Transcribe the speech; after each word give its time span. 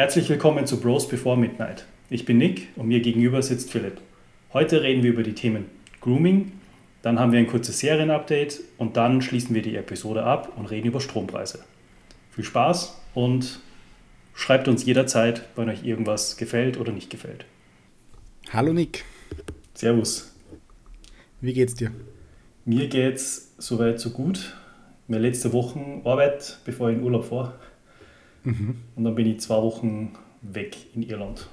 Herzlich 0.00 0.30
willkommen 0.30 0.66
zu 0.66 0.80
Bros 0.80 1.06
Before 1.06 1.36
Midnight. 1.36 1.84
Ich 2.08 2.24
bin 2.24 2.38
Nick 2.38 2.68
und 2.76 2.88
mir 2.88 3.00
gegenüber 3.00 3.42
sitzt 3.42 3.70
Philipp. 3.70 4.00
Heute 4.54 4.82
reden 4.82 5.02
wir 5.02 5.10
über 5.10 5.22
die 5.22 5.34
Themen 5.34 5.66
Grooming, 6.00 6.52
dann 7.02 7.18
haben 7.18 7.32
wir 7.32 7.38
ein 7.38 7.46
kurzes 7.46 7.80
Serienupdate 7.80 8.62
und 8.78 8.96
dann 8.96 9.20
schließen 9.20 9.54
wir 9.54 9.60
die 9.60 9.76
Episode 9.76 10.22
ab 10.22 10.54
und 10.56 10.70
reden 10.70 10.86
über 10.86 11.02
Strompreise. 11.02 11.62
Viel 12.30 12.44
Spaß 12.44 12.98
und 13.12 13.60
schreibt 14.32 14.68
uns 14.68 14.86
jederzeit, 14.86 15.44
wenn 15.54 15.68
euch 15.68 15.84
irgendwas 15.84 16.38
gefällt 16.38 16.80
oder 16.80 16.92
nicht 16.92 17.10
gefällt. 17.10 17.44
Hallo 18.54 18.72
Nick. 18.72 19.04
Servus. 19.74 20.34
Wie 21.42 21.52
geht's 21.52 21.74
dir? 21.74 21.92
Mir 22.64 22.88
geht's 22.88 23.52
soweit 23.58 24.00
so 24.00 24.08
gut. 24.08 24.56
Mir 25.08 25.18
letzte 25.18 25.52
Woche 25.52 25.78
Arbeit, 26.04 26.58
bevor 26.64 26.88
ich 26.88 26.96
in 26.96 27.02
Urlaub 27.02 27.26
fahre. 27.26 27.52
Mhm. 28.44 28.76
Und 28.96 29.04
dann 29.04 29.14
bin 29.14 29.26
ich 29.26 29.40
zwei 29.40 29.56
Wochen 29.56 30.12
weg 30.42 30.76
in 30.94 31.02
Irland. 31.02 31.48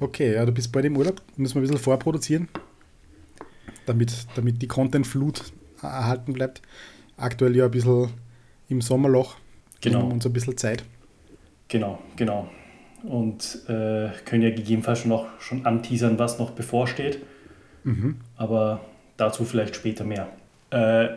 Okay, 0.00 0.34
ja, 0.34 0.44
du 0.44 0.52
bist 0.52 0.72
bald 0.72 0.84
im 0.84 0.96
Urlaub. 0.96 1.22
Müssen 1.36 1.54
wir 1.54 1.60
ein 1.60 1.62
bisschen 1.62 1.78
vorproduzieren, 1.78 2.48
damit, 3.86 4.26
damit 4.34 4.60
die 4.60 4.68
Content-Flut 4.68 5.52
erhalten 5.80 6.32
bleibt. 6.32 6.62
Aktuell 7.16 7.54
ja 7.56 7.66
ein 7.66 7.70
bisschen 7.70 8.08
im 8.68 8.80
Sommerloch. 8.80 9.36
Genau. 9.80 10.00
Nehmen 10.00 10.12
uns 10.12 10.26
ein 10.26 10.32
bisschen 10.32 10.56
Zeit. 10.56 10.84
Genau, 11.68 11.98
genau. 12.16 12.48
Und 13.04 13.62
äh, 13.68 14.10
können 14.24 14.42
ja 14.42 14.50
gegebenenfalls 14.50 15.00
schon, 15.00 15.10
noch, 15.10 15.26
schon 15.40 15.66
anteasern, 15.66 16.18
was 16.18 16.38
noch 16.38 16.50
bevorsteht. 16.50 17.18
Mhm. 17.84 18.16
Aber 18.36 18.80
dazu 19.16 19.44
vielleicht 19.44 19.74
später 19.76 20.04
mehr. 20.04 20.28
Äh, 20.70 21.08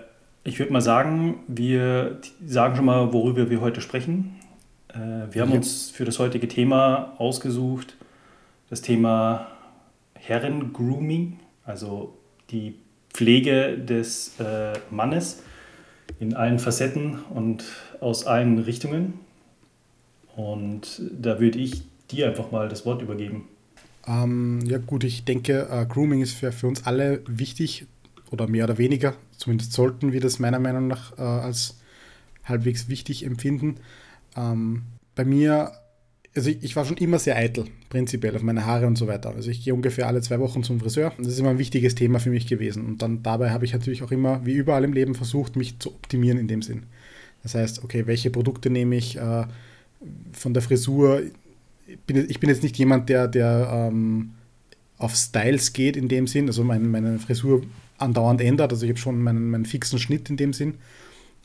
ich 0.43 0.59
würde 0.59 0.73
mal 0.73 0.81
sagen, 0.81 1.39
wir 1.47 2.19
sagen 2.45 2.75
schon 2.75 2.85
mal, 2.85 3.13
worüber 3.13 3.49
wir 3.49 3.61
heute 3.61 3.81
sprechen. 3.81 4.35
Äh, 4.95 5.33
wir 5.33 5.41
haben 5.41 5.51
uns 5.51 5.89
für 5.89 6.05
das 6.05 6.19
heutige 6.19 6.47
Thema 6.47 7.13
ausgesucht, 7.17 7.95
das 8.69 8.81
Thema 8.81 9.47
Herren-Grooming, 10.13 11.39
also 11.65 12.17
die 12.49 12.75
Pflege 13.13 13.77
des 13.77 14.39
äh, 14.39 14.73
Mannes 14.89 15.41
in 16.19 16.33
allen 16.33 16.59
Facetten 16.59 17.19
und 17.33 17.63
aus 17.99 18.25
allen 18.25 18.59
Richtungen. 18.59 19.13
Und 20.35 21.01
da 21.11 21.39
würde 21.39 21.59
ich 21.59 21.83
dir 22.11 22.27
einfach 22.27 22.51
mal 22.51 22.69
das 22.69 22.85
Wort 22.85 23.01
übergeben. 23.01 23.47
Ähm, 24.07 24.61
ja 24.65 24.77
gut, 24.77 25.03
ich 25.03 25.23
denke, 25.23 25.67
äh, 25.71 25.85
Grooming 25.85 26.21
ist 26.21 26.33
für, 26.33 26.51
für 26.51 26.67
uns 26.67 26.85
alle 26.85 27.21
wichtig 27.27 27.85
oder 28.31 28.47
mehr 28.47 28.65
oder 28.65 28.77
weniger. 28.77 29.15
Zumindest 29.37 29.73
sollten 29.73 30.11
wir 30.11 30.21
das 30.21 30.39
meiner 30.39 30.59
Meinung 30.59 30.87
nach 30.87 31.17
äh, 31.17 31.21
als 31.21 31.79
halbwegs 32.43 32.89
wichtig 32.89 33.23
empfinden. 33.23 33.77
Ähm, 34.35 34.83
bei 35.15 35.25
mir, 35.25 35.71
also 36.35 36.49
ich, 36.49 36.63
ich, 36.63 36.75
war 36.75 36.85
schon 36.85 36.97
immer 36.97 37.19
sehr 37.19 37.37
eitel, 37.37 37.65
prinzipiell, 37.89 38.35
auf 38.35 38.41
meine 38.41 38.65
Haare 38.65 38.87
und 38.87 38.97
so 38.97 39.07
weiter. 39.07 39.33
Also 39.35 39.49
ich 39.49 39.63
gehe 39.63 39.73
ungefähr 39.73 40.07
alle 40.07 40.21
zwei 40.21 40.39
Wochen 40.39 40.63
zum 40.63 40.79
Friseur. 40.79 41.13
Das 41.17 41.27
ist 41.27 41.39
immer 41.39 41.51
ein 41.51 41.59
wichtiges 41.59 41.95
Thema 41.95 42.19
für 42.19 42.29
mich 42.29 42.47
gewesen. 42.47 42.85
Und 42.85 43.01
dann 43.01 43.23
dabei 43.23 43.51
habe 43.51 43.65
ich 43.65 43.73
natürlich 43.73 44.03
auch 44.03 44.11
immer, 44.11 44.45
wie 44.45 44.53
überall 44.53 44.83
im 44.83 44.93
Leben, 44.93 45.15
versucht, 45.15 45.55
mich 45.55 45.79
zu 45.79 45.89
optimieren 45.89 46.37
in 46.37 46.47
dem 46.47 46.61
Sinn. 46.61 46.83
Das 47.43 47.55
heißt, 47.55 47.83
okay, 47.83 48.07
welche 48.07 48.31
Produkte 48.31 48.69
nehme 48.69 48.95
ich 48.95 49.17
äh, 49.17 49.45
von 50.33 50.53
der 50.53 50.63
Frisur? 50.63 51.21
Ich 51.87 51.99
bin, 51.99 52.25
ich 52.29 52.39
bin 52.39 52.49
jetzt 52.49 52.63
nicht 52.63 52.77
jemand, 52.77 53.07
der, 53.09 53.27
der 53.27 53.89
ähm, 53.91 54.31
auf 54.97 55.15
Styles 55.15 55.73
geht 55.73 55.95
in 55.97 56.07
dem 56.07 56.27
Sinn, 56.27 56.47
also 56.47 56.63
mein, 56.63 56.89
meine 56.89 57.19
Frisur 57.19 57.63
andauernd 57.97 58.41
ändert. 58.41 58.71
Also 58.71 58.85
ich 58.85 58.91
habe 58.91 58.99
schon 58.99 59.21
meinen, 59.21 59.49
meinen 59.49 59.65
fixen 59.65 59.99
Schnitt 59.99 60.29
in 60.29 60.37
dem 60.37 60.53
Sinn. 60.53 60.75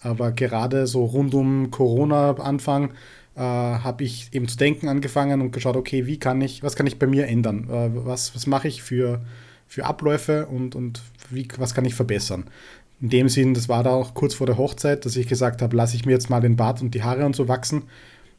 Aber 0.00 0.32
gerade 0.32 0.86
so 0.86 1.04
rund 1.04 1.34
um 1.34 1.70
Corona-Anfang 1.70 2.92
äh, 3.36 3.40
habe 3.40 4.04
ich 4.04 4.28
eben 4.32 4.48
zu 4.48 4.56
denken 4.56 4.88
angefangen 4.88 5.40
und 5.40 5.52
geschaut, 5.52 5.76
okay, 5.76 6.06
wie 6.06 6.18
kann 6.18 6.40
ich, 6.40 6.62
was 6.62 6.76
kann 6.76 6.86
ich 6.86 6.98
bei 6.98 7.06
mir 7.06 7.26
ändern? 7.26 7.68
Äh, 7.70 7.90
was 7.94 8.34
was 8.34 8.46
mache 8.46 8.68
ich 8.68 8.82
für, 8.82 9.20
für 9.66 9.84
Abläufe 9.84 10.46
und, 10.46 10.74
und 10.74 11.02
wie, 11.30 11.46
was 11.58 11.74
kann 11.74 11.84
ich 11.84 11.94
verbessern? 11.94 12.44
In 13.00 13.08
dem 13.08 13.28
Sinn, 13.28 13.54
das 13.54 13.69
war 13.69 13.82
da 13.82 13.91
auch 13.91 14.14
kurz 14.14 14.34
vor 14.34 14.47
der 14.47 14.58
Hochzeit, 14.58 15.06
dass 15.06 15.16
ich 15.16 15.26
gesagt 15.26 15.62
habe, 15.62 15.76
lasse 15.76 15.97
ich 15.97 16.04
mir 16.04 16.12
jetzt 16.12 16.28
mal 16.28 16.41
den 16.41 16.56
Bart 16.56 16.82
und 16.82 16.94
die 16.94 17.02
Haare 17.02 17.25
und 17.25 17.34
so 17.34 17.48
wachsen 17.48 17.84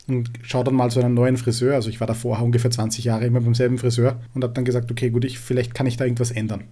und 0.07 0.29
schaue 0.43 0.63
dann 0.63 0.75
mal 0.75 0.91
zu 0.91 0.99
einem 0.99 1.13
neuen 1.13 1.37
Friseur. 1.37 1.75
Also 1.75 1.89
ich 1.89 1.99
war 1.99 2.07
da 2.07 2.13
vorher 2.13 2.45
ungefähr 2.45 2.71
20 2.71 3.05
Jahre 3.05 3.25
immer 3.25 3.41
beim 3.41 3.55
selben 3.55 3.77
Friseur 3.77 4.19
und 4.33 4.43
habe 4.43 4.53
dann 4.53 4.65
gesagt, 4.65 4.91
okay, 4.91 5.09
gut, 5.09 5.25
ich, 5.25 5.39
vielleicht 5.39 5.73
kann 5.73 5.87
ich 5.87 5.97
da 5.97 6.05
irgendwas 6.05 6.31
ändern. 6.31 6.65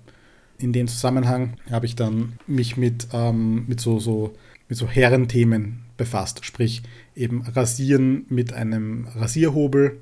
In 0.58 0.74
dem 0.74 0.88
Zusammenhang 0.88 1.54
habe 1.72 1.86
ich 1.86 1.96
dann 1.96 2.34
mich 2.46 2.76
mit, 2.76 3.08
ähm, 3.14 3.66
mit 3.68 3.80
so, 3.80 4.00
so, 4.00 4.34
mit 4.70 4.78
so 4.78 4.88
Herrenthemen 4.88 5.84
befasst, 5.98 6.46
sprich 6.46 6.84
eben 7.16 7.42
Rasieren 7.42 8.26
mit 8.30 8.54
einem 8.54 9.08
Rasierhobel 9.16 10.00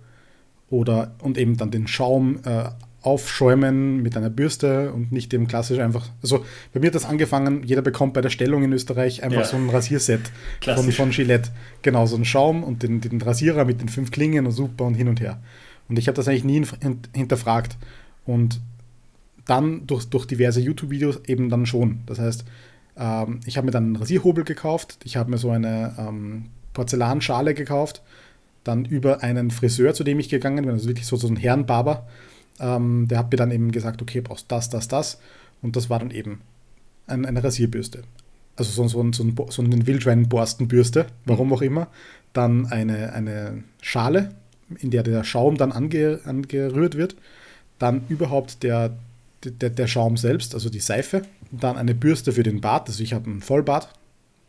oder 0.70 1.16
und 1.22 1.38
eben 1.38 1.58
dann 1.58 1.72
den 1.72 1.88
Schaum 1.88 2.40
äh, 2.44 2.66
aufschäumen 3.02 4.04
mit 4.04 4.18
einer 4.18 4.30
Bürste 4.30 4.92
und 4.92 5.14
nicht 5.14 5.32
dem 5.32 5.48
klassisch 5.48 5.80
einfach. 5.80 6.10
Also 6.22 6.44
bei 6.74 6.82
mir 6.82 6.88
hat 6.88 6.96
das 6.96 7.06
angefangen, 7.06 7.64
jeder 7.64 7.82
bekommt 7.82 8.14
bei 8.14 8.22
der 8.22 8.30
Stellung 8.30 8.64
in 8.64 8.74
Österreich 8.74 9.24
einfach 9.24 9.40
ja. 9.40 9.46
so 9.46 9.56
ein 9.56 9.70
Rasierset 9.70 10.30
von, 10.62 10.92
von 10.92 11.12
Gillette. 11.12 11.52
Genau, 11.84 12.06
so 12.06 12.18
ein 12.18 12.26
Schaum 12.26 12.64
und 12.64 12.84
den, 12.84 13.00
den 13.00 13.22
Rasierer 13.22 13.64
mit 13.64 13.80
den 13.80 13.88
fünf 13.88 14.12
Klingen 14.12 14.46
und 14.46 14.52
super 14.52 14.84
und 14.84 14.96
hin 14.96 15.08
und 15.08 15.22
her. 15.22 15.40
Und 15.88 15.98
ich 15.98 16.08
habe 16.08 16.18
das 16.18 16.28
eigentlich 16.28 16.44
nie 16.44 16.66
hinterfragt. 17.16 17.78
Und 18.26 18.60
dann 19.46 19.88
durch, 19.88 20.06
durch 20.06 20.26
diverse 20.26 20.60
YouTube-Videos 20.60 21.22
eben 21.28 21.50
dann 21.50 21.66
schon. 21.66 22.02
Das 22.06 22.20
heißt, 22.20 22.44
ähm, 22.98 23.40
ich 23.46 23.58
habe 23.58 23.66
mir 23.66 23.72
dann 23.72 23.86
einen 23.86 23.96
Rasierhobel 23.96 24.44
gekauft, 24.44 25.00
ich 25.04 25.18
habe 25.18 25.30
mir 25.30 25.38
so 25.38 25.52
eine 25.52 25.96
ähm, 25.98 26.46
Porzellanschale 26.74 27.54
gekauft, 27.54 28.02
dann 28.64 28.86
über 28.86 29.24
einen 29.24 29.52
Friseur, 29.52 29.94
zu 29.94 30.04
dem 30.04 30.20
ich 30.20 30.30
gegangen 30.30 30.66
bin, 30.66 30.74
also 30.74 30.88
wirklich 30.88 31.08
so, 31.08 31.16
so 31.16 31.28
ein 31.28 31.36
Herrenbarber, 31.36 32.08
ähm, 32.60 33.08
der 33.08 33.20
hat 33.20 33.32
mir 33.32 33.38
dann 33.38 33.52
eben 33.52 33.72
gesagt, 33.72 34.02
okay, 34.02 34.22
brauchst 34.22 34.52
das, 34.52 34.70
das, 34.70 34.88
das. 34.88 35.20
Und 35.62 35.76
das 35.76 35.90
war 35.90 36.00
dann 36.00 36.12
eben 36.12 36.42
ein, 37.08 37.26
eine 37.26 37.44
Rasierbürste. 37.44 38.04
Also 38.56 38.72
so, 38.72 38.88
so, 38.88 39.12
so, 39.12 39.24
ein, 39.24 39.36
so 39.50 39.62
eine 39.62 39.88
Wildschweinborstenbürste, 39.88 41.08
warum 41.26 41.54
auch 41.54 41.62
immer. 41.62 41.88
Dann 42.34 42.66
eine, 42.68 43.14
eine 43.14 43.64
Schale, 43.82 44.32
in 44.80 44.92
der 44.92 45.04
der 45.04 45.24
Schaum 45.24 45.58
dann 45.58 45.72
ange, 45.72 46.20
angerührt 46.26 46.96
wird. 46.96 47.16
Dann 47.80 48.02
überhaupt 48.10 48.64
der, 48.64 48.98
der, 49.44 49.70
der 49.70 49.88
Schaum 49.88 50.18
selbst, 50.18 50.54
also 50.54 50.70
die 50.70 50.80
Seife. 50.80 51.24
Dann 51.52 51.78
eine 51.78 51.96
Bürste 51.96 52.32
für 52.32 52.44
den 52.44 52.62
Bart, 52.62 52.88
also 52.88 53.02
ich 53.04 53.14
habe 53.14 53.30
einen 53.30 53.42
Vollbart, 53.42 53.90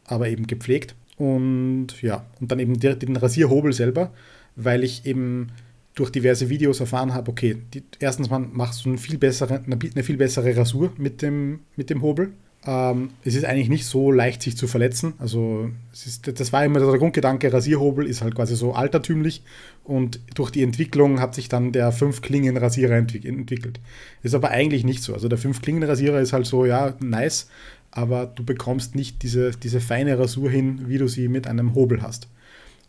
aber 0.04 0.28
eben 0.28 0.46
gepflegt. 0.46 0.94
Und 1.16 2.00
ja, 2.00 2.26
und 2.40 2.50
dann 2.50 2.58
eben 2.60 2.78
den 2.78 3.16
Rasierhobel 3.16 3.72
selber, 3.72 4.12
weil 4.56 4.84
ich 4.84 5.04
eben 5.06 5.48
durch 5.94 6.10
diverse 6.10 6.48
Videos 6.48 6.78
erfahren 6.78 7.12
habe, 7.12 7.30
okay, 7.30 7.56
die, 7.74 7.82
erstens 7.98 8.30
mal 8.30 8.38
machst 8.38 8.84
du 8.84 8.90
eine 8.90 8.98
viel 8.98 9.18
bessere, 9.18 9.62
eine 9.66 10.02
viel 10.04 10.16
bessere 10.16 10.56
Rasur 10.56 10.92
mit 10.96 11.22
dem, 11.22 11.60
mit 11.74 11.90
dem 11.90 12.02
Hobel. 12.02 12.32
Ähm, 12.66 13.10
es 13.24 13.34
ist 13.34 13.44
eigentlich 13.44 13.68
nicht 13.68 13.86
so 13.86 14.10
leicht, 14.10 14.42
sich 14.42 14.56
zu 14.56 14.66
verletzen. 14.66 15.14
Also 15.18 15.70
ist, 15.92 16.26
das 16.38 16.52
war 16.52 16.64
immer 16.64 16.80
der 16.80 16.98
Grundgedanke, 16.98 17.52
Rasierhobel 17.52 18.06
ist 18.06 18.22
halt 18.22 18.34
quasi 18.34 18.56
so 18.56 18.72
altertümlich 18.72 19.42
und 19.84 20.20
durch 20.34 20.50
die 20.50 20.62
Entwicklung 20.62 21.20
hat 21.20 21.34
sich 21.34 21.48
dann 21.48 21.72
der 21.72 21.92
Fünf-Klingen-Rasierer 21.92 22.96
entwick 22.96 23.24
entwickelt. 23.24 23.80
Ist 24.22 24.34
aber 24.34 24.50
eigentlich 24.50 24.84
nicht 24.84 25.02
so. 25.02 25.14
Also 25.14 25.28
der 25.28 25.38
Fünf-Klingen-Rasierer 25.38 26.20
ist 26.20 26.32
halt 26.32 26.46
so, 26.46 26.64
ja, 26.64 26.94
nice, 27.00 27.48
aber 27.90 28.26
du 28.26 28.44
bekommst 28.44 28.94
nicht 28.94 29.22
diese, 29.22 29.52
diese 29.52 29.80
feine 29.80 30.18
Rasur 30.18 30.50
hin, 30.50 30.88
wie 30.88 30.98
du 30.98 31.08
sie 31.08 31.28
mit 31.28 31.46
einem 31.46 31.74
Hobel 31.74 32.02
hast. 32.02 32.28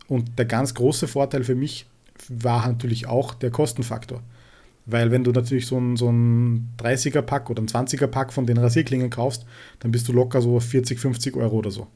Und 0.08 0.38
der 0.38 0.46
ganz 0.46 0.74
große 0.74 1.06
Vorteil 1.08 1.44
für 1.44 1.54
mich 1.54 1.86
war 2.28 2.66
natürlich 2.66 3.06
auch 3.06 3.34
der 3.34 3.50
Kostenfaktor. 3.50 4.22
Weil 4.90 5.10
wenn 5.10 5.24
du 5.24 5.32
natürlich 5.32 5.66
so 5.66 5.78
ein, 5.78 5.96
so 5.96 6.10
ein 6.10 6.70
30er-Pack 6.78 7.50
oder 7.50 7.62
ein 7.62 7.68
20er-Pack 7.68 8.32
von 8.32 8.46
den 8.46 8.58
Rasierklingen 8.58 9.10
kaufst, 9.10 9.46
dann 9.80 9.90
bist 9.90 10.08
du 10.08 10.12
locker 10.12 10.40
so 10.42 10.58
40, 10.58 10.98
50 10.98 11.36
Euro 11.36 11.56
oder 11.56 11.70
so. 11.70 11.86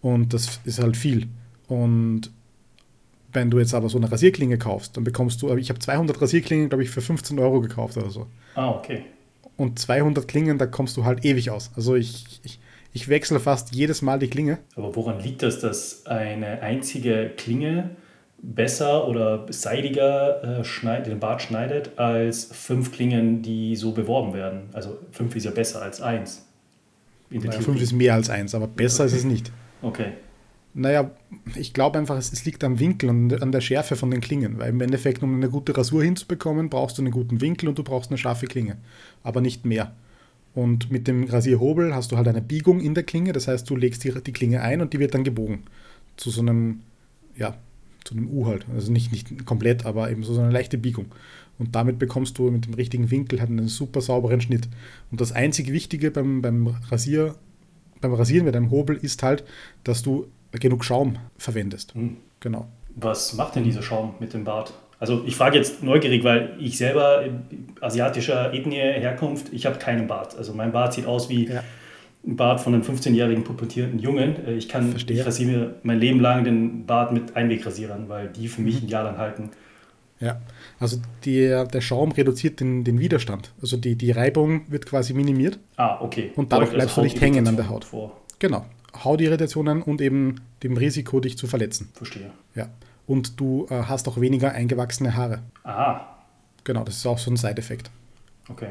Und 0.00 0.34
das 0.34 0.60
ist 0.64 0.80
halt 0.80 0.96
viel. 0.96 1.28
Und 1.68 2.30
wenn 3.32 3.50
du 3.50 3.58
jetzt 3.58 3.74
aber 3.74 3.88
so 3.88 3.98
eine 3.98 4.10
Rasierklinge 4.10 4.58
kaufst, 4.58 4.96
dann 4.96 5.04
bekommst 5.04 5.40
du, 5.42 5.54
ich 5.56 5.70
habe 5.70 5.78
200 5.78 6.20
Rasierklingen, 6.20 6.68
glaube 6.68 6.82
ich, 6.82 6.90
für 6.90 7.00
15 7.00 7.38
Euro 7.38 7.60
gekauft 7.60 7.96
oder 7.96 8.10
so. 8.10 8.26
Ah, 8.54 8.70
okay. 8.70 9.04
Und 9.56 9.78
200 9.78 10.26
Klingen, 10.26 10.58
da 10.58 10.66
kommst 10.66 10.96
du 10.96 11.04
halt 11.04 11.24
ewig 11.24 11.50
aus. 11.50 11.70
Also 11.76 11.94
ich, 11.94 12.40
ich, 12.42 12.58
ich 12.92 13.08
wechsle 13.08 13.40
fast 13.40 13.74
jedes 13.74 14.02
Mal 14.02 14.18
die 14.18 14.28
Klinge. 14.28 14.58
Aber 14.76 14.94
woran 14.96 15.20
liegt 15.20 15.42
das, 15.42 15.60
dass 15.60 16.06
eine 16.06 16.60
einzige 16.60 17.30
Klinge 17.36 17.90
besser 18.42 19.06
oder 19.06 19.46
seidiger 19.50 20.60
äh, 20.60 20.64
schneid, 20.64 21.06
den 21.06 21.20
Bart 21.20 21.42
schneidet 21.42 21.96
als 21.96 22.44
fünf 22.44 22.92
Klingen, 22.92 23.40
die 23.42 23.76
so 23.76 23.92
beworben 23.92 24.34
werden. 24.34 24.62
Also 24.72 24.98
fünf 25.12 25.36
ist 25.36 25.44
ja 25.44 25.52
besser 25.52 25.80
als 25.80 26.00
eins. 26.00 26.44
Naja, 27.30 27.60
fünf 27.60 27.80
ist 27.80 27.92
mehr 27.92 28.14
als 28.14 28.28
eins, 28.28 28.54
aber 28.54 28.66
besser 28.66 29.04
okay. 29.04 29.12
ist 29.12 29.18
es 29.18 29.24
nicht. 29.24 29.52
Okay. 29.80 30.12
Naja, 30.74 31.10
ich 31.54 31.72
glaube 31.72 31.98
einfach, 31.98 32.16
es, 32.16 32.32
es, 32.32 32.44
liegt 32.44 32.64
am 32.64 32.78
Winkel 32.80 33.10
und 33.10 33.42
an 33.42 33.52
der 33.52 33.60
Schärfe 33.60 33.94
von 33.94 34.10
den 34.10 34.20
Klingen, 34.20 34.58
weil 34.58 34.70
im 34.70 34.80
Endeffekt, 34.80 35.22
um 35.22 35.34
eine 35.34 35.48
gute 35.48 35.76
Rasur 35.76 36.02
hinzubekommen, 36.02 36.68
brauchst 36.68 36.98
du 36.98 37.02
einen 37.02 37.10
guten 37.10 37.40
Winkel 37.40 37.68
und 37.68 37.78
du 37.78 37.84
brauchst 37.84 38.10
eine 38.10 38.18
scharfe 38.18 38.46
Klinge, 38.46 38.76
aber 39.22 39.40
nicht 39.40 39.64
mehr. 39.64 39.94
Und 40.54 40.90
mit 40.90 41.08
dem 41.08 41.24
Rasierhobel 41.24 41.94
hast 41.94 42.12
du 42.12 42.16
halt 42.16 42.28
eine 42.28 42.42
Biegung 42.42 42.80
in 42.80 42.94
der 42.94 43.04
Klinge, 43.04 43.32
das 43.32 43.48
heißt, 43.48 43.68
du 43.68 43.76
legst 43.76 44.04
die, 44.04 44.12
die 44.12 44.32
Klinge 44.32 44.62
ein 44.62 44.80
und 44.80 44.92
die 44.92 44.98
wird 44.98 45.14
dann 45.14 45.24
gebogen 45.24 45.62
zu 46.16 46.30
so 46.30 46.40
einem 46.40 46.80
ja, 47.36 47.56
zu 48.04 48.14
einem 48.14 48.28
U 48.28 48.46
halt. 48.46 48.66
Also 48.74 48.92
nicht, 48.92 49.12
nicht 49.12 49.46
komplett, 49.46 49.86
aber 49.86 50.10
eben 50.10 50.22
so 50.22 50.38
eine 50.38 50.50
leichte 50.50 50.78
Biegung. 50.78 51.06
Und 51.58 51.74
damit 51.74 51.98
bekommst 51.98 52.38
du 52.38 52.50
mit 52.50 52.66
dem 52.66 52.74
richtigen 52.74 53.10
Winkel 53.10 53.40
halt 53.40 53.50
einen 53.50 53.68
super 53.68 54.00
sauberen 54.00 54.40
Schnitt. 54.40 54.68
Und 55.10 55.20
das 55.20 55.32
einzig 55.32 55.72
Wichtige 55.72 56.10
beim, 56.10 56.42
beim 56.42 56.74
Rasier, 56.90 57.34
beim 58.00 58.14
Rasieren 58.14 58.46
mit 58.46 58.56
einem 58.56 58.70
Hobel 58.70 58.96
ist 58.96 59.22
halt, 59.22 59.44
dass 59.84 60.02
du 60.02 60.26
genug 60.52 60.84
Schaum 60.84 61.18
verwendest. 61.36 61.94
Mhm. 61.94 62.16
Genau. 62.40 62.68
Was 62.96 63.34
macht 63.34 63.56
denn 63.56 63.64
dieser 63.64 63.82
Schaum 63.82 64.14
mit 64.18 64.34
dem 64.34 64.44
Bart? 64.44 64.74
Also 64.98 65.24
ich 65.26 65.34
frage 65.34 65.58
jetzt 65.58 65.82
neugierig, 65.82 66.22
weil 66.22 66.54
ich 66.60 66.78
selber 66.78 67.24
asiatischer 67.80 68.52
Ethnie 68.52 68.76
Herkunft, 68.76 69.52
ich 69.52 69.66
habe 69.66 69.78
keinen 69.78 70.06
Bart. 70.06 70.36
Also 70.36 70.52
mein 70.54 70.72
Bart 70.72 70.94
sieht 70.94 71.06
aus 71.06 71.28
wie 71.28 71.48
ja. 71.48 71.62
Ein 72.24 72.36
Bart 72.36 72.60
von 72.60 72.74
einem 72.74 72.82
15-jährigen 72.82 73.44
pubertierenden 73.44 73.98
Jungen. 73.98 74.46
Äh, 74.46 74.54
ich 74.54 74.68
kann 74.68 74.90
Verstehe. 74.90 75.20
ich 75.20 75.26
rasiere 75.26 75.50
mir 75.50 75.74
mein 75.82 75.98
Leben 75.98 76.20
lang 76.20 76.44
den 76.44 76.86
Bart 76.86 77.12
mit 77.12 77.36
Einwegrasierern, 77.36 78.08
weil 78.08 78.28
die 78.28 78.48
für 78.48 78.62
mich 78.62 78.80
mhm. 78.80 78.86
ein 78.86 78.90
Jahr 78.90 79.04
lang 79.04 79.18
halten. 79.18 79.50
Ja, 80.20 80.40
also 80.78 80.98
die, 81.24 81.48
der 81.48 81.80
Schaum 81.80 82.12
reduziert 82.12 82.60
den, 82.60 82.84
den 82.84 83.00
Widerstand. 83.00 83.52
Also 83.60 83.76
die, 83.76 83.96
die 83.96 84.12
Reibung 84.12 84.70
wird 84.70 84.86
quasi 84.86 85.14
minimiert. 85.14 85.58
Ah, 85.76 86.00
okay. 86.00 86.30
Und 86.36 86.52
dadurch 86.52 86.70
bleibst 86.70 86.90
also 86.90 87.00
du 87.00 87.04
nicht 87.06 87.20
hängen 87.20 87.48
an 87.48 87.56
der 87.56 87.68
Haut. 87.68 87.86
Vor. 87.86 88.20
Genau. 88.38 88.64
Hautirritationen 89.02 89.82
und 89.82 90.00
eben 90.00 90.40
dem 90.62 90.76
Risiko, 90.76 91.18
dich 91.18 91.36
zu 91.36 91.48
verletzen. 91.48 91.90
Verstehe. 91.94 92.30
Ja. 92.54 92.68
Und 93.06 93.40
du 93.40 93.66
äh, 93.68 93.82
hast 93.82 94.06
auch 94.06 94.20
weniger 94.20 94.52
eingewachsene 94.52 95.16
Haare. 95.16 95.42
Aha. 95.64 96.18
Genau, 96.62 96.84
das 96.84 96.98
ist 96.98 97.06
auch 97.06 97.18
so 97.18 97.30
ein 97.30 97.36
Side-Effekt. 97.36 97.90
Okay. 98.48 98.70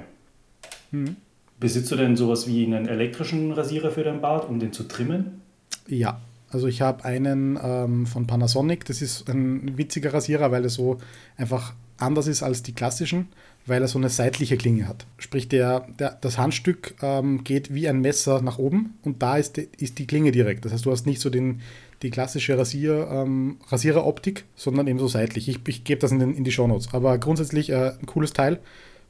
Mhm. 0.92 1.18
Besitzt 1.61 1.91
du 1.91 1.95
denn 1.95 2.17
sowas 2.17 2.47
wie 2.47 2.65
einen 2.65 2.87
elektrischen 2.87 3.51
Rasierer 3.51 3.91
für 3.91 4.03
dein 4.03 4.19
Bart, 4.19 4.49
um 4.49 4.59
den 4.59 4.73
zu 4.73 4.83
trimmen? 4.83 5.41
Ja, 5.87 6.19
also 6.49 6.67
ich 6.67 6.81
habe 6.81 7.05
einen 7.05 7.57
ähm, 7.63 8.07
von 8.07 8.25
Panasonic, 8.25 8.83
das 8.85 9.03
ist 9.03 9.29
ein 9.29 9.77
witziger 9.77 10.11
Rasierer, 10.11 10.51
weil 10.51 10.63
er 10.63 10.71
so 10.71 10.97
einfach 11.37 11.75
anders 11.97 12.25
ist 12.25 12.41
als 12.41 12.63
die 12.63 12.73
klassischen, 12.73 13.27
weil 13.67 13.83
er 13.83 13.87
so 13.87 13.99
eine 13.99 14.09
seitliche 14.09 14.57
Klinge 14.57 14.87
hat. 14.87 15.05
Sprich, 15.19 15.49
der, 15.49 15.85
der, 15.99 16.17
das 16.19 16.39
Handstück 16.39 16.95
ähm, 17.03 17.43
geht 17.43 17.71
wie 17.71 17.87
ein 17.87 18.01
Messer 18.01 18.41
nach 18.41 18.57
oben 18.57 18.97
und 19.03 19.21
da 19.21 19.37
ist 19.37 19.57
die, 19.57 19.69
ist 19.77 19.99
die 19.99 20.07
Klinge 20.07 20.31
direkt. 20.31 20.65
Das 20.65 20.73
heißt, 20.73 20.87
du 20.87 20.91
hast 20.91 21.05
nicht 21.05 21.21
so 21.21 21.29
den, 21.29 21.61
die 22.01 22.09
klassische 22.09 22.57
Rasier, 22.57 23.07
ähm, 23.11 23.57
Rasiereroptik, 23.67 24.45
sondern 24.55 24.87
eben 24.87 24.97
so 24.97 25.07
seitlich. 25.07 25.47
Ich, 25.47 25.59
ich 25.67 25.83
gebe 25.83 26.01
das 26.01 26.11
in, 26.11 26.17
den, 26.17 26.33
in 26.33 26.43
die 26.43 26.51
Shownotes. 26.51 26.91
Aber 26.91 27.19
grundsätzlich 27.19 27.69
äh, 27.69 27.91
ein 27.99 28.07
cooles 28.07 28.33
Teil 28.33 28.59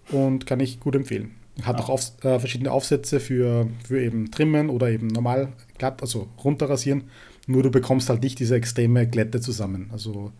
und 0.09 0.45
kann 0.45 0.59
ich 0.59 0.81
gut 0.81 0.95
empfehlen. 0.95 1.31
Hat 1.63 1.79
auch 1.79 1.89
auf, 1.89 2.11
äh, 2.23 2.39
verschiedene 2.39 2.71
Aufsätze 2.71 3.19
für, 3.19 3.67
für 3.85 4.01
eben 4.01 4.31
Trimmen 4.31 4.69
oder 4.69 4.89
eben 4.89 5.07
normal 5.07 5.53
glatt, 5.77 6.01
also 6.01 6.27
runterrasieren. 6.43 7.03
Nur 7.47 7.63
du 7.63 7.71
bekommst 7.71 8.09
halt 8.09 8.23
nicht 8.23 8.39
diese 8.39 8.55
extreme 8.55 9.07
Glätte 9.07 9.41
zusammen. 9.41 9.89
Also 9.91 10.31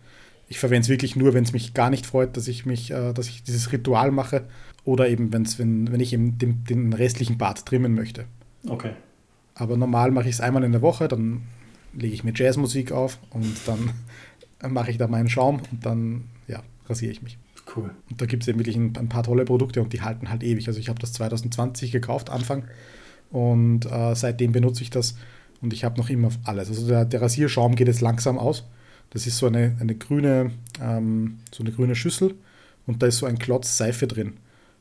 ich 0.48 0.58
verwende 0.58 0.82
es 0.82 0.88
wirklich 0.88 1.16
nur, 1.16 1.34
wenn 1.34 1.44
es 1.44 1.52
mich 1.52 1.74
gar 1.74 1.90
nicht 1.90 2.06
freut, 2.06 2.36
dass 2.36 2.48
ich 2.48 2.66
mich, 2.66 2.90
äh, 2.90 3.12
dass 3.12 3.28
ich 3.28 3.42
dieses 3.42 3.72
Ritual 3.72 4.10
mache. 4.10 4.44
Oder 4.84 5.08
eben, 5.08 5.32
wenn's, 5.32 5.58
wenn, 5.58 5.92
wenn 5.92 6.00
ich 6.00 6.12
eben 6.12 6.38
den, 6.38 6.64
den 6.64 6.92
restlichen 6.92 7.38
Bart 7.38 7.66
trimmen 7.66 7.94
möchte. 7.94 8.24
Okay. 8.68 8.92
Aber 9.54 9.76
normal 9.76 10.10
mache 10.10 10.28
ich 10.28 10.34
es 10.34 10.40
einmal 10.40 10.64
in 10.64 10.72
der 10.72 10.82
Woche, 10.82 11.08
dann 11.08 11.42
lege 11.94 12.14
ich 12.14 12.24
mir 12.24 12.32
Jazzmusik 12.34 12.90
auf 12.90 13.18
und 13.30 13.54
dann 13.66 13.90
mache 14.72 14.90
ich 14.90 14.98
da 14.98 15.06
meinen 15.08 15.28
Schaum 15.28 15.60
und 15.70 15.84
dann 15.84 16.24
ja, 16.48 16.62
rasiere 16.88 17.12
ich 17.12 17.22
mich. 17.22 17.38
Cool. 17.74 17.90
Und 18.10 18.20
da 18.20 18.26
gibt 18.26 18.42
es 18.42 18.48
eben 18.48 18.58
wirklich 18.58 18.76
ein, 18.76 18.96
ein, 18.96 19.08
paar 19.08 19.22
tolle 19.22 19.44
Produkte 19.44 19.80
und 19.80 19.92
die 19.92 20.02
halten 20.02 20.28
halt 20.28 20.42
ewig. 20.42 20.66
Also 20.68 20.80
ich 20.80 20.88
habe 20.88 20.98
das 20.98 21.12
2020 21.14 21.92
gekauft, 21.92 22.30
Anfang. 22.30 22.64
Und 23.30 23.86
äh, 23.86 24.14
seitdem 24.14 24.52
benutze 24.52 24.82
ich 24.82 24.90
das 24.90 25.16
und 25.62 25.72
ich 25.72 25.84
habe 25.84 25.98
noch 25.98 26.10
immer 26.10 26.30
alles. 26.44 26.68
Also 26.68 26.86
der, 26.86 27.04
der, 27.04 27.22
Rasierschaum 27.22 27.76
geht 27.76 27.88
jetzt 27.88 28.00
langsam 28.00 28.38
aus. 28.38 28.64
Das 29.10 29.26
ist 29.26 29.38
so 29.38 29.46
eine, 29.46 29.76
eine 29.80 29.94
grüne, 29.94 30.50
ähm, 30.80 31.38
so 31.50 31.62
eine 31.62 31.72
grüne 31.72 31.94
Schüssel 31.94 32.34
und 32.86 33.02
da 33.02 33.06
ist 33.06 33.18
so 33.18 33.26
ein 33.26 33.38
Klotz 33.38 33.76
Seife 33.76 34.06
drin. 34.06 34.34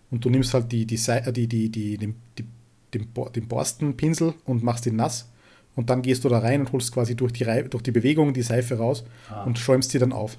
Und 0.09 0.25
du 0.25 0.29
nimmst 0.29 0.53
halt 0.53 0.71
die, 0.71 0.85
die, 0.85 0.99
äh, 1.07 1.31
die, 1.31 1.47
die, 1.47 1.69
die, 1.69 1.97
den, 1.97 2.15
die, 2.37 2.45
den, 2.93 3.07
den 3.35 3.47
Borstenpinsel 3.47 4.33
und 4.43 4.63
machst 4.63 4.85
ihn 4.85 4.97
nass. 4.97 5.29
Und 5.75 5.89
dann 5.89 6.01
gehst 6.01 6.25
du 6.25 6.29
da 6.29 6.39
rein 6.39 6.61
und 6.61 6.71
holst 6.73 6.91
quasi 6.91 7.15
durch 7.15 7.31
die, 7.31 7.45
durch 7.69 7.83
die 7.83 7.91
Bewegung 7.91 8.33
die 8.33 8.41
Seife 8.41 8.77
raus 8.77 9.05
ah. 9.29 9.43
und 9.43 9.57
schäumst 9.57 9.91
sie 9.91 9.99
dann 9.99 10.11
auf. 10.11 10.37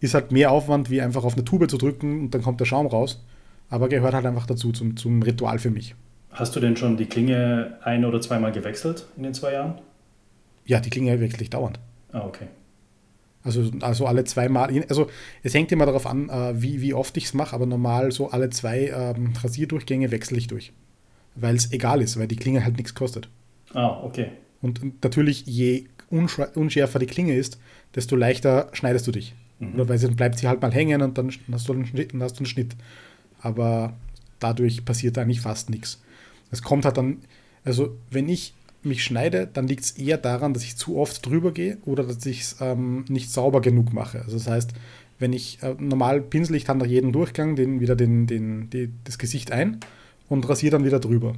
Ist 0.00 0.14
halt 0.14 0.32
mehr 0.32 0.50
Aufwand, 0.50 0.90
wie 0.90 1.00
einfach 1.00 1.24
auf 1.24 1.34
eine 1.34 1.44
Tube 1.44 1.68
zu 1.70 1.78
drücken 1.78 2.20
und 2.20 2.34
dann 2.34 2.42
kommt 2.42 2.60
der 2.60 2.66
Schaum 2.66 2.86
raus. 2.86 3.24
Aber 3.70 3.88
gehört 3.88 4.14
halt 4.14 4.26
einfach 4.26 4.46
dazu, 4.46 4.72
zum, 4.72 4.96
zum 4.96 5.22
Ritual 5.22 5.58
für 5.58 5.70
mich. 5.70 5.94
Hast 6.30 6.54
du 6.56 6.60
denn 6.60 6.76
schon 6.76 6.96
die 6.96 7.06
Klinge 7.06 7.78
ein- 7.82 8.04
oder 8.04 8.20
zweimal 8.20 8.52
gewechselt 8.52 9.06
in 9.16 9.22
den 9.22 9.34
zwei 9.34 9.52
Jahren? 9.52 9.80
Ja, 10.66 10.80
die 10.80 10.90
Klinge 10.90 11.18
wechsle 11.20 11.42
ich 11.42 11.50
dauernd. 11.50 11.78
Ah, 12.12 12.24
okay. 12.26 12.46
Also, 13.44 13.70
also 13.80 14.06
alle 14.06 14.24
zwei 14.24 14.48
Mal. 14.48 14.84
Also 14.88 15.08
es 15.42 15.54
hängt 15.54 15.70
immer 15.70 15.86
darauf 15.86 16.06
an, 16.06 16.30
äh, 16.30 16.60
wie, 16.60 16.80
wie 16.80 16.94
oft 16.94 17.16
ich 17.16 17.26
es 17.26 17.34
mache, 17.34 17.54
aber 17.54 17.66
normal 17.66 18.10
so 18.10 18.30
alle 18.30 18.50
zwei 18.50 18.86
ähm, 18.88 19.34
Rasierdurchgänge 19.42 20.10
wechsle 20.10 20.38
ich 20.38 20.46
durch. 20.46 20.72
Weil 21.34 21.54
es 21.54 21.72
egal 21.72 22.00
ist, 22.00 22.18
weil 22.18 22.26
die 22.26 22.36
Klinge 22.36 22.64
halt 22.64 22.76
nichts 22.78 22.94
kostet. 22.94 23.28
Ah, 23.74 24.00
okay. 24.02 24.28
Und 24.62 25.04
natürlich, 25.04 25.44
je 25.46 25.86
unschärfer 26.10 26.98
die 26.98 27.06
Klinge 27.06 27.36
ist, 27.36 27.58
desto 27.94 28.16
leichter 28.16 28.70
schneidest 28.72 29.06
du 29.06 29.12
dich. 29.12 29.34
Mhm. 29.58 29.74
Oder 29.74 29.88
weil 29.88 29.98
dann 29.98 30.16
bleibt 30.16 30.38
sie 30.38 30.48
halt 30.48 30.62
mal 30.62 30.72
hängen 30.72 31.02
und 31.02 31.16
dann 31.18 31.30
hast 31.52 31.68
du 31.68 31.72
einen 31.72 31.86
Schnitt. 31.86 32.12
Dann 32.12 32.22
hast 32.22 32.34
du 32.34 32.40
einen 32.40 32.46
Schnitt. 32.46 32.76
Aber 33.40 33.94
dadurch 34.40 34.84
passiert 34.84 35.18
eigentlich 35.18 35.40
fast 35.40 35.70
nichts. 35.70 36.02
Es 36.50 36.62
kommt 36.62 36.84
halt 36.84 36.96
dann, 36.96 37.18
also 37.64 37.96
wenn 38.10 38.28
ich 38.28 38.54
mich 38.82 39.02
schneide, 39.02 39.48
dann 39.52 39.66
liegt 39.66 39.84
es 39.84 39.92
eher 39.92 40.18
daran, 40.18 40.52
dass 40.54 40.62
ich 40.62 40.76
zu 40.76 40.98
oft 40.98 41.24
drüber 41.24 41.52
gehe 41.52 41.78
oder 41.84 42.04
dass 42.04 42.24
ich 42.26 42.42
es 42.42 42.56
ähm, 42.60 43.04
nicht 43.08 43.30
sauber 43.30 43.60
genug 43.60 43.92
mache. 43.92 44.20
Also 44.20 44.36
das 44.36 44.46
heißt, 44.46 44.72
wenn 45.18 45.32
ich 45.32 45.62
äh, 45.62 45.74
normal 45.78 46.20
pinsel 46.20 46.56
ich 46.56 46.64
dann 46.64 46.78
nach 46.78 46.86
jedem 46.86 47.12
Durchgang 47.12 47.56
den, 47.56 47.80
wieder 47.80 47.96
den, 47.96 48.26
den, 48.26 48.68
die, 48.70 48.90
das 49.04 49.18
Gesicht 49.18 49.52
ein 49.52 49.80
und 50.28 50.48
rasiere 50.48 50.72
dann 50.72 50.84
wieder 50.84 51.00
drüber. 51.00 51.34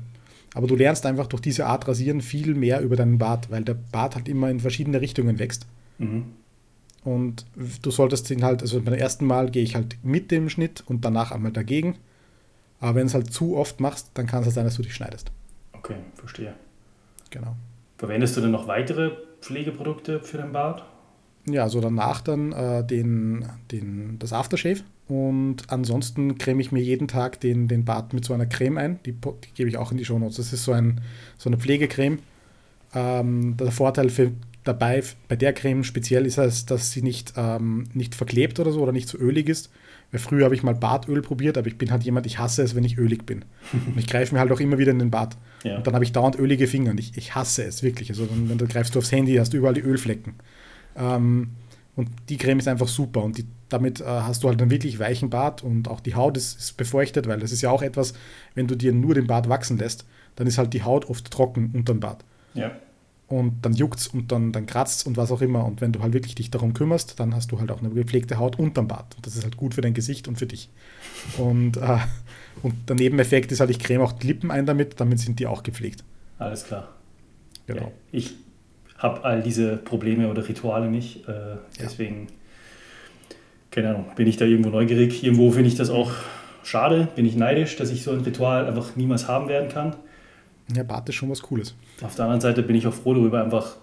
Aber 0.55 0.67
du 0.67 0.75
lernst 0.75 1.07
einfach 1.07 1.27
durch 1.27 1.43
diese 1.43 1.67
Art 1.67 1.87
Rasieren 1.87 2.21
viel 2.23 2.55
mehr 2.55 2.81
über 2.81 2.97
deinen 2.97 3.19
Bart, 3.19 3.51
weil 3.51 3.63
der 3.63 3.75
Bart 3.75 4.17
halt 4.17 4.29
immer 4.29 4.51
in 4.51 4.61
verschiedene 4.61 5.01
Richtungen 5.01 5.39
wächst. 5.39 5.67
Mhm. 5.99 6.25
Und 7.07 7.47
du 7.83 7.93
solltest 7.93 8.29
ihn 8.33 8.43
halt, 8.43 8.63
also 8.63 8.81
beim 8.81 8.95
ersten 8.95 9.27
Mal 9.27 9.49
gehe 9.49 9.63
ich 9.63 9.77
halt 9.77 9.97
mit 10.03 10.33
dem 10.33 10.49
Schnitt 10.49 10.83
und 10.87 11.05
danach 11.05 11.31
einmal 11.31 11.53
dagegen. 11.53 11.99
Aber 12.81 12.97
wenn 12.97 13.07
es 13.07 13.15
halt 13.15 13.33
zu 13.33 13.57
oft 13.57 13.79
machst, 13.79 14.11
dann 14.15 14.27
kann 14.27 14.43
es 14.43 14.53
sein, 14.53 14.65
dass 14.65 14.75
du 14.75 14.83
dich 14.83 14.95
schneidest. 14.95 15.31
Okay, 15.73 15.95
verstehe. 16.17 16.55
Genau. 17.31 17.55
Verwendest 17.97 18.37
du 18.37 18.41
denn 18.41 18.51
noch 18.51 18.67
weitere 18.67 19.13
Pflegeprodukte 19.41 20.19
für 20.19 20.39
den 20.39 20.51
Bart? 20.51 20.85
Ja, 21.49 21.63
also 21.63 21.81
danach 21.81 22.23
dann 22.23 22.51
äh, 22.51 22.85
den, 22.85 23.47
den, 23.71 24.19
das 24.19 24.33
Aftershave. 24.33 24.81
Und 25.07 25.71
ansonsten 25.71 26.39
creme 26.39 26.59
ich 26.59 26.73
mir 26.73 26.83
jeden 26.83 27.07
Tag 27.07 27.39
den, 27.39 27.69
den 27.69 27.85
Bart 27.85 28.15
mit 28.15 28.25
so 28.25 28.35
einer 28.35 28.47
Creme 28.47 28.79
ein. 28.79 28.99
Die, 29.07 29.13
die 29.13 29.53
gebe 29.55 29.69
ich 29.69 29.77
auch 29.77 29.93
in 29.93 29.99
die 29.99 30.05
Show 30.05 30.19
Notes. 30.19 30.39
Das 30.39 30.53
ist 30.53 30.65
so, 30.65 30.73
ein, 30.73 31.03
so 31.39 31.49
eine 31.49 31.57
Pflegecreme. 31.57 32.19
Ähm, 32.95 33.57
der 33.57 33.71
Vorteil 33.71 34.11
für, 34.11 34.33
dabei 34.67 35.03
bei 35.29 35.37
der 35.37 35.53
Creme 35.53 35.85
speziell 35.85 36.27
ist, 36.27 36.39
es, 36.39 36.67
dass 36.67 36.91
sie 36.91 37.03
nicht, 37.03 37.35
ähm, 37.37 37.85
nicht 37.95 38.15
verklebt 38.15 38.59
oder 38.61 38.73
so 38.73 38.81
oder 38.81 38.93
nicht 38.93 39.09
so 39.09 39.19
ölig 39.19 39.49
ist. 39.49 39.71
Weil 40.13 40.21
früher 40.21 40.45
habe 40.45 40.55
ich 40.55 40.63
mal 40.63 40.75
Bartöl 40.75 41.21
probiert, 41.21 41.59
aber 41.59 41.67
ich 41.67 41.79
bin 41.79 41.91
halt 41.91 42.05
jemand, 42.05 42.27
ich 42.27 42.39
hasse 42.39 42.63
es, 42.63 42.75
wenn 42.75 42.85
ich 42.85 42.97
ölig 42.97 43.27
bin. 43.27 43.45
Und 43.87 43.99
ich 43.99 44.07
greife 44.07 44.35
mir 44.35 44.41
halt 44.41 44.53
auch 44.53 44.61
immer 44.61 44.79
wieder 44.79 44.93
in 44.93 44.99
den 44.99 45.11
Bart. 45.11 45.37
Ja. 45.65 45.77
Und 45.79 45.87
dann 45.87 45.95
habe 45.95 46.05
ich 46.05 46.13
dauernd 46.13 46.39
ölige 46.39 46.67
Finger 46.69 46.93
und 46.93 47.01
ich, 47.01 47.17
ich 47.17 47.35
hasse 47.35 47.65
es 47.65 47.83
wirklich. 47.83 48.11
Also 48.11 48.29
wenn, 48.31 48.49
wenn 48.49 48.59
du 48.59 48.69
greifst 48.69 48.95
du 48.95 49.01
aufs 49.01 49.11
Handy, 49.11 49.35
hast 49.35 49.53
du 49.53 49.57
überall 49.57 49.75
die 49.75 49.81
Ölflecken. 49.81 50.35
Ähm, 50.95 51.51
und 51.97 52.09
die 52.29 52.37
Creme 52.37 52.61
ist 52.61 52.69
einfach 52.69 52.87
super 52.87 53.25
und 53.25 53.39
die, 53.39 53.47
damit 53.69 54.01
äh, 54.01 54.05
hast 54.05 54.45
du 54.45 54.49
halt 54.49 54.61
einen 54.61 54.71
wirklich 54.71 55.01
weichen 55.01 55.29
Bart 55.29 55.65
und 55.65 55.89
auch 55.89 55.99
die 55.99 56.15
Haut 56.15 56.37
ist, 56.37 56.61
ist, 56.61 56.77
befeuchtet, 56.77 57.27
weil 57.27 57.41
das 57.41 57.51
ist 57.51 57.63
ja 57.63 57.71
auch 57.71 57.83
etwas, 57.83 58.13
wenn 58.55 58.69
du 58.69 58.77
dir 58.77 58.93
nur 58.93 59.15
den 59.15 59.27
Bart 59.27 59.49
wachsen 59.49 59.79
lässt, 59.79 60.07
dann 60.37 60.47
ist 60.47 60.59
halt 60.59 60.73
die 60.73 60.85
Haut 60.85 61.07
oft 61.07 61.29
trocken 61.31 61.73
unter 61.75 61.95
dem 61.95 62.01
Bart. 62.01 62.23
Ja 62.55 62.77
und 63.29 63.63
dann 63.63 63.73
juckt's 63.73 64.07
und 64.07 64.31
dann, 64.31 64.53
dann 64.53 64.67
kratzt 64.67 65.07
und 65.07 65.17
was 65.17 65.33
auch 65.33 65.41
immer. 65.41 65.65
Und 65.65 65.81
wenn 65.81 65.93
du 65.93 66.01
halt 66.01 66.13
wirklich 66.13 66.35
dich 66.37 66.51
darum 66.51 66.75
kümmerst, 66.75 67.19
dann 67.19 67.35
hast 67.35 67.51
du 67.51 67.59
halt 67.59 67.73
auch 67.73 67.81
eine 67.81 67.91
gepflegte 67.91 68.39
Haut 68.39 68.59
unterm 68.59 68.87
Bart. 68.87 69.17
Und 69.17 69.27
das 69.27 69.35
ist 69.35 69.43
halt 69.43 69.57
gut 69.57 69.75
für 69.75 69.81
dein 69.81 69.95
Gesicht 69.95 70.29
und 70.29 70.37
für 70.37 70.47
dich. 70.47 70.69
Und, 71.39 71.77
äh, 71.77 71.99
und 72.63 72.75
der 72.89 72.97
Nebeneffekt 72.97 73.51
ist 73.51 73.61
halt, 73.61 73.71
ich 73.71 73.81
creme 73.81 74.03
auch 74.03 74.13
die 74.13 74.29
Lippen 74.29 74.51
ein 74.51 74.67
damit, 74.67 75.01
damit 75.01 75.19
sind 75.19 75.41
die 75.41 75.47
auch 75.47 75.65
gepflegt. 75.65 76.05
Alles 76.39 76.65
klar. 76.65 76.89
Genau. 77.67 77.83
Ja, 77.83 77.93
ich 78.13 78.35
habe 78.99 79.25
all 79.25 79.43
diese 79.43 79.77
Probleme 79.77 80.31
oder 80.31 80.49
Rituale 80.49 80.89
nicht. 80.89 81.29
Äh, 81.29 81.57
deswegen, 81.81 82.29
ja. 82.29 83.37
keine 83.73 83.91
Ahnung, 83.91 84.07
bin 84.15 84.29
ich 84.29 84.37
da 84.37 84.45
irgendwo 84.45 84.71
neugierig. 84.71 85.25
Irgendwo 85.25 85.51
finde 85.51 85.69
ich 85.69 85.75
das 85.75 85.91
auch 85.91 86.13
schade, 86.63 87.09
bin 87.17 87.27
ich 87.27 87.35
neidisch, 87.35 87.77
dass 87.77 87.91
ich 87.91 88.05
so 88.05 88.13
ein 88.13 88.21
Ritual 88.21 88.67
einfach 88.67 88.95
niemals 88.95 89.27
haben 89.27 89.49
werden 89.49 89.69
kann. 89.69 89.97
Ja, 90.75 90.83
Bart 90.83 91.09
ist 91.09 91.15
schon 91.15 91.31
was 91.31 91.43
Cooles. 91.43 91.75
Auf 92.03 92.15
der 92.17 92.25
anderen 92.25 92.41
Seite 92.41 92.63
bin 92.63 92.77
ich 92.77 92.87
auch 92.87 92.95
froh 92.95 93.15
darüber, 93.15 93.43
einfach 93.43 93.77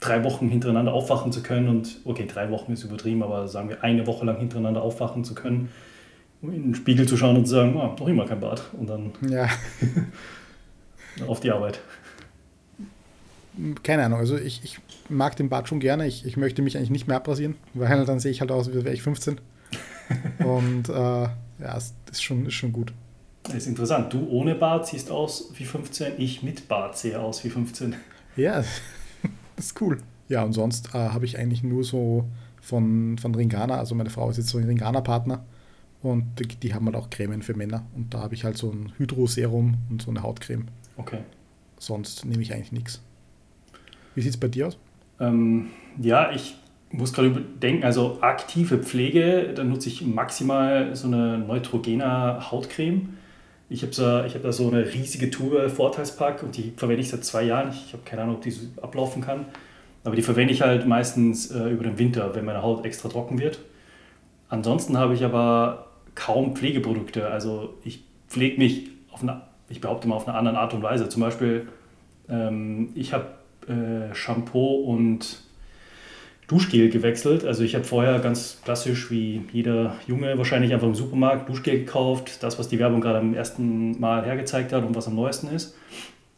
drei 0.00 0.24
Wochen 0.24 0.48
hintereinander 0.48 0.92
aufwachen 0.92 1.32
zu 1.32 1.42
können 1.42 1.68
und, 1.68 2.00
okay, 2.04 2.26
drei 2.26 2.50
Wochen 2.50 2.72
ist 2.72 2.82
übertrieben, 2.84 3.22
aber 3.22 3.48
sagen 3.48 3.68
wir 3.68 3.82
eine 3.82 4.06
Woche 4.06 4.26
lang 4.26 4.38
hintereinander 4.38 4.82
aufwachen 4.82 5.24
zu 5.24 5.34
können, 5.34 5.70
um 6.42 6.52
in 6.52 6.62
den 6.62 6.74
Spiegel 6.74 7.06
zu 7.06 7.16
schauen 7.16 7.36
und 7.36 7.46
zu 7.46 7.54
sagen, 7.54 7.76
oh, 7.76 7.94
noch 7.98 8.08
immer 8.08 8.26
kein 8.26 8.40
Bart 8.40 8.64
und 8.78 8.90
dann 8.90 9.12
ja. 9.28 9.48
auf 11.26 11.40
die 11.40 11.52
Arbeit. 11.52 11.80
keine 13.82 14.04
Ahnung, 14.04 14.18
also 14.18 14.36
ich, 14.36 14.62
ich 14.64 14.78
mag 15.08 15.36
den 15.36 15.48
Bart 15.48 15.68
schon 15.68 15.80
gerne. 15.80 16.06
Ich, 16.06 16.26
ich 16.26 16.36
möchte 16.36 16.62
mich 16.62 16.76
eigentlich 16.76 16.90
nicht 16.90 17.06
mehr 17.06 17.16
abrasieren, 17.16 17.54
weil 17.74 18.04
dann 18.04 18.18
sehe 18.18 18.32
ich 18.32 18.40
halt 18.40 18.50
aus, 18.50 18.70
wie 18.70 18.84
wäre 18.84 18.94
ich 18.94 19.02
15. 19.02 19.40
Und 20.44 20.88
äh, 20.88 20.92
ja, 21.62 21.76
ist 21.76 22.22
schon, 22.22 22.46
ist 22.46 22.54
schon 22.54 22.72
gut. 22.72 22.92
Das 23.44 23.54
ist 23.54 23.66
interessant. 23.66 24.12
Du 24.12 24.28
ohne 24.28 24.54
Bart 24.54 24.86
siehst 24.86 25.10
aus 25.10 25.52
wie 25.54 25.64
15, 25.64 26.14
ich 26.18 26.42
mit 26.42 26.68
Bart 26.68 26.96
sehe 26.96 27.18
aus 27.18 27.44
wie 27.44 27.50
15. 27.50 27.94
Ja, 28.36 28.56
das 29.56 29.66
ist 29.66 29.80
cool. 29.80 29.98
Ja, 30.28 30.42
und 30.44 30.52
sonst 30.52 30.94
äh, 30.94 30.98
habe 30.98 31.24
ich 31.24 31.38
eigentlich 31.38 31.62
nur 31.62 31.84
so 31.84 32.24
von, 32.60 33.18
von 33.18 33.34
Ringana, 33.34 33.76
also 33.76 33.94
meine 33.94 34.10
Frau 34.10 34.30
ist 34.30 34.36
jetzt 34.36 34.48
so 34.48 34.58
ein 34.58 34.64
Ringana-Partner 34.64 35.44
und 36.02 36.24
die, 36.38 36.46
die, 36.46 36.74
haben 36.74 36.86
halt 36.86 36.96
auch 36.96 37.10
Cremen 37.10 37.42
für 37.42 37.54
Männer 37.54 37.84
und 37.94 38.14
da 38.14 38.20
habe 38.20 38.34
ich 38.34 38.44
halt 38.44 38.56
so 38.56 38.70
ein 38.70 38.92
Hydro-Serum 38.98 39.74
und 39.90 40.02
so 40.02 40.10
eine 40.10 40.22
Hautcreme. 40.22 40.66
Okay. 40.96 41.18
Sonst 41.78 42.24
nehme 42.24 42.42
ich 42.42 42.54
eigentlich 42.54 42.72
nichts. 42.72 43.02
Wie 44.14 44.22
sieht 44.22 44.30
es 44.30 44.36
bei 44.36 44.48
dir 44.48 44.68
aus? 44.68 44.78
Ähm, 45.18 45.70
ja, 46.00 46.30
ich 46.32 46.56
muss 46.90 47.12
gerade 47.12 47.28
überdenken, 47.28 47.84
also 47.84 48.18
aktive 48.20 48.78
Pflege, 48.78 49.52
da 49.54 49.64
nutze 49.64 49.88
ich 49.88 50.06
maximal 50.06 50.94
so 50.94 51.08
eine 51.08 51.38
Neutrogena 51.38 52.50
Hautcreme. 52.50 53.18
Ich 53.72 53.82
habe 53.82 54.30
hab 54.32 54.42
da 54.42 54.52
so 54.52 54.68
eine 54.68 54.92
riesige 54.92 55.30
Tube 55.30 55.70
Vorteilspack 55.70 56.42
und 56.42 56.56
die 56.56 56.72
verwende 56.76 57.02
ich 57.02 57.08
seit 57.08 57.24
zwei 57.24 57.42
Jahren. 57.44 57.70
Ich 57.70 57.92
habe 57.92 58.02
keine 58.04 58.22
Ahnung, 58.22 58.36
ob 58.36 58.42
die 58.42 58.50
so 58.50 58.66
ablaufen 58.80 59.22
kann. 59.22 59.46
Aber 60.04 60.16
die 60.16 60.22
verwende 60.22 60.52
ich 60.52 60.62
halt 60.62 60.86
meistens 60.86 61.50
äh, 61.50 61.68
über 61.68 61.84
den 61.84 61.98
Winter, 61.98 62.34
wenn 62.34 62.44
meine 62.44 62.62
Haut 62.62 62.84
extra 62.84 63.08
trocken 63.08 63.38
wird. 63.38 63.60
Ansonsten 64.48 64.98
habe 64.98 65.14
ich 65.14 65.24
aber 65.24 65.86
kaum 66.14 66.54
Pflegeprodukte. 66.54 67.28
Also 67.28 67.74
ich 67.84 68.02
pflege 68.28 68.58
mich 68.58 68.88
auf 69.10 69.22
eine, 69.22 69.42
ich 69.68 69.80
behaupte 69.80 70.08
mal 70.08 70.16
auf 70.16 70.28
eine 70.28 70.36
andere 70.36 70.58
Art 70.58 70.74
und 70.74 70.82
Weise. 70.82 71.08
Zum 71.08 71.22
Beispiel, 71.22 71.68
ähm, 72.28 72.90
ich 72.94 73.12
habe 73.12 73.26
äh, 73.68 74.14
Shampoo 74.14 74.82
und 74.84 75.40
Duschgel 76.52 76.90
gewechselt. 76.90 77.44
Also 77.44 77.64
ich 77.64 77.74
habe 77.74 77.84
vorher 77.84 78.18
ganz 78.18 78.58
klassisch 78.62 79.10
wie 79.10 79.42
jeder 79.52 79.96
Junge 80.06 80.36
wahrscheinlich 80.36 80.72
einfach 80.74 80.86
im 80.86 80.94
Supermarkt 80.94 81.48
Duschgel 81.48 81.78
gekauft, 81.78 82.42
das, 82.42 82.58
was 82.58 82.68
die 82.68 82.78
Werbung 82.78 83.00
gerade 83.00 83.18
am 83.18 83.32
ersten 83.32 83.98
Mal 83.98 84.24
hergezeigt 84.24 84.72
hat 84.72 84.84
und 84.84 84.94
was 84.94 85.06
am 85.06 85.14
neuesten 85.14 85.48
ist. 85.48 85.74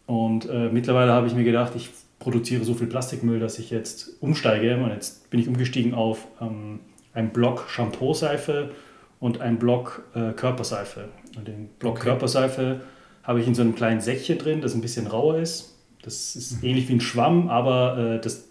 Und 0.07 0.49
äh, 0.49 0.69
mittlerweile 0.71 1.13
habe 1.13 1.27
ich 1.27 1.35
mir 1.35 1.45
gedacht, 1.45 1.73
ich 1.75 1.91
produziere 2.21 2.65
so 2.65 2.75
viel 2.75 2.87
Plastikmüll, 2.87 3.41
dass 3.41 3.59
ich 3.59 3.71
jetzt 3.71 4.11
umsteige. 4.21 4.77
Und 4.77 4.91
jetzt 4.91 5.29
bin 5.31 5.41
ich 5.41 5.49
umgestiegen 5.49 5.95
auf 5.95 6.27
ähm, 6.41 6.81
einen 7.13 7.31
Block 7.31 7.67
Shampoo-Seife 7.69 8.71
und 9.19 9.41
einen 9.41 9.59
Block 9.59 10.05
äh, 10.15 10.33
Körperseife. 10.33 11.09
Und 11.37 11.49
den 11.49 11.69
Block 11.81 11.97
okay. 11.97 12.05
Körperseife 12.05 12.81
habe 13.25 13.41
ich 13.41 13.49
in 13.49 13.55
so 13.55 13.63
einem 13.63 13.75
kleinen 13.75 14.01
Säckchen 14.01 14.39
drin, 14.39 14.61
das 14.61 14.75
ein 14.75 14.81
bisschen 14.81 15.07
rauer 15.07 15.39
ist. 15.39 15.75
Das 16.03 16.37
ist 16.37 16.63
ähnlich 16.63 16.89
wie 16.89 16.95
ein 16.95 17.01
Schwamm, 17.01 17.49
aber 17.49 17.99
äh, 17.99 18.21
das 18.21 18.49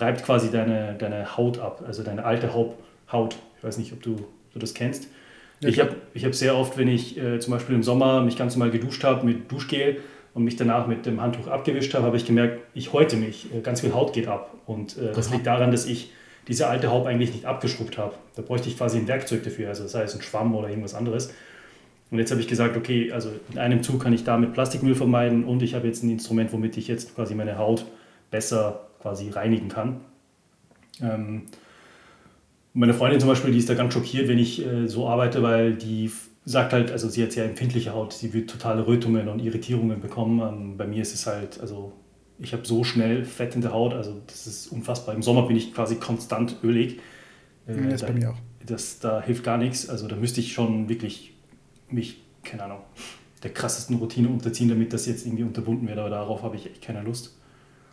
reibt 0.00 0.24
quasi 0.24 0.50
deine, 0.50 0.94
deine 0.98 1.36
Haut 1.36 1.58
ab, 1.58 1.82
also 1.86 2.02
deine 2.02 2.24
alte 2.24 2.52
Haut. 2.54 3.36
Ich 3.58 3.64
weiß 3.64 3.78
nicht, 3.78 3.92
ob 3.92 4.02
du, 4.02 4.16
du 4.52 4.58
das 4.58 4.74
kennst. 4.74 5.08
Ja, 5.60 5.68
ich 5.68 5.80
habe 5.80 5.96
ich 6.14 6.24
hab 6.24 6.34
sehr 6.34 6.56
oft, 6.56 6.78
wenn 6.78 6.88
ich 6.88 7.18
äh, 7.18 7.38
zum 7.38 7.52
Beispiel 7.52 7.74
im 7.74 7.82
Sommer 7.82 8.22
mich 8.22 8.36
ganz 8.36 8.56
normal 8.56 8.70
geduscht 8.70 9.04
habe 9.04 9.26
mit 9.26 9.52
Duschgel 9.52 10.00
und 10.32 10.44
mich 10.44 10.56
danach 10.56 10.86
mit 10.86 11.04
dem 11.04 11.20
Handtuch 11.20 11.48
abgewischt 11.48 11.92
habe, 11.94 12.06
habe 12.06 12.16
ich 12.16 12.24
gemerkt, 12.24 12.60
ich 12.74 12.92
häute 12.92 13.16
mich, 13.16 13.54
äh, 13.54 13.60
ganz 13.60 13.82
viel 13.82 13.92
Haut 13.92 14.12
geht 14.12 14.26
ab. 14.26 14.54
Und 14.66 14.96
äh, 14.96 15.12
das 15.12 15.30
liegt 15.30 15.46
daran, 15.46 15.70
dass 15.70 15.84
ich 15.84 16.12
diese 16.48 16.66
alte 16.66 16.90
Haut 16.90 17.06
eigentlich 17.06 17.32
nicht 17.32 17.44
abgeschrubbt 17.44 17.98
habe. 17.98 18.14
Da 18.36 18.42
bräuchte 18.42 18.68
ich 18.68 18.78
quasi 18.78 18.98
ein 18.98 19.06
Werkzeug 19.06 19.42
dafür, 19.42 19.68
also 19.68 19.86
sei 19.86 20.02
es 20.02 20.14
ein 20.14 20.22
Schwamm 20.22 20.54
oder 20.54 20.68
irgendwas 20.68 20.94
anderes. 20.94 21.32
Und 22.10 22.18
jetzt 22.18 22.30
habe 22.30 22.40
ich 22.40 22.48
gesagt, 22.48 22.76
okay, 22.76 23.12
also 23.12 23.30
in 23.52 23.58
einem 23.58 23.82
Zug 23.82 24.02
kann 24.02 24.12
ich 24.12 24.24
damit 24.24 24.52
Plastikmüll 24.52 24.94
vermeiden 24.94 25.44
und 25.44 25.62
ich 25.62 25.74
habe 25.74 25.86
jetzt 25.86 26.02
ein 26.02 26.10
Instrument, 26.10 26.52
womit 26.52 26.76
ich 26.76 26.88
jetzt 26.88 27.14
quasi 27.14 27.34
meine 27.34 27.56
Haut 27.56 27.84
besser 28.30 28.89
quasi 29.00 29.30
reinigen 29.30 29.68
kann. 29.68 30.00
Ähm, 31.02 31.46
meine 32.72 32.94
Freundin 32.94 33.20
zum 33.20 33.28
Beispiel, 33.28 33.52
die 33.52 33.58
ist 33.58 33.68
da 33.68 33.74
ganz 33.74 33.94
schockiert, 33.94 34.28
wenn 34.28 34.38
ich 34.38 34.64
äh, 34.64 34.86
so 34.86 35.08
arbeite, 35.08 35.42
weil 35.42 35.74
die 35.74 36.10
sagt 36.44 36.72
halt, 36.72 36.90
also 36.90 37.08
sie 37.08 37.22
hat 37.22 37.32
sehr 37.32 37.44
empfindliche 37.44 37.92
Haut, 37.92 38.12
sie 38.12 38.32
wird 38.32 38.50
totale 38.50 38.86
Rötungen 38.86 39.28
und 39.28 39.40
Irritierungen 39.40 40.00
bekommen. 40.00 40.40
Ähm, 40.40 40.76
bei 40.76 40.86
mir 40.86 41.02
ist 41.02 41.14
es 41.14 41.26
halt, 41.26 41.60
also 41.60 41.92
ich 42.38 42.52
habe 42.52 42.66
so 42.66 42.84
schnell 42.84 43.24
Fett 43.24 43.54
in 43.54 43.60
der 43.60 43.72
Haut, 43.72 43.92
also 43.92 44.20
das 44.26 44.46
ist 44.46 44.68
unfassbar. 44.68 45.14
Im 45.14 45.22
Sommer 45.22 45.46
bin 45.46 45.56
ich 45.56 45.74
quasi 45.74 45.96
konstant 45.96 46.56
ölig. 46.62 47.00
Äh, 47.66 47.88
das 47.88 48.00
da, 48.00 48.06
bei 48.06 48.12
mir 48.14 48.30
auch. 48.30 48.38
Das, 48.64 48.98
da 48.98 49.20
hilft 49.20 49.44
gar 49.44 49.58
nichts. 49.58 49.88
Also 49.88 50.08
da 50.08 50.16
müsste 50.16 50.40
ich 50.40 50.52
schon 50.52 50.88
wirklich 50.88 51.34
mich, 51.88 52.22
keine 52.42 52.64
Ahnung, 52.64 52.80
der 53.42 53.52
krassesten 53.52 53.96
Routine 53.96 54.28
unterziehen, 54.28 54.68
damit 54.68 54.92
das 54.92 55.06
jetzt 55.06 55.26
irgendwie 55.26 55.42
unterbunden 55.42 55.88
wird. 55.88 55.98
Aber 55.98 56.10
darauf 56.10 56.42
habe 56.42 56.56
ich 56.56 56.66
echt 56.66 56.82
keine 56.82 57.02
Lust. 57.02 57.36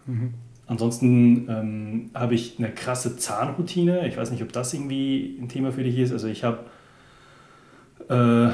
Mhm. 0.05 0.33
Ansonsten 0.67 1.47
ähm, 1.50 2.12
habe 2.13 2.36
ich 2.36 2.59
eine 2.59 2.71
krasse 2.71 3.17
Zahnroutine. 3.17 4.07
Ich 4.07 4.17
weiß 4.17 4.31
nicht, 4.31 4.43
ob 4.43 4.51
das 4.51 4.74
irgendwie 4.74 5.38
ein 5.41 5.47
Thema 5.47 5.71
für 5.71 5.83
dich 5.83 5.97
ist. 5.97 6.12
Also 6.12 6.27
ich 6.27 6.43
habe, 6.43 6.65
äh, 8.09 8.53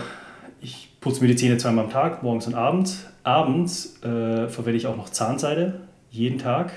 ich 0.61 0.89
putze 1.01 1.21
mir 1.21 1.27
die 1.27 1.35
Zähne 1.35 1.57
zweimal 1.57 1.85
am 1.85 1.91
Tag, 1.91 2.21
morgens 2.21 2.45
und 2.45 2.53
abends. 2.53 3.07
Abends 3.23 4.01
äh, 4.03 4.47
verwende 4.47 4.77
ich 4.77 4.85
auch 4.85 4.95
noch 4.95 5.09
Zahnseide, 5.09 5.81
jeden 6.11 6.37
Tag. 6.37 6.71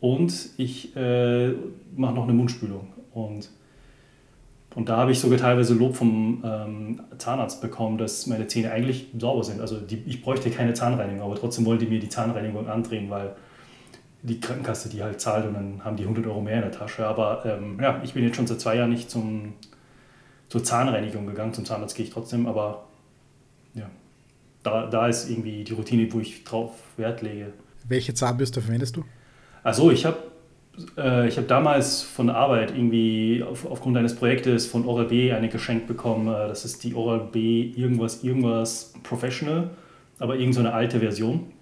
Und 0.00 0.50
ich 0.56 0.96
äh, 0.96 1.50
mache 1.94 2.14
noch 2.14 2.24
eine 2.24 2.32
Mundspülung. 2.32 2.88
Und 3.12 3.50
und 4.74 4.88
da 4.88 4.96
habe 4.96 5.12
ich 5.12 5.20
sogar 5.20 5.38
teilweise 5.38 5.74
Lob 5.74 5.94
vom 5.94 6.42
ähm, 6.44 7.00
Zahnarzt 7.18 7.60
bekommen, 7.60 7.96
dass 7.96 8.26
meine 8.26 8.48
Zähne 8.48 8.72
eigentlich 8.72 9.06
sauber 9.16 9.44
sind. 9.44 9.60
Also 9.60 9.78
die, 9.78 10.02
ich 10.06 10.20
bräuchte 10.20 10.50
keine 10.50 10.74
Zahnreinigung, 10.74 11.22
aber 11.22 11.36
trotzdem 11.36 11.64
wollen 11.64 11.78
die 11.78 11.86
mir 11.86 12.00
die 12.00 12.08
Zahnreinigung 12.08 12.68
andrehen, 12.68 13.08
weil 13.08 13.36
die 14.24 14.40
Krankenkasse 14.40 14.88
die 14.88 15.02
halt 15.02 15.20
zahlt 15.20 15.46
und 15.46 15.54
dann 15.54 15.84
haben 15.84 15.96
die 15.96 16.04
100 16.04 16.26
Euro 16.26 16.40
mehr 16.40 16.56
in 16.56 16.62
der 16.62 16.72
Tasche. 16.72 17.06
Aber 17.06 17.44
ähm, 17.44 17.78
ja, 17.80 18.00
ich 18.02 18.14
bin 18.14 18.24
jetzt 18.24 18.36
schon 18.36 18.46
seit 18.46 18.60
zwei 18.60 18.76
Jahren 18.76 18.90
nicht 18.90 19.10
zum, 19.10 19.52
zur 20.48 20.64
Zahnreinigung 20.64 21.26
gegangen. 21.26 21.52
Zum 21.52 21.66
Zahnarzt 21.66 21.94
gehe 21.94 22.06
ich 22.06 22.12
trotzdem, 22.12 22.46
aber 22.46 22.86
ja, 23.74 23.90
da, 24.62 24.86
da 24.86 25.08
ist 25.08 25.28
irgendwie 25.28 25.62
die 25.62 25.74
Routine, 25.74 26.10
wo 26.12 26.20
ich 26.20 26.42
drauf 26.42 26.72
Wert 26.96 27.20
lege. 27.20 27.52
Welche 27.86 28.14
Zahnbürste 28.14 28.62
verwendest 28.62 28.96
du? 28.96 29.04
Also 29.62 29.90
ich 29.90 30.06
habe 30.06 30.16
äh, 30.96 31.28
ich 31.28 31.36
habe 31.36 31.46
damals 31.46 32.02
von 32.02 32.28
der 32.28 32.36
Arbeit 32.36 32.70
irgendwie 32.70 33.44
auf, 33.46 33.70
aufgrund 33.70 33.96
eines 33.98 34.16
Projektes 34.16 34.66
von 34.66 34.86
Oral-B 34.86 35.32
eine 35.32 35.50
geschenkt 35.50 35.86
bekommen. 35.86 36.28
Äh, 36.28 36.48
das 36.48 36.64
ist 36.64 36.82
die 36.82 36.94
Oral-B 36.94 37.72
irgendwas, 37.76 38.24
irgendwas 38.24 38.94
Professional, 39.02 39.70
aber 40.18 40.36
irgend 40.36 40.54
so 40.54 40.60
eine 40.60 40.72
alte 40.72 41.00
Version. 41.00 41.52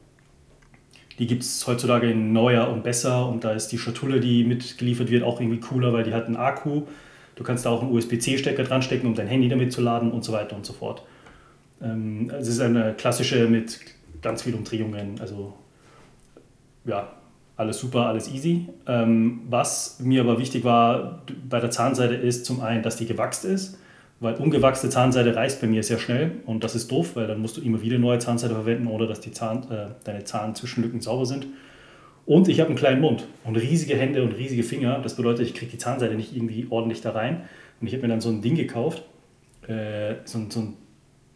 Die 1.23 1.29
gibt 1.29 1.45
es 1.45 1.65
heutzutage 1.69 2.11
in 2.11 2.33
neuer 2.33 2.69
und 2.69 2.83
besser 2.83 3.29
und 3.29 3.45
da 3.45 3.53
ist 3.53 3.69
die 3.69 3.79
Schatulle, 3.79 4.19
die 4.19 4.43
mitgeliefert 4.43 5.09
wird, 5.09 5.23
auch 5.23 5.41
irgendwie 5.41 5.61
cooler, 5.61 5.93
weil 5.93 6.03
die 6.03 6.13
hat 6.13 6.27
einen 6.27 6.35
Akku. 6.35 6.83
Du 7.37 7.45
kannst 7.45 7.65
da 7.65 7.71
auch 7.71 7.81
einen 7.81 7.93
USB-C-Stecker 7.93 8.65
dran 8.65 8.83
stecken, 8.83 9.07
um 9.07 9.15
dein 9.15 9.29
Handy 9.29 9.49
damit 9.49 9.73
zu 9.73 9.83
laden 9.83 10.11
und 10.11 10.25
so 10.25 10.33
weiter 10.33 10.57
und 10.57 10.67
so 10.67 10.73
fort. 10.73 11.05
Ähm, 11.81 12.29
es 12.37 12.49
ist 12.49 12.59
eine 12.59 12.95
klassische 12.95 13.47
mit 13.47 13.79
ganz 14.21 14.43
vielen 14.43 14.57
Umdrehungen, 14.57 15.21
also 15.21 15.53
ja, 16.87 17.13
alles 17.57 17.79
super, 17.79 18.07
alles 18.07 18.29
easy. 18.29 18.67
Ähm, 18.89 19.43
was 19.49 20.01
mir 20.01 20.23
aber 20.23 20.41
wichtig 20.41 20.65
war 20.65 21.23
bei 21.49 21.61
der 21.61 21.71
Zahnseide 21.71 22.17
ist 22.17 22.47
zum 22.47 22.63
einen, 22.63 22.83
dass 22.83 22.97
die 22.97 23.07
gewachst 23.07 23.45
ist, 23.45 23.79
weil 24.23 24.35
ungewachste 24.37 24.89
Zahnseide 24.89 25.37
reißt 25.37 25.61
bei 25.61 25.67
mir 25.67 25.83
sehr 25.83 25.99
schnell 25.99 26.33
und 26.47 26.65
das 26.65 26.75
ist 26.75 26.91
doof, 26.91 27.15
weil 27.15 27.27
dann 27.27 27.41
musst 27.41 27.57
du 27.57 27.61
immer 27.61 27.83
wieder 27.83 27.99
neue 27.99 28.19
Zahnseide 28.19 28.55
verwenden 28.55 28.87
oder 28.87 29.07
dass 29.07 29.21
die 29.21 29.33
Zahn, 29.33 29.65
äh, 29.71 29.89
deine 30.05 30.25
Zahnzwischenlücken 30.25 31.01
sauber 31.01 31.27
sind. 31.27 31.47
Und 32.25 32.49
ich 32.49 32.61
habe 32.61 32.69
einen 32.69 32.79
kleinen 32.79 33.01
Mund 33.01 33.27
und 33.45 33.57
riesige 33.57 33.97
Hände 33.97 34.23
und 34.23 34.33
riesige 34.33 34.63
Finger. 34.63 35.01
Das 35.03 35.17
bedeutet, 35.17 35.47
ich 35.47 35.55
kriege 35.55 35.73
die 35.73 35.79
Zahnseide 35.79 36.15
nicht 36.15 36.35
irgendwie 36.35 36.69
ordentlich 36.71 37.01
da 37.01 37.11
rein. 37.11 37.43
Und 37.81 37.89
ich 37.89 37.93
habe 37.95 38.03
mir 38.03 38.09
dann 38.09 38.21
so 38.21 38.29
ein 38.29 38.41
Ding 38.43 38.55
gekauft, 38.55 39.03
äh, 39.67 40.15
so, 40.25 40.39
so 40.49 40.61
ein 40.61 40.77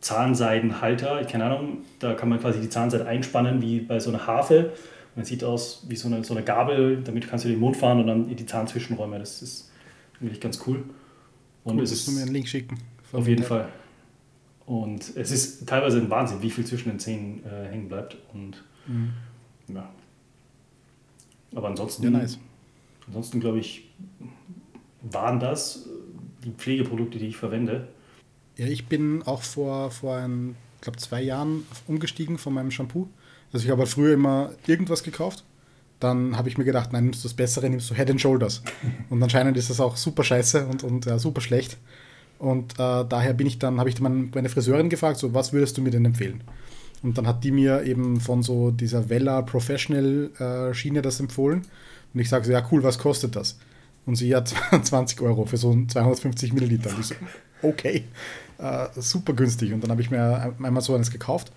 Zahnseidenhalter, 0.00 1.24
keine 1.24 1.44
Ahnung, 1.44 1.78
da 1.98 2.14
kann 2.14 2.28
man 2.28 2.38
quasi 2.38 2.60
die 2.60 2.68
Zahnseide 2.68 3.06
einspannen 3.06 3.60
wie 3.60 3.80
bei 3.80 3.98
so 3.98 4.10
einer 4.10 4.26
Harfe 4.26 4.70
man 5.16 5.24
sieht 5.24 5.42
aus 5.42 5.84
wie 5.88 5.96
so 5.96 6.08
eine, 6.08 6.22
so 6.22 6.34
eine 6.34 6.44
Gabel, 6.44 7.02
damit 7.02 7.26
kannst 7.26 7.46
du 7.46 7.48
den 7.48 7.58
Mund 7.58 7.76
fahren 7.76 8.00
und 8.00 8.06
dann 8.06 8.28
in 8.28 8.36
die 8.36 8.44
Zahnzwischenräume. 8.44 9.18
Das 9.18 9.40
ist 9.40 9.72
wirklich 10.20 10.40
ganz 10.40 10.62
cool. 10.66 10.84
Und 11.66 11.76
cool, 11.76 11.82
es 11.82 11.92
ist, 11.92 12.08
du 12.08 12.12
mir 12.12 12.22
einen 12.22 12.32
Link 12.32 12.48
schicken. 12.48 12.78
Auf 13.12 13.28
jeden 13.28 13.44
Fall. 13.44 13.68
Und 14.64 15.16
es 15.16 15.30
ist 15.30 15.66
teilweise 15.68 15.98
ein 15.98 16.10
Wahnsinn, 16.10 16.42
wie 16.42 16.50
viel 16.50 16.64
zwischen 16.64 16.88
den 16.88 16.98
Zähnen 16.98 17.44
äh, 17.44 17.68
hängen 17.68 17.88
bleibt. 17.88 18.16
Und 18.32 18.64
mhm. 18.86 19.12
ja. 19.68 19.88
Aber 21.54 21.68
ansonsten, 21.68 22.04
ja, 22.04 22.10
nice. 22.10 22.38
ansonsten 23.06 23.40
glaube 23.40 23.58
ich, 23.58 23.90
waren 25.02 25.38
das 25.38 25.88
die 26.44 26.50
Pflegeprodukte, 26.50 27.18
die 27.18 27.26
ich 27.26 27.36
verwende. 27.36 27.88
Ja, 28.56 28.66
ich 28.66 28.86
bin 28.86 29.22
auch 29.22 29.42
vor, 29.42 29.90
vor 29.90 30.16
ein, 30.16 30.56
glaube 30.80 30.98
zwei 30.98 31.22
Jahren 31.22 31.64
umgestiegen 31.86 32.38
von 32.38 32.54
meinem 32.54 32.70
Shampoo 32.70 33.08
also 33.52 33.64
ich 33.64 33.70
habe 33.70 33.82
halt 33.82 33.90
früher 33.90 34.14
immer 34.14 34.52
irgendwas 34.66 35.02
gekauft. 35.02 35.44
Dann 36.00 36.36
habe 36.36 36.48
ich 36.48 36.58
mir 36.58 36.64
gedacht, 36.64 36.92
nein, 36.92 37.04
nimmst 37.04 37.24
du 37.24 37.28
das 37.28 37.34
Bessere, 37.34 37.70
nimmst 37.70 37.90
du 37.90 37.94
Head 37.94 38.10
and 38.10 38.20
Shoulders. 38.20 38.62
Und 39.10 39.22
anscheinend 39.22 39.56
ist 39.56 39.70
das 39.70 39.80
auch 39.80 39.96
super 39.96 40.24
scheiße 40.24 40.66
und, 40.66 40.84
und 40.84 41.06
ja, 41.06 41.18
super 41.18 41.40
schlecht. 41.40 41.78
Und 42.38 42.74
äh, 42.74 43.04
daher 43.08 43.32
bin 43.32 43.46
ich 43.46 43.58
dann, 43.58 43.78
habe 43.78 43.88
ich 43.88 43.94
dann 43.94 44.30
meine 44.34 44.48
Friseurin 44.48 44.90
gefragt, 44.90 45.18
so, 45.18 45.32
was 45.32 45.52
würdest 45.52 45.78
du 45.78 45.82
mir 45.82 45.90
denn 45.90 46.04
empfehlen? 46.04 46.42
Und 47.02 47.16
dann 47.16 47.26
hat 47.26 47.44
die 47.44 47.50
mir 47.50 47.84
eben 47.84 48.20
von 48.20 48.42
so 48.42 48.70
dieser 48.70 49.08
Vella 49.08 49.42
Professional 49.42 50.30
äh, 50.38 50.74
Schiene 50.74 51.02
das 51.02 51.20
empfohlen. 51.20 51.62
Und 52.12 52.20
ich 52.20 52.28
sage 52.28 52.44
so, 52.44 52.52
ja 52.52 52.66
cool, 52.70 52.82
was 52.82 52.98
kostet 52.98 53.36
das? 53.36 53.58
Und 54.04 54.16
sie 54.16 54.34
hat 54.34 54.52
20 54.82 55.20
Euro 55.20 55.46
für 55.46 55.56
so 55.56 55.76
250 55.86 56.52
Milliliter. 56.52 56.90
Und 56.90 57.00
ich 57.00 57.06
so, 57.06 57.14
okay, 57.62 58.04
äh, 58.58 58.86
super 58.96 59.32
günstig. 59.32 59.72
Und 59.72 59.82
dann 59.82 59.90
habe 59.90 60.00
ich 60.00 60.10
mir 60.10 60.54
einmal 60.62 60.82
so 60.82 60.94
eines 60.94 61.10
gekauft. 61.10 61.52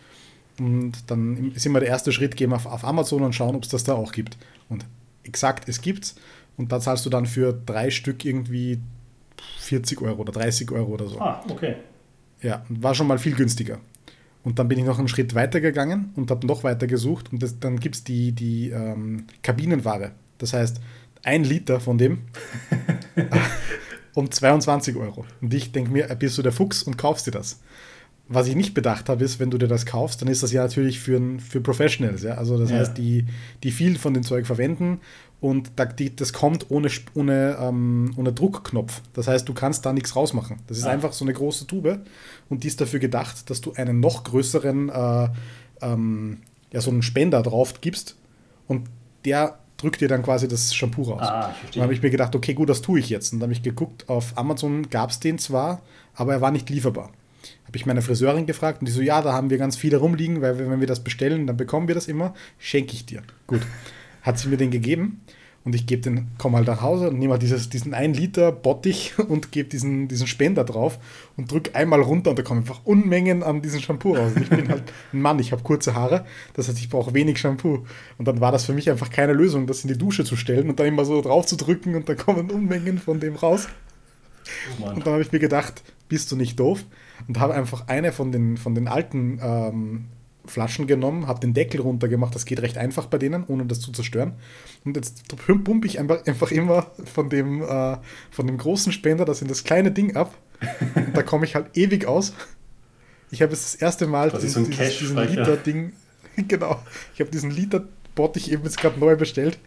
Und 0.59 1.09
dann 1.09 1.51
ist 1.53 1.65
immer 1.65 1.79
der 1.79 1.89
erste 1.89 2.11
Schritt, 2.11 2.35
gehen 2.35 2.49
wir 2.51 2.57
auf, 2.57 2.65
auf 2.65 2.83
Amazon 2.83 3.23
und 3.23 3.33
schauen, 3.33 3.55
ob 3.55 3.63
es 3.63 3.69
das 3.69 3.83
da 3.83 3.93
auch 3.93 4.11
gibt. 4.11 4.37
Und 4.67 4.85
exakt, 5.23 5.69
es 5.69 5.81
gibt's. 5.81 6.15
Und 6.57 6.71
da 6.71 6.79
zahlst 6.79 7.05
du 7.05 7.09
dann 7.09 7.25
für 7.25 7.53
drei 7.53 7.89
Stück 7.89 8.25
irgendwie 8.25 8.79
40 9.59 10.01
Euro 10.01 10.21
oder 10.21 10.33
30 10.33 10.71
Euro 10.71 10.91
oder 10.91 11.07
so. 11.07 11.19
Ah, 11.19 11.43
okay. 11.49 11.75
Ja, 12.41 12.65
war 12.69 12.95
schon 12.95 13.07
mal 13.07 13.19
viel 13.19 13.35
günstiger. 13.35 13.79
Und 14.43 14.59
dann 14.59 14.67
bin 14.67 14.79
ich 14.79 14.85
noch 14.85 14.99
einen 14.99 15.07
Schritt 15.07 15.35
weiter 15.35 15.61
gegangen 15.61 16.13
und 16.15 16.31
habe 16.31 16.47
noch 16.47 16.63
weiter 16.63 16.87
gesucht. 16.87 17.31
Und 17.31 17.43
das, 17.43 17.59
dann 17.59 17.79
gibt 17.79 17.95
es 17.95 18.03
die, 18.03 18.31
die 18.31 18.69
ähm, 18.69 19.25
Kabinenware. 19.43 20.11
Das 20.37 20.53
heißt, 20.53 20.79
ein 21.23 21.43
Liter 21.43 21.79
von 21.79 21.97
dem 21.97 22.19
um 24.13 24.31
22 24.31 24.95
Euro. 24.95 25.25
Und 25.41 25.53
ich 25.53 25.71
denke 25.71 25.91
mir, 25.91 26.07
bist 26.15 26.37
du 26.37 26.41
der 26.41 26.51
Fuchs 26.51 26.83
und 26.83 26.97
kaufst 26.97 27.27
dir 27.27 27.31
das. 27.31 27.59
Was 28.31 28.48
ich 28.48 28.55
nicht 28.55 28.75
bedacht 28.75 29.09
habe, 29.09 29.24
ist, 29.24 29.39
wenn 29.39 29.50
du 29.50 29.57
dir 29.57 29.67
das 29.67 29.88
kaufst, 29.88 30.21
dann 30.21 30.29
ist 30.29 30.43
das 30.43 30.51
ja 30.51 30.62
natürlich 30.62 31.00
für, 31.00 31.19
für 31.39 31.62
Professionals. 31.62 32.21
Ja? 32.21 32.36
Also 32.36 32.59
das 32.59 32.69
ja. 32.69 32.77
heißt, 32.77 32.98
die, 32.98 33.25
die 33.63 33.71
viel 33.71 33.98
von 33.98 34.13
dem 34.13 34.24
Zeug 34.24 34.45
verwenden 34.45 35.00
und 35.41 35.71
das 36.17 36.33
kommt 36.33 36.69
ohne, 36.69 36.89
ohne, 37.15 37.57
ähm, 37.59 38.13
ohne 38.17 38.31
Druckknopf. 38.31 39.01
Das 39.13 39.27
heißt, 39.27 39.50
du 39.50 39.53
kannst 39.53 39.86
da 39.86 39.93
nichts 39.93 40.15
rausmachen. 40.15 40.57
Das 40.67 40.77
ist 40.77 40.86
ah. 40.86 40.91
einfach 40.91 41.13
so 41.13 41.25
eine 41.25 41.33
große 41.33 41.65
Tube 41.65 42.01
und 42.50 42.63
die 42.63 42.67
ist 42.67 42.79
dafür 42.79 43.00
gedacht, 43.00 43.50
dass 43.50 43.62
du 43.62 43.74
einen 43.74 44.00
noch 44.00 44.24
größeren, 44.25 44.89
äh, 44.89 45.29
ähm, 45.81 46.38
ja, 46.71 46.81
so 46.81 46.91
einen 46.91 47.01
Spender 47.01 47.41
drauf 47.41 47.81
gibst 47.81 48.15
und 48.67 48.88
der 49.25 49.57
drückt 49.77 50.01
dir 50.01 50.07
dann 50.07 50.24
quasi 50.24 50.48
das 50.48 50.75
Shampoo 50.75 51.03
raus. 51.03 51.21
Ah, 51.24 51.55
dann 51.74 51.83
habe 51.83 51.93
ich 51.93 52.01
mir 52.01 52.09
gedacht, 52.09 52.36
okay, 52.36 52.53
gut, 52.53 52.69
das 52.69 52.81
tue 52.81 53.00
ich 53.00 53.09
jetzt. 53.09 53.33
Und 53.33 53.39
dann 53.39 53.48
habe 53.48 53.53
ich 53.53 53.63
geguckt, 53.63 54.09
auf 54.09 54.38
Amazon 54.38 54.89
gab 54.89 55.09
es 55.09 55.19
den 55.19 55.39
zwar, 55.39 55.81
aber 56.13 56.33
er 56.33 56.41
war 56.41 56.51
nicht 56.51 56.69
lieferbar. 56.69 57.12
Habe 57.65 57.77
ich 57.77 57.85
meine 57.85 58.01
Friseurin 58.01 58.45
gefragt 58.45 58.81
und 58.81 58.87
die 58.87 58.91
so, 58.91 59.01
ja, 59.01 59.21
da 59.21 59.33
haben 59.33 59.49
wir 59.49 59.57
ganz 59.57 59.75
viele 59.75 59.97
rumliegen, 59.97 60.41
weil 60.41 60.57
wenn 60.57 60.79
wir 60.79 60.87
das 60.87 61.03
bestellen, 61.03 61.47
dann 61.47 61.57
bekommen 61.57 61.87
wir 61.87 61.95
das 61.95 62.07
immer, 62.07 62.33
schenke 62.57 62.93
ich 62.93 63.05
dir. 63.05 63.21
Gut 63.47 63.61
hat 64.21 64.39
sie 64.39 64.49
mir 64.49 64.57
den 64.57 64.71
gegeben 64.71 65.21
und 65.65 65.75
ich 65.75 65.85
gebe 65.85 66.01
den, 66.01 66.29
komme 66.37 66.57
halt 66.57 66.67
nach 66.67 66.81
Hause 66.81 67.09
und 67.09 67.19
nehme 67.19 67.33
halt 67.33 67.41
dieses, 67.41 67.69
diesen 67.69 67.93
1 67.93 68.17
Liter 68.17 68.51
Bottich 68.51 69.13
und 69.27 69.51
gebe 69.51 69.69
diesen, 69.69 70.07
diesen 70.07 70.27
Spender 70.27 70.63
drauf 70.63 70.99
und 71.35 71.51
drücke 71.51 71.75
einmal 71.75 72.01
runter 72.01 72.29
und 72.31 72.39
da 72.39 72.43
kommen 72.43 72.61
einfach 72.61 72.81
Unmengen 72.85 73.43
an 73.43 73.61
diesem 73.61 73.81
Shampoo 73.81 74.15
raus. 74.15 74.31
Und 74.35 74.43
ich 74.43 74.49
bin 74.49 74.69
halt 74.69 74.83
ein 75.13 75.21
Mann, 75.21 75.39
ich 75.39 75.51
habe 75.51 75.63
kurze 75.63 75.95
Haare, 75.95 76.25
das 76.53 76.67
heißt, 76.67 76.79
ich 76.79 76.89
brauche 76.89 77.13
wenig 77.13 77.39
Shampoo. 77.39 77.85
Und 78.17 78.27
dann 78.27 78.39
war 78.39 78.51
das 78.51 78.65
für 78.65 78.73
mich 78.73 78.89
einfach 78.89 79.09
keine 79.09 79.33
Lösung, 79.33 79.67
das 79.67 79.83
in 79.83 79.89
die 79.89 79.97
Dusche 79.97 80.23
zu 80.23 80.35
stellen 80.35 80.69
und 80.69 80.79
dann 80.79 80.87
immer 80.87 81.05
so 81.05 81.21
drauf 81.21 81.45
zu 81.45 81.55
drücken 81.55 81.95
und 81.95 82.07
da 82.07 82.15
kommen 82.15 82.51
Unmengen 82.51 82.99
von 82.99 83.19
dem 83.19 83.35
raus. 83.35 83.67
Oh 84.81 84.85
und 84.89 85.05
dann 85.05 85.13
habe 85.13 85.21
ich 85.21 85.31
mir 85.31 85.39
gedacht, 85.39 85.83
bist 86.07 86.31
du 86.31 86.35
nicht 86.35 86.59
doof? 86.59 86.85
Und 87.27 87.39
habe 87.39 87.53
einfach 87.53 87.88
eine 87.88 88.11
von 88.11 88.31
den, 88.31 88.57
von 88.57 88.75
den 88.75 88.88
alten 88.88 89.39
ähm, 89.41 90.05
Flaschen 90.45 90.88
genommen, 90.88 91.27
habe 91.27 91.39
den 91.39 91.53
Deckel 91.53 91.81
runtergemacht. 91.81 92.35
Das 92.35 92.45
geht 92.45 92.61
recht 92.61 92.77
einfach 92.77 93.05
bei 93.05 93.17
denen, 93.17 93.43
ohne 93.47 93.65
das 93.65 93.79
zu 93.79 93.91
zerstören. 93.91 94.33
Und 94.83 94.95
jetzt 94.95 95.23
pumpe 95.38 95.88
ich 95.88 95.99
einfach, 95.99 96.25
einfach 96.25 96.51
immer 96.51 96.88
von 97.05 97.29
dem, 97.29 97.61
äh, 97.61 97.97
von 98.31 98.47
dem 98.47 98.57
großen 98.57 98.91
Spender 98.91 99.25
das 99.25 99.41
in 99.41 99.47
das 99.47 99.63
kleine 99.63 99.91
Ding 99.91 100.15
ab. 100.15 100.35
Und 100.95 101.15
da 101.15 101.23
komme 101.23 101.45
ich 101.45 101.55
halt 101.55 101.77
ewig 101.77 102.05
aus. 102.05 102.33
Ich 103.31 103.41
habe 103.41 103.51
jetzt 103.51 103.73
das 103.73 103.75
erste 103.75 104.07
Mal 104.07 104.31
das 104.31 104.41
diesen, 104.41 104.65
so 104.65 104.71
dieses, 104.71 104.97
diesen 104.97 105.17
Liter-Ding, 105.17 105.93
genau, 106.47 106.81
ich 107.13 107.21
habe 107.21 107.29
diesen 107.29 107.51
Liter-Bot 107.51 108.38
ich 108.38 108.51
eben 108.51 108.63
jetzt 108.63 108.79
gerade 108.79 108.99
neu 108.99 109.15
bestellt. 109.15 109.59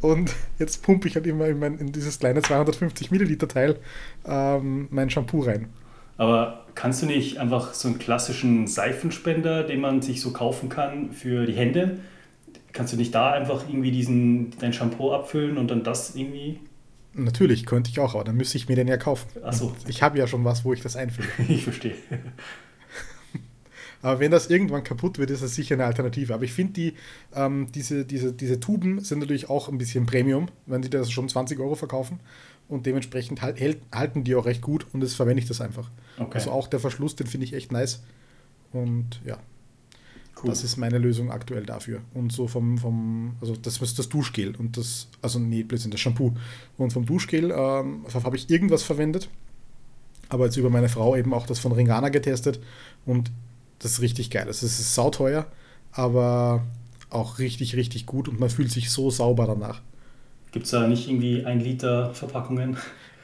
Und 0.00 0.34
jetzt 0.58 0.82
pumpe 0.82 1.08
ich 1.08 1.16
halt 1.16 1.26
immer 1.26 1.46
in, 1.46 1.58
mein, 1.58 1.78
in 1.78 1.92
dieses 1.92 2.18
kleine 2.18 2.40
250 2.40 3.10
Milliliter 3.10 3.48
Teil 3.48 3.78
ähm, 4.24 4.88
mein 4.90 5.10
Shampoo 5.10 5.40
rein. 5.40 5.68
Aber 6.16 6.64
kannst 6.74 7.02
du 7.02 7.06
nicht 7.06 7.38
einfach 7.38 7.74
so 7.74 7.88
einen 7.88 7.98
klassischen 7.98 8.66
Seifenspender, 8.66 9.64
den 9.64 9.80
man 9.80 10.02
sich 10.02 10.20
so 10.20 10.32
kaufen 10.32 10.68
kann 10.68 11.12
für 11.12 11.46
die 11.46 11.54
Hände, 11.54 11.98
kannst 12.72 12.92
du 12.92 12.96
nicht 12.96 13.14
da 13.14 13.32
einfach 13.32 13.68
irgendwie 13.68 13.90
diesen, 13.90 14.50
dein 14.58 14.72
Shampoo 14.72 15.12
abfüllen 15.12 15.58
und 15.58 15.70
dann 15.70 15.82
das 15.82 16.14
irgendwie? 16.14 16.60
Natürlich, 17.14 17.64
könnte 17.66 17.90
ich 17.90 18.00
auch, 18.00 18.14
aber 18.14 18.24
dann 18.24 18.36
müsste 18.36 18.58
ich 18.58 18.68
mir 18.68 18.74
den 18.74 18.88
ja 18.88 18.96
kaufen. 18.96 19.28
Achso. 19.42 19.74
Ich 19.86 20.02
habe 20.02 20.18
ja 20.18 20.26
schon 20.26 20.44
was, 20.44 20.64
wo 20.64 20.72
ich 20.72 20.82
das 20.82 20.96
einfülle. 20.96 21.28
ich 21.48 21.62
verstehe. 21.62 21.94
Aber 24.02 24.20
wenn 24.20 24.30
das 24.30 24.50
irgendwann 24.50 24.84
kaputt 24.84 25.18
wird, 25.18 25.30
ist 25.30 25.42
das 25.42 25.54
sicher 25.54 25.76
eine 25.76 25.86
Alternative. 25.86 26.34
Aber 26.34 26.44
ich 26.44 26.52
finde, 26.52 26.74
die, 26.74 26.94
ähm, 27.34 27.68
diese, 27.74 28.04
diese, 28.04 28.34
diese 28.34 28.60
Tuben 28.60 29.00
sind 29.00 29.20
natürlich 29.20 29.48
auch 29.48 29.70
ein 29.70 29.78
bisschen 29.78 30.04
Premium, 30.04 30.48
wenn 30.66 30.82
die 30.82 30.90
das 30.90 31.10
schon 31.10 31.26
20 31.26 31.58
Euro 31.58 31.74
verkaufen 31.74 32.20
und 32.68 32.86
dementsprechend 32.86 33.42
halt, 33.42 33.60
halten 33.92 34.24
die 34.24 34.34
auch 34.34 34.46
recht 34.46 34.62
gut 34.62 34.86
und 34.92 35.00
das 35.00 35.14
verwende 35.14 35.42
ich 35.42 35.48
das 35.48 35.60
einfach. 35.60 35.90
Okay. 36.18 36.34
Also 36.34 36.50
auch 36.50 36.68
der 36.68 36.80
Verschluss, 36.80 37.16
den 37.16 37.26
finde 37.26 37.46
ich 37.46 37.52
echt 37.52 37.72
nice. 37.72 38.02
Und 38.72 39.20
ja, 39.24 39.38
cool. 40.42 40.50
das 40.50 40.64
ist 40.64 40.76
meine 40.76 40.98
Lösung 40.98 41.30
aktuell 41.30 41.64
dafür. 41.66 42.00
Und 42.14 42.32
so 42.32 42.48
vom, 42.48 42.78
vom 42.78 43.36
also 43.40 43.54
das 43.56 43.80
ist 43.80 43.98
das 43.98 44.08
Duschgel 44.08 44.56
und 44.56 44.76
das, 44.76 45.08
also 45.22 45.38
nee, 45.38 45.64
plötzlich 45.64 45.92
das 45.92 46.00
Shampoo. 46.00 46.34
Und 46.76 46.92
vom 46.92 47.06
Duschgel 47.06 47.50
ähm, 47.50 48.04
habe 48.12 48.36
ich 48.36 48.50
irgendwas 48.50 48.82
verwendet, 48.82 49.28
aber 50.28 50.46
jetzt 50.46 50.56
über 50.56 50.70
meine 50.70 50.88
Frau 50.88 51.16
eben 51.16 51.34
auch 51.34 51.46
das 51.46 51.58
von 51.58 51.72
Ringana 51.72 52.08
getestet 52.08 52.60
und 53.04 53.30
das 53.78 53.92
ist 53.92 54.00
richtig 54.00 54.30
geil. 54.30 54.46
Das 54.46 54.62
ist 54.62 54.94
sauteuer, 54.94 55.46
aber 55.92 56.64
auch 57.10 57.38
richtig, 57.38 57.76
richtig 57.76 58.06
gut 58.06 58.28
und 58.28 58.40
man 58.40 58.50
fühlt 58.50 58.70
sich 58.70 58.90
so 58.90 59.10
sauber 59.10 59.46
danach. 59.46 59.82
Gibt 60.54 60.66
es 60.66 60.70
da 60.70 60.86
nicht 60.86 61.08
irgendwie 61.08 61.44
ein 61.44 61.58
Liter 61.58 62.14
Verpackungen? 62.14 62.76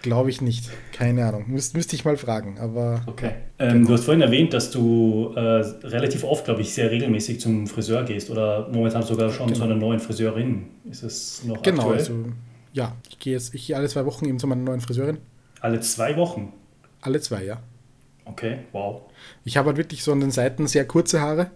Glaube 0.03 0.31
ich 0.31 0.40
nicht. 0.40 0.69
Keine 0.93 1.25
Ahnung. 1.25 1.45
Müs 1.47 1.75
müsste 1.75 1.95
ich 1.95 2.05
mal 2.05 2.16
fragen. 2.16 2.59
Aber. 2.59 3.03
Okay. 3.07 3.35
Ähm, 3.61 3.73
genau. 3.75 3.87
Du 3.87 3.95
hast 3.95 4.05
vorhin 4.07 4.21
erwähnt, 4.21 4.53
dass 4.53 4.73
du 4.73 5.33
äh, 5.37 5.40
relativ 5.40 6.25
oft, 6.25 6.45
glaube 6.45 6.62
ich, 6.62 6.75
sehr 6.75 6.90
regelmäßig 6.90 7.38
zum 7.40 7.69
Friseur 7.69 8.03
gehst 8.03 8.31
oder 8.31 8.69
momentan 8.73 9.05
sogar 9.05 9.31
schon 9.31 9.47
genau. 9.47 9.59
zu 9.59 9.62
einer 9.62 9.77
neuen 9.77 10.01
Friseurin. 10.01 10.71
Ist 10.90 11.05
es 11.05 11.45
noch 11.45 11.62
genau, 11.62 11.83
aktuell? 11.83 11.99
Also, 11.99 12.14
ja, 12.73 12.97
ich 13.09 13.21
gehe 13.21 13.35
jetzt 13.35 13.55
ich 13.55 13.69
gehe 13.69 13.77
alle 13.77 13.87
zwei 13.87 14.05
Wochen 14.07 14.25
eben 14.25 14.40
zu 14.40 14.49
meiner 14.49 14.62
neuen 14.62 14.81
Friseurin. 14.81 15.19
Alle 15.61 15.79
zwei 15.79 16.16
Wochen? 16.16 16.53
Alle 17.01 17.21
zwei, 17.21 17.45
ja. 17.45 17.62
Okay, 18.25 18.59
wow. 18.73 19.03
Ich 19.45 19.57
habe 19.57 19.69
halt 19.69 19.77
wirklich 19.77 20.03
so 20.03 20.11
an 20.11 20.19
den 20.19 20.33
Seiten 20.33 20.66
sehr 20.66 20.85
kurze 20.85 21.21
Haare 21.21 21.53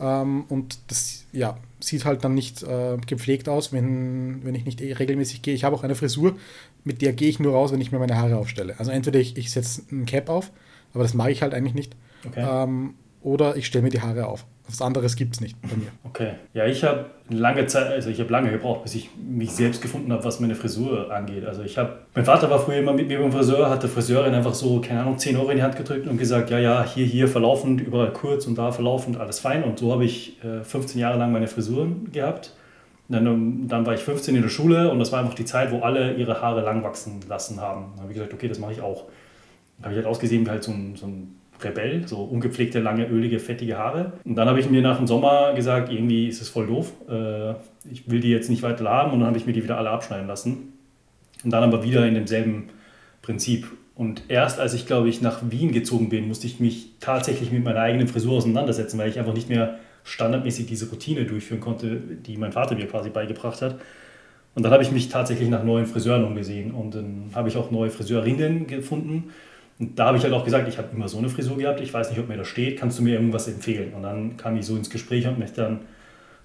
ähm, 0.00 0.46
und 0.48 0.80
das, 0.90 1.26
ja, 1.30 1.58
sieht 1.82 2.04
halt 2.04 2.24
dann 2.24 2.34
nicht 2.34 2.62
äh, 2.62 2.96
gepflegt 3.06 3.48
aus, 3.48 3.72
wenn, 3.72 4.44
wenn 4.44 4.54
ich 4.54 4.64
nicht 4.64 4.80
eh 4.80 4.92
regelmäßig 4.92 5.42
gehe. 5.42 5.54
Ich 5.54 5.64
habe 5.64 5.76
auch 5.76 5.84
eine 5.84 5.94
Frisur, 5.94 6.36
mit 6.84 7.02
der 7.02 7.12
gehe 7.12 7.28
ich 7.28 7.40
nur 7.40 7.52
raus, 7.52 7.72
wenn 7.72 7.80
ich 7.80 7.92
mir 7.92 7.98
meine 7.98 8.16
Haare 8.16 8.36
aufstelle. 8.36 8.74
Also 8.78 8.90
entweder 8.90 9.18
ich, 9.20 9.36
ich 9.36 9.50
setze 9.50 9.82
ein 9.90 10.06
Cap 10.06 10.28
auf, 10.28 10.50
aber 10.94 11.02
das 11.02 11.14
mache 11.14 11.30
ich 11.30 11.42
halt 11.42 11.54
eigentlich 11.54 11.74
nicht. 11.74 11.96
Okay. 12.26 12.46
Ähm, 12.48 12.94
oder 13.22 13.56
ich 13.56 13.66
stelle 13.66 13.82
mir 13.82 13.90
die 13.90 14.00
Haare 14.00 14.26
auf. 14.26 14.46
Was 14.72 14.80
anderes 14.80 15.16
gibt 15.16 15.34
es 15.34 15.42
nicht 15.42 15.60
bei 15.60 15.76
mir. 15.76 15.88
Okay. 16.02 16.30
Ja, 16.54 16.64
ich 16.64 16.82
habe 16.82 17.04
lange 17.28 17.66
Zeit, 17.66 17.88
also 17.88 18.08
ich 18.08 18.18
habe 18.20 18.32
lange 18.32 18.50
gebraucht, 18.50 18.84
bis 18.84 18.94
ich 18.94 19.10
mich 19.16 19.50
selbst 19.52 19.82
gefunden 19.82 20.10
habe, 20.10 20.24
was 20.24 20.40
meine 20.40 20.54
Frisur 20.54 21.12
angeht. 21.12 21.44
Also 21.44 21.62
ich 21.62 21.76
habe, 21.76 21.98
mein 22.14 22.24
Vater 22.24 22.48
war 22.48 22.58
früher 22.58 22.78
immer 22.78 22.94
mit 22.94 23.06
mir 23.06 23.20
beim 23.20 23.30
Friseur, 23.30 23.68
hat 23.68 23.82
der 23.82 23.90
Friseurin 23.90 24.32
einfach 24.32 24.54
so, 24.54 24.80
keine 24.80 25.02
Ahnung, 25.02 25.18
10 25.18 25.36
Euro 25.36 25.50
in 25.50 25.58
die 25.58 25.62
Hand 25.62 25.76
gedrückt 25.76 26.08
und 26.08 26.16
gesagt, 26.16 26.48
ja, 26.48 26.58
ja, 26.58 26.86
hier, 26.86 27.04
hier 27.04 27.28
verlaufend, 27.28 27.82
überall 27.82 28.14
kurz 28.14 28.46
und 28.46 28.56
da 28.56 28.72
verlaufend, 28.72 29.18
alles 29.18 29.40
fein. 29.40 29.62
Und 29.62 29.78
so 29.78 29.92
habe 29.92 30.06
ich 30.06 30.42
äh, 30.42 30.64
15 30.64 30.98
Jahre 30.98 31.18
lang 31.18 31.32
meine 31.32 31.48
Frisuren 31.48 32.10
gehabt. 32.10 32.54
Dann, 33.10 33.68
dann, 33.68 33.84
war 33.84 33.92
ich 33.92 34.00
15 34.00 34.34
in 34.34 34.40
der 34.40 34.48
Schule 34.48 34.90
und 34.90 34.98
das 34.98 35.12
war 35.12 35.20
einfach 35.20 35.34
die 35.34 35.44
Zeit, 35.44 35.70
wo 35.70 35.80
alle 35.80 36.14
ihre 36.14 36.40
Haare 36.40 36.62
lang 36.62 36.82
wachsen 36.82 37.20
lassen 37.28 37.60
haben. 37.60 37.92
Dann 37.92 38.04
habe 38.04 38.12
ich 38.12 38.14
gesagt, 38.14 38.32
okay, 38.32 38.48
das 38.48 38.58
mache 38.58 38.72
ich 38.72 38.80
auch. 38.80 39.04
Dann 39.76 39.84
habe 39.84 39.92
ich 39.92 39.98
halt 39.98 40.06
ausgesehen 40.06 40.46
wie 40.46 40.50
halt 40.50 40.62
so 40.62 40.72
ein, 40.72 40.96
so 40.96 41.06
ein 41.06 41.41
Rebell, 41.64 42.06
so 42.06 42.22
ungepflegte, 42.22 42.80
lange, 42.80 43.06
ölige, 43.06 43.38
fettige 43.38 43.78
Haare. 43.78 44.12
Und 44.24 44.34
dann 44.36 44.48
habe 44.48 44.60
ich 44.60 44.70
mir 44.70 44.82
nach 44.82 44.98
dem 44.98 45.06
Sommer 45.06 45.52
gesagt, 45.54 45.90
irgendwie 45.90 46.28
ist 46.28 46.40
es 46.40 46.48
voll 46.48 46.66
doof. 46.66 46.92
Äh, 47.08 47.52
ich 47.90 48.10
will 48.10 48.20
die 48.20 48.30
jetzt 48.30 48.50
nicht 48.50 48.62
weiter 48.62 48.88
haben 48.88 49.12
und 49.12 49.20
dann 49.20 49.28
habe 49.28 49.38
ich 49.38 49.46
mir 49.46 49.52
die 49.52 49.62
wieder 49.62 49.78
alle 49.78 49.90
abschneiden 49.90 50.26
lassen. 50.26 50.72
Und 51.44 51.50
dann 51.52 51.62
aber 51.62 51.82
wieder 51.82 52.06
in 52.06 52.14
demselben 52.14 52.68
Prinzip. 53.20 53.66
Und 53.94 54.22
erst 54.28 54.58
als 54.58 54.74
ich, 54.74 54.86
glaube 54.86 55.08
ich, 55.08 55.20
nach 55.20 55.40
Wien 55.50 55.72
gezogen 55.72 56.08
bin, 56.08 56.28
musste 56.28 56.46
ich 56.46 56.60
mich 56.60 56.90
tatsächlich 57.00 57.52
mit 57.52 57.64
meiner 57.64 57.80
eigenen 57.80 58.08
Frisur 58.08 58.36
auseinandersetzen, 58.36 58.98
weil 58.98 59.08
ich 59.08 59.18
einfach 59.18 59.34
nicht 59.34 59.48
mehr 59.48 59.78
standardmäßig 60.04 60.66
diese 60.66 60.90
Routine 60.90 61.24
durchführen 61.24 61.60
konnte, 61.60 61.96
die 61.96 62.36
mein 62.36 62.52
Vater 62.52 62.74
mir 62.74 62.86
quasi 62.86 63.10
beigebracht 63.10 63.62
hat. 63.62 63.78
Und 64.54 64.64
dann 64.64 64.72
habe 64.72 64.82
ich 64.82 64.92
mich 64.92 65.08
tatsächlich 65.08 65.48
nach 65.48 65.64
neuen 65.64 65.86
Friseuren 65.86 66.24
umgesehen 66.24 66.72
und 66.72 66.94
dann 66.94 67.30
habe 67.34 67.48
ich 67.48 67.56
auch 67.56 67.70
neue 67.70 67.90
Friseurinnen 67.90 68.66
gefunden 68.66 69.30
und 69.82 69.98
da 69.98 70.06
habe 70.06 70.16
ich 70.16 70.22
halt 70.22 70.32
auch 70.32 70.44
gesagt, 70.44 70.68
ich 70.68 70.78
habe 70.78 70.90
immer 70.94 71.08
so 71.08 71.18
eine 71.18 71.28
Frisur 71.28 71.56
gehabt, 71.56 71.80
ich 71.80 71.92
weiß 71.92 72.10
nicht, 72.10 72.20
ob 72.20 72.28
mir 72.28 72.36
das 72.36 72.46
steht, 72.46 72.78
kannst 72.78 73.00
du 73.00 73.02
mir 73.02 73.14
irgendwas 73.14 73.48
empfehlen? 73.48 73.92
Und 73.94 74.04
dann 74.04 74.36
kam 74.36 74.56
ich 74.56 74.64
so 74.64 74.76
ins 74.76 74.90
Gespräch 74.90 75.26
und 75.26 75.40
mich 75.40 75.54
dann 75.54 75.80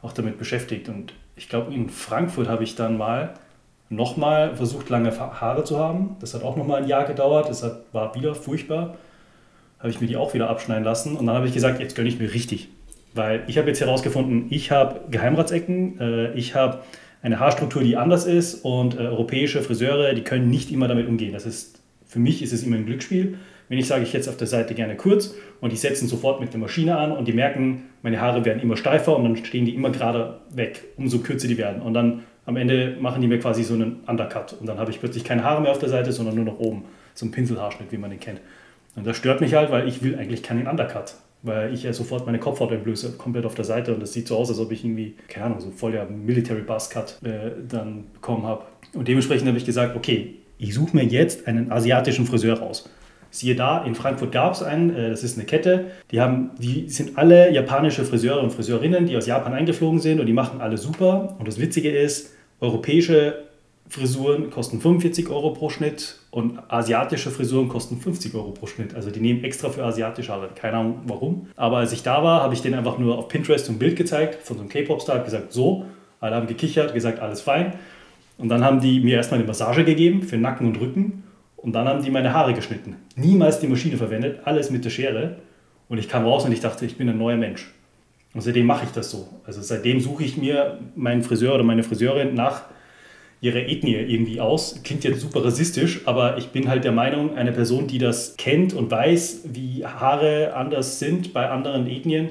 auch 0.01 0.11
damit 0.11 0.39
beschäftigt. 0.39 0.89
Und 0.89 1.13
ich 1.35 1.47
glaube, 1.47 1.71
in 1.71 1.87
Frankfurt 1.87 2.47
habe 2.47 2.63
ich 2.63 2.73
dann 2.73 2.97
mal 2.97 3.35
nochmal 3.89 4.55
versucht, 4.55 4.89
lange 4.89 5.15
Haare 5.19 5.63
zu 5.63 5.77
haben. 5.77 6.15
Das 6.19 6.33
hat 6.33 6.41
auch 6.41 6.55
nochmal 6.55 6.81
ein 6.81 6.87
Jahr 6.87 7.05
gedauert, 7.05 7.47
das 7.47 7.61
hat, 7.61 7.83
war 7.91 8.15
wieder 8.15 8.33
furchtbar. 8.33 8.97
Habe 9.77 9.89
ich 9.91 10.01
mir 10.01 10.07
die 10.07 10.17
auch 10.17 10.33
wieder 10.33 10.49
abschneiden 10.49 10.83
lassen 10.83 11.15
und 11.15 11.27
dann 11.27 11.35
habe 11.35 11.45
ich 11.45 11.53
gesagt, 11.53 11.79
jetzt 11.79 11.95
gönne 11.95 12.09
ich 12.09 12.17
mir 12.17 12.33
richtig. 12.33 12.69
Weil 13.13 13.43
ich 13.45 13.59
habe 13.59 13.67
jetzt 13.67 13.81
herausgefunden, 13.81 14.47
ich 14.49 14.71
habe 14.71 15.01
Geheimratsecken, 15.11 15.99
äh, 15.99 16.33
ich 16.33 16.55
habe 16.55 16.79
eine 17.21 17.39
Haarstruktur, 17.39 17.83
die 17.83 17.97
anders 17.97 18.25
ist 18.25 18.65
und 18.65 18.95
äh, 18.95 19.03
europäische 19.03 19.61
Friseure, 19.61 20.15
die 20.15 20.23
können 20.23 20.49
nicht 20.49 20.71
immer 20.71 20.87
damit 20.87 21.07
umgehen. 21.07 21.33
Das 21.33 21.45
ist, 21.45 21.76
für 22.17 22.23
mich 22.23 22.41
ist 22.41 22.51
es 22.51 22.63
immer 22.63 22.77
ein 22.77 22.87
Glücksspiel. 22.87 23.37
Wenn 23.69 23.77
ich 23.77 23.85
sage, 23.85 24.01
ich 24.01 24.11
jetzt 24.11 24.27
auf 24.27 24.37
der 24.37 24.47
Seite 24.47 24.73
gerne 24.73 24.95
kurz 24.95 25.35
und 25.61 25.71
die 25.71 25.77
setzen 25.77 26.07
sofort 26.07 26.39
mit 26.39 26.51
der 26.51 26.59
Maschine 26.59 26.97
an 26.97 27.11
und 27.11 27.27
die 27.27 27.31
merken, 27.31 27.83
meine 28.01 28.19
Haare 28.19 28.43
werden 28.43 28.59
immer 28.59 28.75
steifer 28.75 29.15
und 29.15 29.23
dann 29.23 29.45
stehen 29.45 29.65
die 29.65 29.75
immer 29.75 29.91
gerade 29.91 30.39
weg, 30.49 30.83
umso 30.97 31.19
kürzer 31.19 31.47
die 31.47 31.59
werden. 31.59 31.79
Und 31.79 31.93
dann 31.93 32.23
am 32.47 32.57
Ende 32.57 32.97
machen 32.99 33.21
die 33.21 33.27
mir 33.27 33.37
quasi 33.37 33.63
so 33.63 33.75
einen 33.75 33.97
Undercut 34.07 34.53
und 34.59 34.65
dann 34.65 34.79
habe 34.79 34.89
ich 34.89 34.99
plötzlich 34.99 35.25
keine 35.25 35.43
Haare 35.43 35.61
mehr 35.61 35.69
auf 35.69 35.77
der 35.77 35.89
Seite, 35.89 36.11
sondern 36.11 36.33
nur 36.33 36.45
noch 36.45 36.59
oben, 36.59 36.85
so 37.13 37.27
ein 37.27 37.31
Pinselhaarschnitt, 37.31 37.91
wie 37.91 37.99
man 37.99 38.09
den 38.09 38.19
kennt. 38.19 38.41
Und 38.95 39.05
das 39.05 39.15
stört 39.15 39.39
mich 39.39 39.53
halt, 39.53 39.69
weil 39.69 39.87
ich 39.87 40.01
will 40.01 40.15
eigentlich 40.15 40.41
keinen 40.41 40.65
Undercut 40.65 41.13
weil 41.43 41.73
ich 41.73 41.83
ja 41.83 41.93
sofort 41.93 42.25
meine 42.25 42.39
Kopfhaut 42.39 42.71
entblöße, 42.71 43.13
komplett 43.13 43.45
auf 43.45 43.55
der 43.55 43.63
Seite 43.63 43.93
und 43.93 44.01
das 44.01 44.11
sieht 44.11 44.27
so 44.27 44.35
aus, 44.35 44.49
als 44.49 44.59
ob 44.59 44.71
ich 44.71 44.83
irgendwie, 44.83 45.15
keine 45.27 45.45
Ahnung, 45.45 45.59
so 45.59 45.69
voll 45.69 45.91
der 45.91 46.05
Military 46.05 46.61
Buzz 46.61 46.89
Cut 46.89 47.19
äh, 47.23 47.51
dann 47.67 48.05
bekommen 48.13 48.43
habe. 48.43 48.65
Und 48.93 49.07
dementsprechend 49.07 49.47
habe 49.47 49.57
ich 49.57 49.65
gesagt, 49.65 49.95
okay, 49.95 50.35
ich 50.57 50.73
suche 50.73 50.95
mir 50.95 51.05
jetzt 51.05 51.47
einen 51.47 51.71
asiatischen 51.71 52.25
Friseur 52.25 52.59
raus. 52.59 52.89
Siehe 53.29 53.55
da, 53.55 53.83
in 53.83 53.93
Frankfurt 53.93 54.31
gab 54.31 54.53
es 54.53 54.63
einen, 54.63 54.95
äh, 54.95 55.09
das 55.09 55.23
ist 55.23 55.37
eine 55.37 55.45
Kette, 55.45 55.91
die, 56.11 56.21
haben, 56.21 56.51
die 56.59 56.89
sind 56.89 57.17
alle 57.17 57.51
japanische 57.51 58.05
Friseure 58.05 58.41
und 58.41 58.51
Friseurinnen, 58.51 59.05
die 59.05 59.17
aus 59.17 59.27
Japan 59.27 59.53
eingeflogen 59.53 59.99
sind 59.99 60.19
und 60.19 60.25
die 60.25 60.33
machen 60.33 60.61
alle 60.61 60.77
super. 60.77 61.35
Und 61.37 61.47
das 61.47 61.59
Witzige 61.59 61.91
ist, 61.91 62.33
europäische 62.61 63.43
Frisuren 63.89 64.49
kosten 64.49 64.81
45 64.81 65.29
Euro 65.29 65.51
pro 65.51 65.69
Schnitt 65.69 66.17
und 66.31 66.59
asiatische 66.67 67.31
Frisuren 67.31 67.69
kosten 67.69 67.97
50 67.97 68.33
Euro 68.35 68.51
pro 68.51 68.65
Schnitt. 68.65 68.95
Also 68.95 69.11
die 69.11 69.21
nehmen 69.21 69.43
extra 69.43 69.69
für 69.69 69.83
asiatische 69.83 70.31
Haare. 70.31 70.49
Keine 70.55 70.77
Ahnung 70.77 71.01
warum. 71.05 71.47
Aber 71.55 71.77
als 71.77 71.93
ich 71.93 72.03
da 72.03 72.23
war, 72.23 72.41
habe 72.41 72.53
ich 72.53 72.61
denen 72.61 72.75
einfach 72.75 72.97
nur 72.97 73.17
auf 73.17 73.29
Pinterest 73.29 73.69
ein 73.69 73.79
Bild 73.79 73.95
gezeigt 73.95 74.45
von 74.45 74.57
so 74.57 74.61
einem 74.61 74.69
K-Pop-Star, 74.69 75.19
gesagt, 75.19 75.53
so. 75.53 75.85
Alle 76.19 76.35
haben 76.35 76.47
gekichert, 76.47 76.93
gesagt, 76.93 77.19
alles 77.19 77.41
fein. 77.41 77.73
Und 78.37 78.49
dann 78.49 78.63
haben 78.63 78.79
die 78.81 78.99
mir 78.99 79.15
erstmal 79.15 79.39
eine 79.39 79.47
Massage 79.47 79.83
gegeben 79.83 80.23
für 80.23 80.37
Nacken 80.37 80.67
und 80.67 80.79
Rücken. 80.79 81.23
Und 81.55 81.73
dann 81.73 81.87
haben 81.87 82.03
die 82.03 82.11
meine 82.11 82.33
Haare 82.33 82.53
geschnitten. 82.53 82.95
Niemals 83.15 83.59
die 83.59 83.67
Maschine 83.67 83.97
verwendet, 83.97 84.41
alles 84.45 84.69
mit 84.69 84.85
der 84.85 84.89
Schere. 84.89 85.37
Und 85.89 85.97
ich 85.97 86.07
kam 86.07 86.23
raus 86.23 86.45
und 86.45 86.51
ich 86.51 86.59
dachte, 86.59 86.85
ich 86.85 86.97
bin 86.97 87.09
ein 87.09 87.17
neuer 87.17 87.37
Mensch. 87.37 87.73
Und 88.33 88.41
seitdem 88.41 88.67
mache 88.67 88.85
ich 88.85 88.91
das 88.91 89.09
so. 89.09 89.27
Also 89.45 89.61
seitdem 89.61 89.99
suche 89.99 90.23
ich 90.23 90.37
mir 90.37 90.79
meinen 90.95 91.23
Friseur 91.23 91.55
oder 91.55 91.63
meine 91.63 91.83
Friseurin 91.83 92.35
nach 92.35 92.63
ihre 93.41 93.65
Ethnie 93.65 93.95
irgendwie 93.95 94.39
aus. 94.39 94.81
Klingt 94.83 95.03
jetzt 95.03 95.21
super 95.21 95.43
rassistisch, 95.43 96.01
aber 96.05 96.37
ich 96.37 96.49
bin 96.49 96.69
halt 96.69 96.83
der 96.83 96.91
Meinung, 96.91 97.35
eine 97.35 97.51
Person, 97.51 97.87
die 97.87 97.97
das 97.97 98.35
kennt 98.37 98.73
und 98.73 98.89
weiß, 98.91 99.41
wie 99.53 99.85
Haare 99.85 100.53
anders 100.55 100.99
sind 100.99 101.33
bei 101.33 101.49
anderen 101.49 101.87
Ethnien, 101.87 102.29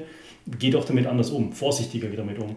geht 0.59 0.75
auch 0.75 0.85
damit 0.85 1.07
anders 1.07 1.29
um, 1.29 1.51
vorsichtiger 1.53 2.07
damit 2.09 2.39
um. 2.39 2.55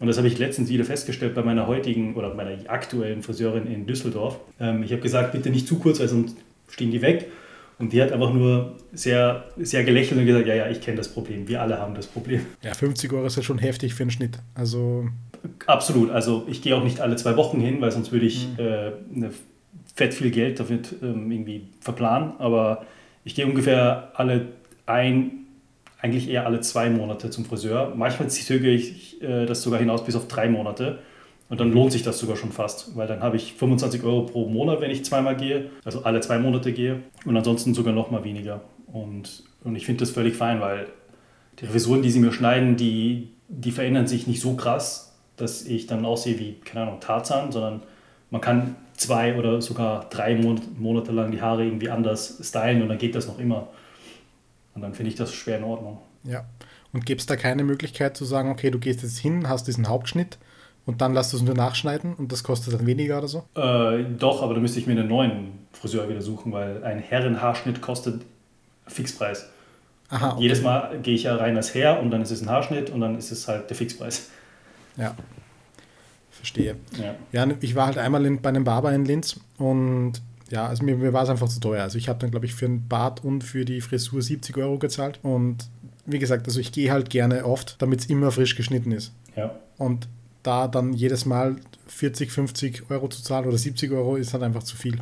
Und 0.00 0.06
das 0.06 0.16
habe 0.16 0.26
ich 0.26 0.38
letztens 0.38 0.70
wieder 0.70 0.84
festgestellt 0.84 1.34
bei 1.34 1.42
meiner 1.42 1.66
heutigen 1.66 2.14
oder 2.14 2.34
meiner 2.34 2.52
aktuellen 2.68 3.22
Friseurin 3.22 3.66
in 3.66 3.86
Düsseldorf. 3.86 4.40
Ähm, 4.58 4.82
ich 4.82 4.90
habe 4.92 5.02
gesagt, 5.02 5.32
bitte 5.32 5.50
nicht 5.50 5.68
zu 5.68 5.78
kurz, 5.78 6.00
weil 6.00 6.08
sonst 6.08 6.36
stehen 6.68 6.90
die 6.90 7.02
weg. 7.02 7.30
Und 7.78 7.92
die 7.92 8.02
hat 8.02 8.12
einfach 8.12 8.32
nur 8.32 8.76
sehr, 8.92 9.44
sehr 9.56 9.84
gelächelt 9.84 10.20
und 10.20 10.26
gesagt, 10.26 10.46
ja, 10.46 10.54
ja, 10.54 10.68
ich 10.68 10.80
kenne 10.80 10.96
das 10.96 11.08
Problem. 11.08 11.48
Wir 11.48 11.62
alle 11.62 11.78
haben 11.78 11.94
das 11.94 12.06
Problem. 12.06 12.40
Ja, 12.62 12.74
50 12.74 13.12
Euro 13.12 13.26
ist 13.26 13.36
ja 13.36 13.42
schon 13.42 13.58
heftig 13.58 13.94
für 13.94 14.02
einen 14.02 14.10
Schnitt. 14.10 14.38
Also 14.54 15.08
Absolut. 15.66 16.10
Also 16.10 16.46
ich 16.48 16.62
gehe 16.62 16.76
auch 16.76 16.84
nicht 16.84 17.00
alle 17.00 17.16
zwei 17.16 17.36
Wochen 17.36 17.60
hin, 17.60 17.80
weil 17.80 17.90
sonst 17.90 18.12
würde 18.12 18.26
ich 18.26 18.48
mhm. 18.48 18.58
äh, 18.58 18.92
eine 19.14 19.30
fett 19.94 20.14
viel 20.14 20.30
Geld 20.30 20.60
damit 20.60 20.94
ähm, 21.02 21.30
irgendwie 21.30 21.68
verplanen. 21.80 22.32
Aber 22.38 22.86
ich 23.24 23.34
gehe 23.34 23.46
ungefähr 23.46 24.12
alle 24.14 24.48
ein, 24.86 25.39
eigentlich 26.02 26.28
eher 26.28 26.46
alle 26.46 26.60
zwei 26.60 26.90
Monate 26.90 27.30
zum 27.30 27.44
Friseur. 27.44 27.92
Manchmal 27.94 28.28
zögere 28.30 28.70
ich 28.70 29.22
äh, 29.22 29.46
das 29.46 29.62
sogar 29.62 29.80
hinaus 29.80 30.04
bis 30.04 30.16
auf 30.16 30.28
drei 30.28 30.48
Monate. 30.48 30.98
Und 31.48 31.60
dann 31.60 31.72
lohnt 31.72 31.90
sich 31.90 32.04
das 32.04 32.18
sogar 32.18 32.36
schon 32.36 32.52
fast, 32.52 32.96
weil 32.96 33.08
dann 33.08 33.22
habe 33.22 33.36
ich 33.36 33.54
25 33.54 34.04
Euro 34.04 34.22
pro 34.22 34.46
Monat, 34.48 34.80
wenn 34.80 34.90
ich 34.90 35.04
zweimal 35.04 35.36
gehe, 35.36 35.70
also 35.84 36.04
alle 36.04 36.20
zwei 36.20 36.38
Monate 36.38 36.72
gehe. 36.72 37.00
Und 37.24 37.36
ansonsten 37.36 37.74
sogar 37.74 37.92
noch 37.92 38.10
mal 38.10 38.22
weniger. 38.22 38.60
Und, 38.86 39.42
und 39.64 39.74
ich 39.74 39.84
finde 39.84 40.00
das 40.00 40.10
völlig 40.10 40.36
fein, 40.36 40.60
weil 40.60 40.86
die 41.58 41.66
Frisuren, 41.66 42.02
die 42.02 42.10
sie 42.10 42.20
mir 42.20 42.32
schneiden, 42.32 42.76
die, 42.76 43.30
die 43.48 43.72
verändern 43.72 44.06
sich 44.06 44.28
nicht 44.28 44.40
so 44.40 44.54
krass 44.54 45.10
dass 45.40 45.64
ich 45.64 45.86
dann 45.86 46.04
aussehe 46.04 46.38
wie, 46.38 46.54
keine 46.64 46.86
Ahnung, 46.86 47.00
Tarzan, 47.00 47.50
sondern 47.50 47.82
man 48.30 48.40
kann 48.40 48.76
zwei 48.96 49.36
oder 49.36 49.62
sogar 49.62 50.08
drei 50.10 50.36
Monate 50.36 51.12
lang 51.12 51.30
die 51.30 51.40
Haare 51.40 51.64
irgendwie 51.64 51.90
anders 51.90 52.40
stylen 52.42 52.82
und 52.82 52.88
dann 52.88 52.98
geht 52.98 53.14
das 53.14 53.26
noch 53.26 53.38
immer. 53.38 53.68
Und 54.74 54.82
dann 54.82 54.94
finde 54.94 55.10
ich 55.10 55.16
das 55.16 55.32
schwer 55.32 55.58
in 55.58 55.64
Ordnung. 55.64 55.98
Ja. 56.24 56.44
Und 56.92 57.06
gibt 57.06 57.20
es 57.20 57.26
da 57.26 57.36
keine 57.36 57.64
Möglichkeit 57.64 58.16
zu 58.16 58.24
sagen, 58.24 58.50
okay, 58.50 58.70
du 58.70 58.78
gehst 58.78 59.02
jetzt 59.02 59.18
hin, 59.18 59.48
hast 59.48 59.66
diesen 59.68 59.88
Hauptschnitt 59.88 60.38
und 60.86 61.00
dann 61.00 61.14
lässt 61.14 61.32
du 61.32 61.36
es 61.36 61.42
nur 61.42 61.54
nachschneiden 61.54 62.14
und 62.14 62.32
das 62.32 62.42
kostet 62.42 62.74
dann 62.74 62.86
weniger 62.86 63.18
oder 63.18 63.28
so? 63.28 63.44
Äh, 63.54 64.04
doch, 64.18 64.42
aber 64.42 64.54
da 64.54 64.60
müsste 64.60 64.80
ich 64.80 64.86
mir 64.86 64.92
einen 64.92 65.08
neuen 65.08 65.52
Friseur 65.72 66.08
wieder 66.08 66.20
suchen, 66.20 66.52
weil 66.52 66.82
ein 66.82 66.98
Herrenhaarschnitt 66.98 67.80
kostet 67.80 68.22
Fixpreis. 68.86 69.48
Aha, 70.08 70.32
okay. 70.32 70.42
Jedes 70.42 70.62
Mal 70.62 70.98
gehe 71.02 71.14
ich 71.14 71.24
ja 71.24 71.36
rein 71.36 71.56
als 71.56 71.74
Herr 71.74 72.00
und 72.00 72.10
dann 72.10 72.22
ist 72.22 72.32
es 72.32 72.42
ein 72.42 72.48
Haarschnitt 72.48 72.90
und 72.90 73.00
dann 73.00 73.16
ist 73.16 73.30
es 73.30 73.46
halt 73.46 73.70
der 73.70 73.76
Fixpreis. 73.76 74.30
Ja. 74.96 75.14
Verstehe. 76.30 76.76
Ja. 76.98 77.14
ja, 77.46 77.54
ich 77.60 77.76
war 77.76 77.86
halt 77.86 77.98
einmal 77.98 78.24
in, 78.26 78.40
bei 78.40 78.48
einem 78.48 78.64
Barber 78.64 78.92
in 78.92 79.04
Linz 79.04 79.38
und 79.58 80.14
ja, 80.50 80.66
also 80.66 80.84
mir, 80.84 80.96
mir 80.96 81.12
war 81.12 81.22
es 81.22 81.28
einfach 81.28 81.48
zu 81.48 81.60
teuer. 81.60 81.82
Also 81.82 81.98
ich 81.98 82.08
habe 82.08 82.18
dann, 82.18 82.30
glaube 82.30 82.46
ich, 82.46 82.54
für 82.54 82.66
ein 82.66 82.88
Bart 82.88 83.24
und 83.24 83.44
für 83.44 83.64
die 83.64 83.80
Frisur 83.80 84.20
70 84.20 84.56
Euro 84.56 84.78
gezahlt. 84.78 85.20
Und 85.22 85.68
wie 86.06 86.18
gesagt, 86.18 86.46
also 86.46 86.58
ich 86.60 86.72
gehe 86.72 86.90
halt 86.90 87.10
gerne 87.10 87.44
oft, 87.44 87.76
damit 87.80 88.00
es 88.00 88.06
immer 88.06 88.32
frisch 88.32 88.56
geschnitten 88.56 88.92
ist. 88.92 89.12
Ja. 89.36 89.54
Und 89.78 90.08
da 90.42 90.68
dann 90.68 90.92
jedes 90.92 91.26
Mal 91.26 91.56
40, 91.86 92.32
50 92.32 92.90
Euro 92.90 93.08
zu 93.08 93.22
zahlen 93.22 93.46
oder 93.46 93.58
70 93.58 93.92
Euro 93.92 94.16
ist 94.16 94.32
halt 94.32 94.42
einfach 94.42 94.62
zu 94.62 94.76
viel. 94.76 94.98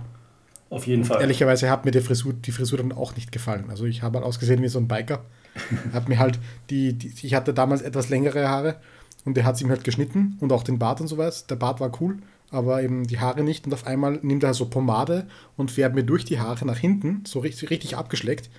Auf 0.70 0.86
jeden 0.86 1.04
Fall. 1.04 1.20
ehrlicherweise 1.20 1.70
hat 1.70 1.86
mir 1.86 1.92
die 1.92 2.00
Frisur, 2.00 2.34
die 2.34 2.52
Frisur 2.52 2.78
dann 2.78 2.92
auch 2.92 3.16
nicht 3.16 3.32
gefallen. 3.32 3.66
Also 3.70 3.86
ich 3.86 4.02
habe 4.02 4.18
halt 4.18 4.26
ausgesehen 4.26 4.62
wie 4.62 4.68
so 4.68 4.78
ein 4.78 4.88
Biker. 4.88 5.24
hat 5.92 6.08
mir 6.08 6.18
halt 6.18 6.38
die, 6.68 6.92
die, 6.92 7.12
ich 7.22 7.34
hatte 7.34 7.54
damals 7.54 7.80
etwas 7.80 8.10
längere 8.10 8.48
Haare 8.48 8.76
und 9.24 9.36
der 9.36 9.44
hat 9.44 9.56
sie 9.56 9.64
ihm 9.64 9.70
halt 9.70 9.82
geschnitten 9.82 10.36
und 10.40 10.52
auch 10.52 10.62
den 10.62 10.78
Bart 10.78 11.00
und 11.00 11.08
sowas. 11.08 11.46
Der 11.46 11.56
Bart 11.56 11.80
war 11.80 11.90
cool, 12.00 12.18
aber 12.50 12.82
eben 12.82 13.06
die 13.06 13.20
Haare 13.20 13.42
nicht. 13.42 13.66
Und 13.66 13.74
auf 13.74 13.86
einmal 13.86 14.18
nimmt 14.22 14.42
er 14.42 14.54
so 14.54 14.66
Pomade 14.66 15.26
und 15.56 15.70
fährt 15.70 15.94
mir 15.94 16.04
durch 16.04 16.24
die 16.24 16.40
Haare 16.40 16.64
nach 16.64 16.78
hinten, 16.78 17.24
so 17.26 17.40
richtig, 17.40 17.70
richtig 17.70 17.96
abgeschleckt. 17.96 18.50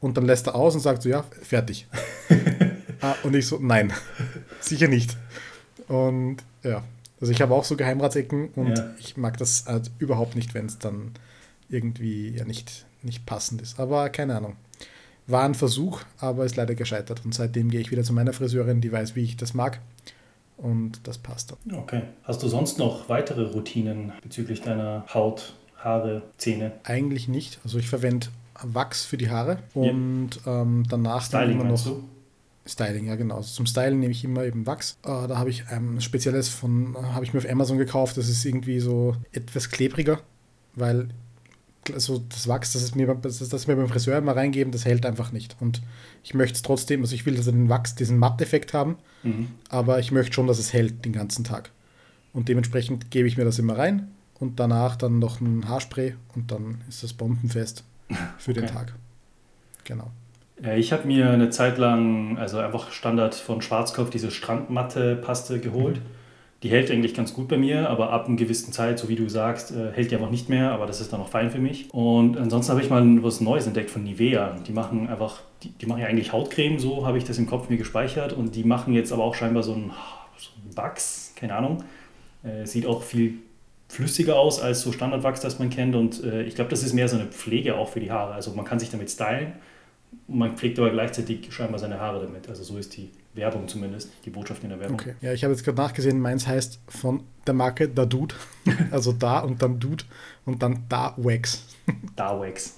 Und 0.00 0.16
dann 0.16 0.26
lässt 0.26 0.46
er 0.46 0.54
aus 0.54 0.74
und 0.74 0.80
sagt 0.80 1.02
so, 1.02 1.08
ja, 1.08 1.24
fertig. 1.42 1.86
ah, 3.00 3.14
und 3.22 3.34
ich 3.34 3.46
so, 3.46 3.58
nein, 3.60 3.92
sicher 4.60 4.88
nicht. 4.88 5.16
Und 5.88 6.38
ja, 6.62 6.82
also 7.20 7.32
ich 7.32 7.40
habe 7.40 7.54
auch 7.54 7.64
so 7.64 7.76
Geheimratsecken 7.76 8.48
und 8.50 8.76
ja. 8.76 8.90
ich 8.98 9.16
mag 9.16 9.38
das 9.38 9.64
halt 9.66 9.90
überhaupt 9.98 10.36
nicht, 10.36 10.52
wenn 10.54 10.66
es 10.66 10.78
dann 10.78 11.12
irgendwie 11.68 12.30
ja 12.30 12.44
nicht, 12.44 12.86
nicht 13.02 13.24
passend 13.24 13.62
ist. 13.62 13.80
Aber 13.80 14.08
keine 14.10 14.36
Ahnung. 14.36 14.56
War 15.26 15.44
ein 15.44 15.54
Versuch, 15.54 16.02
aber 16.18 16.44
ist 16.44 16.56
leider 16.56 16.74
gescheitert. 16.74 17.24
Und 17.24 17.34
seitdem 17.34 17.70
gehe 17.70 17.80
ich 17.80 17.90
wieder 17.90 18.02
zu 18.02 18.12
meiner 18.12 18.34
Friseurin, 18.34 18.82
die 18.82 18.92
weiß, 18.92 19.16
wie 19.16 19.24
ich 19.24 19.38
das 19.38 19.54
mag. 19.54 19.80
Und 20.56 21.06
das 21.06 21.18
passt 21.18 21.52
dann. 21.52 21.78
Okay. 21.78 22.02
Hast 22.22 22.42
du 22.42 22.48
sonst 22.48 22.78
noch 22.78 23.08
weitere 23.08 23.42
Routinen 23.42 24.12
bezüglich 24.22 24.62
deiner 24.62 25.04
Haut, 25.12 25.54
Haare, 25.76 26.22
Zähne? 26.38 26.72
Eigentlich 26.84 27.28
nicht. 27.28 27.58
Also 27.64 27.78
ich 27.78 27.88
verwende 27.88 28.28
Wachs 28.62 29.04
für 29.04 29.16
die 29.16 29.30
Haare 29.30 29.58
und 29.74 30.30
ja. 30.46 30.62
ähm, 30.62 30.84
danach 30.88 31.24
Styling 31.24 31.60
immer 31.60 31.64
noch. 31.64 31.86
Styling, 32.66 33.06
ja 33.06 33.16
genau. 33.16 33.36
Also 33.36 33.52
zum 33.52 33.66
Stylen 33.66 34.00
nehme 34.00 34.12
ich 34.12 34.24
immer 34.24 34.44
eben 34.44 34.66
Wachs. 34.66 34.98
Äh, 35.02 35.28
da 35.28 35.38
habe 35.38 35.50
ich 35.50 35.68
ein 35.68 36.00
spezielles 36.00 36.48
von, 36.48 36.96
habe 36.96 37.24
ich 37.24 37.34
mir 37.34 37.40
auf 37.40 37.50
Amazon 37.50 37.78
gekauft. 37.78 38.16
Das 38.16 38.28
ist 38.28 38.44
irgendwie 38.44 38.80
so 38.80 39.16
etwas 39.32 39.70
klebriger, 39.70 40.20
weil 40.74 41.08
also 41.92 42.22
das 42.28 42.48
Wachs, 42.48 42.72
das 42.72 42.82
ist 42.82 42.96
mir, 42.96 43.06
das, 43.14 43.38
das 43.48 43.66
mir 43.66 43.76
beim 43.76 43.88
Friseur 43.88 44.18
immer 44.18 44.36
reingeben, 44.36 44.72
das 44.72 44.84
hält 44.84 45.04
einfach 45.06 45.32
nicht. 45.32 45.56
Und 45.60 45.82
ich 46.22 46.34
möchte 46.34 46.56
es 46.56 46.62
trotzdem, 46.62 47.02
also 47.02 47.14
ich 47.14 47.26
will, 47.26 47.36
dass 47.36 47.46
er 47.46 47.52
den 47.52 47.68
Wachs 47.68 47.94
diesen 47.94 48.18
Matteffekt 48.18 48.72
haben, 48.74 48.96
mhm. 49.22 49.48
aber 49.68 49.98
ich 49.98 50.12
möchte 50.12 50.32
schon, 50.32 50.46
dass 50.46 50.58
es 50.58 50.72
hält 50.72 51.04
den 51.04 51.12
ganzen 51.12 51.44
Tag. 51.44 51.70
Und 52.32 52.48
dementsprechend 52.48 53.10
gebe 53.10 53.28
ich 53.28 53.36
mir 53.36 53.44
das 53.44 53.58
immer 53.58 53.78
rein 53.78 54.08
und 54.40 54.58
danach 54.58 54.96
dann 54.96 55.18
noch 55.18 55.40
ein 55.40 55.68
Haarspray 55.68 56.14
und 56.34 56.50
dann 56.50 56.82
ist 56.88 57.02
das 57.02 57.12
bombenfest 57.12 57.84
für 58.38 58.50
okay. 58.50 58.60
den 58.60 58.68
Tag. 58.68 58.94
Genau. 59.84 60.10
Ja, 60.62 60.74
ich 60.74 60.92
habe 60.92 61.06
mir 61.06 61.30
eine 61.30 61.50
Zeit 61.50 61.78
lang, 61.78 62.38
also 62.38 62.58
einfach 62.58 62.92
Standard 62.92 63.34
von 63.34 63.60
Schwarzkopf, 63.60 64.10
diese 64.10 64.30
Strandmatte-Paste 64.30 65.60
geholt. 65.60 65.96
Mhm 65.96 66.23
die 66.64 66.70
hält 66.70 66.90
eigentlich 66.90 67.12
ganz 67.12 67.34
gut 67.34 67.48
bei 67.48 67.58
mir, 67.58 67.90
aber 67.90 68.10
ab 68.10 68.26
einer 68.26 68.36
gewissen 68.36 68.72
Zeit, 68.72 68.98
so 68.98 69.10
wie 69.10 69.16
du 69.16 69.28
sagst, 69.28 69.70
äh, 69.70 69.92
hält 69.92 70.10
die 70.10 70.16
einfach 70.16 70.30
nicht 70.30 70.48
mehr, 70.48 70.72
aber 70.72 70.86
das 70.86 71.02
ist 71.02 71.12
dann 71.12 71.20
auch 71.20 71.28
fein 71.28 71.50
für 71.50 71.58
mich. 71.58 71.92
Und 71.92 72.38
ansonsten 72.38 72.72
habe 72.72 72.80
ich 72.80 72.88
mal 72.88 73.22
was 73.22 73.42
Neues 73.42 73.66
entdeckt 73.66 73.90
von 73.90 74.02
Nivea. 74.02 74.56
Die 74.66 74.72
machen 74.72 75.06
einfach, 75.06 75.42
die, 75.62 75.68
die 75.68 75.84
machen 75.84 76.00
ja 76.00 76.06
eigentlich 76.06 76.32
Hautcreme, 76.32 76.78
so 76.78 77.06
habe 77.06 77.18
ich 77.18 77.24
das 77.24 77.36
im 77.36 77.46
Kopf 77.46 77.68
mir 77.68 77.76
gespeichert 77.76 78.32
und 78.32 78.56
die 78.56 78.64
machen 78.64 78.94
jetzt 78.94 79.12
aber 79.12 79.24
auch 79.24 79.34
scheinbar 79.34 79.62
so 79.62 79.74
ein, 79.74 79.90
so 80.38 80.48
Wachs, 80.74 81.34
keine 81.36 81.54
Ahnung. 81.54 81.84
Äh, 82.42 82.64
sieht 82.64 82.86
auch 82.86 83.02
viel 83.02 83.34
flüssiger 83.88 84.36
aus 84.38 84.58
als 84.58 84.80
so 84.80 84.90
Standardwachs, 84.90 85.42
das 85.42 85.58
man 85.58 85.68
kennt 85.68 85.94
und 85.94 86.24
äh, 86.24 86.44
ich 86.44 86.54
glaube, 86.54 86.70
das 86.70 86.82
ist 86.82 86.94
mehr 86.94 87.08
so 87.08 87.16
eine 87.16 87.26
Pflege 87.26 87.76
auch 87.76 87.90
für 87.90 88.00
die 88.00 88.10
Haare. 88.10 88.32
Also 88.32 88.52
man 88.52 88.64
kann 88.64 88.78
sich 88.78 88.88
damit 88.88 89.10
stylen 89.10 89.52
und 90.28 90.38
man 90.38 90.56
pflegt 90.56 90.78
aber 90.78 90.88
gleichzeitig 90.88 91.52
scheinbar 91.52 91.78
seine 91.78 92.00
Haare 92.00 92.24
damit. 92.24 92.48
Also 92.48 92.64
so 92.64 92.78
ist 92.78 92.96
die 92.96 93.10
Werbung 93.34 93.68
zumindest, 93.68 94.10
die 94.24 94.30
Botschaft 94.30 94.62
in 94.62 94.70
der 94.70 94.80
Werbung. 94.80 94.98
Okay, 95.00 95.14
ja, 95.20 95.32
ich 95.32 95.44
habe 95.44 95.52
jetzt 95.52 95.64
gerade 95.64 95.78
nachgesehen, 95.78 96.20
meins 96.20 96.46
heißt 96.46 96.80
von 96.88 97.24
der 97.46 97.54
Marke 97.54 97.88
Da 97.88 98.06
Dude, 98.06 98.34
also 98.90 99.12
da 99.12 99.40
und 99.40 99.62
dann 99.62 99.80
Dude 99.80 100.04
und 100.44 100.62
dann 100.62 100.84
Da 100.88 101.14
Wax. 101.16 101.64
Da 102.16 102.38
Wax. 102.38 102.74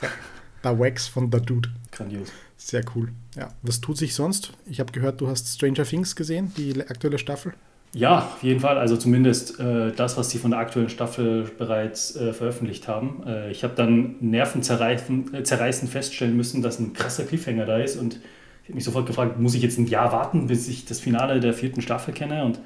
Da 0.62 0.78
Wax 0.78 1.08
von 1.08 1.30
Da 1.30 1.38
Dude. 1.38 1.70
Grandios. 1.92 2.32
Sehr 2.56 2.82
cool. 2.94 3.12
Ja, 3.36 3.48
was 3.62 3.80
tut 3.80 3.98
sich 3.98 4.14
sonst? 4.14 4.52
Ich 4.66 4.80
habe 4.80 4.90
gehört, 4.92 5.20
du 5.20 5.28
hast 5.28 5.54
Stranger 5.54 5.84
Things 5.84 6.16
gesehen, 6.16 6.52
die 6.56 6.80
aktuelle 6.80 7.18
Staffel. 7.18 7.52
Ja, 7.92 8.18
auf 8.18 8.42
jeden 8.42 8.60
Fall. 8.60 8.78
Also 8.78 8.96
zumindest 8.96 9.58
äh, 9.58 9.92
das, 9.92 10.16
was 10.16 10.30
sie 10.30 10.38
von 10.38 10.50
der 10.50 10.60
aktuellen 10.60 10.88
Staffel 10.88 11.50
bereits 11.56 12.16
äh, 12.16 12.32
veröffentlicht 12.32 12.88
haben. 12.88 13.22
Äh, 13.26 13.50
ich 13.50 13.64
habe 13.64 13.74
dann 13.74 14.16
nervenzerreißend 14.20 15.34
äh, 15.34 15.86
feststellen 15.86 16.36
müssen, 16.36 16.62
dass 16.62 16.78
ein 16.78 16.92
krasser 16.92 17.24
Cliffhanger 17.24 17.64
da 17.64 17.78
ist 17.78 17.96
und 17.96 18.20
ich 18.66 18.70
habe 18.70 18.74
mich 18.74 18.84
sofort 18.84 19.06
gefragt, 19.06 19.38
muss 19.38 19.54
ich 19.54 19.62
jetzt 19.62 19.78
ein 19.78 19.86
Jahr 19.86 20.10
warten, 20.10 20.48
bis 20.48 20.66
ich 20.66 20.84
das 20.86 20.98
Finale 20.98 21.38
der 21.38 21.54
vierten 21.54 21.82
Staffel 21.82 22.12
kenne? 22.12 22.44
Und 22.44 22.58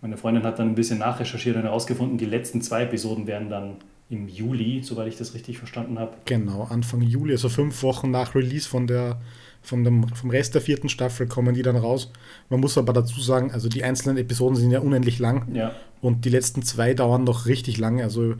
meine 0.00 0.16
Freundin 0.16 0.42
hat 0.42 0.58
dann 0.58 0.68
ein 0.68 0.74
bisschen 0.74 0.98
nachrecherchiert 0.98 1.56
und 1.56 1.64
herausgefunden, 1.64 2.16
die 2.16 2.24
letzten 2.24 2.62
zwei 2.62 2.84
Episoden 2.84 3.26
werden 3.26 3.50
dann 3.50 3.76
im 4.08 4.26
Juli, 4.26 4.82
soweit 4.82 5.08
ich 5.08 5.18
das 5.18 5.34
richtig 5.34 5.58
verstanden 5.58 5.98
habe. 5.98 6.12
Genau, 6.24 6.66
Anfang 6.70 7.02
Juli, 7.02 7.32
also 7.32 7.50
fünf 7.50 7.82
Wochen 7.82 8.10
nach 8.10 8.34
Release 8.34 8.66
von 8.66 8.86
der, 8.86 9.20
von 9.60 9.84
dem, 9.84 10.08
vom 10.08 10.30
Rest 10.30 10.54
der 10.54 10.62
vierten 10.62 10.88
Staffel 10.88 11.26
kommen 11.26 11.54
die 11.54 11.62
dann 11.62 11.76
raus. 11.76 12.10
Man 12.48 12.60
muss 12.60 12.78
aber 12.78 12.94
dazu 12.94 13.20
sagen, 13.20 13.50
also 13.50 13.68
die 13.68 13.84
einzelnen 13.84 14.16
Episoden 14.16 14.56
sind 14.56 14.70
ja 14.70 14.80
unendlich 14.80 15.18
lang 15.18 15.54
ja. 15.54 15.72
und 16.00 16.24
die 16.24 16.30
letzten 16.30 16.62
zwei 16.62 16.94
dauern 16.94 17.24
noch 17.24 17.44
richtig 17.44 17.76
lange. 17.76 18.02
Also 18.02 18.36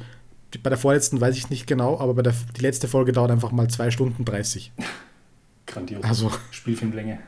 bei 0.63 0.71
der 0.71 0.79
vorletzten 0.79 1.21
weiß 1.21 1.37
ich 1.37 1.51
nicht 1.51 1.67
genau, 1.67 2.01
aber 2.01 2.15
bei 2.15 2.23
der, 2.23 2.35
die 2.57 2.63
letzte 2.63 2.89
Folge 2.89 3.13
dauert 3.13 3.31
einfach 3.31 3.53
mal 3.53 3.69
zwei 3.69 3.91
Stunden 3.91 4.25
30. 4.25 4.73
Grandios. 5.75 6.03
Also 6.05 6.31
Spielfilmlänge. 6.51 7.19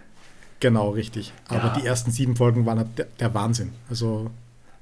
Genau, 0.60 0.90
richtig. 0.90 1.32
Aber 1.48 1.68
ja. 1.68 1.78
die 1.78 1.86
ersten 1.86 2.10
sieben 2.10 2.36
Folgen 2.36 2.64
waren 2.64 2.78
halt 2.78 2.98
der, 2.98 3.06
der 3.20 3.34
Wahnsinn. 3.34 3.72
Also 3.90 4.30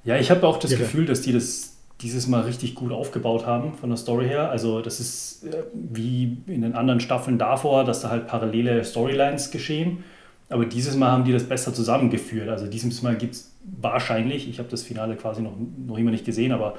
ja, 0.05 0.17
ich 0.17 0.31
habe 0.31 0.47
auch 0.47 0.59
das 0.59 0.71
irre. 0.71 0.83
Gefühl, 0.83 1.07
dass 1.07 1.23
die 1.23 1.33
das 1.33 1.73
dieses 2.01 2.27
Mal 2.27 2.43
richtig 2.43 2.75
gut 2.75 2.93
aufgebaut 2.93 3.47
haben 3.47 3.75
von 3.75 3.89
der 3.89 3.97
Story 3.97 4.27
her. 4.27 4.51
Also 4.51 4.81
das 4.81 5.01
ist 5.01 5.45
äh, 5.45 5.63
wie 5.73 6.39
in 6.47 6.63
den 6.63 6.75
anderen 6.75 7.01
Staffeln 7.01 7.39
davor, 7.39 7.85
dass 7.85 8.03
da 8.03 8.11
halt 8.11 8.27
parallele 8.27 8.85
Storylines 8.85 9.51
geschehen. 9.51 10.05
Aber 10.51 10.67
dieses 10.67 10.97
Mal 10.97 11.11
haben 11.11 11.25
die 11.25 11.33
das 11.33 11.45
besser 11.45 11.73
zusammengeführt. 11.73 12.49
Also 12.49 12.67
dieses 12.67 13.03
Mal 13.03 13.17
gibt 13.17 13.35
es 13.35 13.53
wahrscheinlich, 13.81 14.49
ich 14.49 14.59
habe 14.59 14.69
das 14.69 14.83
Finale 14.83 15.17
quasi 15.17 15.41
noch, 15.41 15.55
noch 15.87 15.97
immer 15.97 16.11
nicht 16.11 16.25
gesehen, 16.25 16.53
aber 16.53 16.75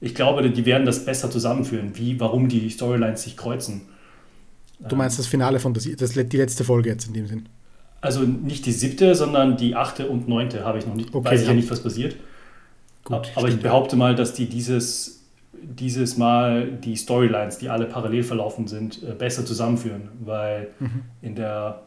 ich 0.00 0.14
glaube, 0.14 0.48
die 0.48 0.64
werden 0.64 0.86
das 0.86 1.04
besser 1.04 1.30
zusammenführen, 1.30 1.92
wie, 1.94 2.20
warum 2.20 2.48
die 2.48 2.70
Storylines 2.70 3.24
sich 3.24 3.36
kreuzen. 3.36 3.82
Du 4.78 4.96
meinst 4.96 5.18
das 5.18 5.26
Finale 5.26 5.58
von 5.58 5.74
das, 5.74 5.88
das, 5.96 6.12
die 6.12 6.36
letzte 6.36 6.64
Folge 6.64 6.90
jetzt 6.90 7.08
in 7.08 7.14
dem 7.14 7.26
Sinn? 7.26 7.48
Also 8.00 8.20
nicht 8.22 8.64
die 8.66 8.72
siebte, 8.72 9.14
sondern 9.14 9.56
die 9.56 9.74
achte 9.74 10.08
und 10.08 10.28
neunte 10.28 10.64
habe 10.64 10.78
ich 10.78 10.86
noch 10.86 10.94
nicht. 10.94 11.12
Okay, 11.12 11.32
weiß 11.32 11.42
ich 11.42 11.48
ja 11.48 11.54
nicht, 11.54 11.70
was 11.70 11.82
passiert. 11.82 12.16
Gut, 13.04 13.32
aber 13.34 13.48
ich 13.48 13.58
behaupte 13.60 13.96
mal, 13.96 14.14
dass 14.14 14.34
die 14.34 14.46
dieses, 14.46 15.24
dieses 15.52 16.16
Mal 16.16 16.70
die 16.70 16.96
Storylines, 16.96 17.58
die 17.58 17.68
alle 17.70 17.86
parallel 17.86 18.22
verlaufen 18.22 18.68
sind, 18.68 19.02
äh, 19.02 19.14
besser 19.14 19.44
zusammenführen, 19.44 20.08
weil 20.20 20.68
mhm. 20.78 21.02
in, 21.22 21.34
der, 21.34 21.82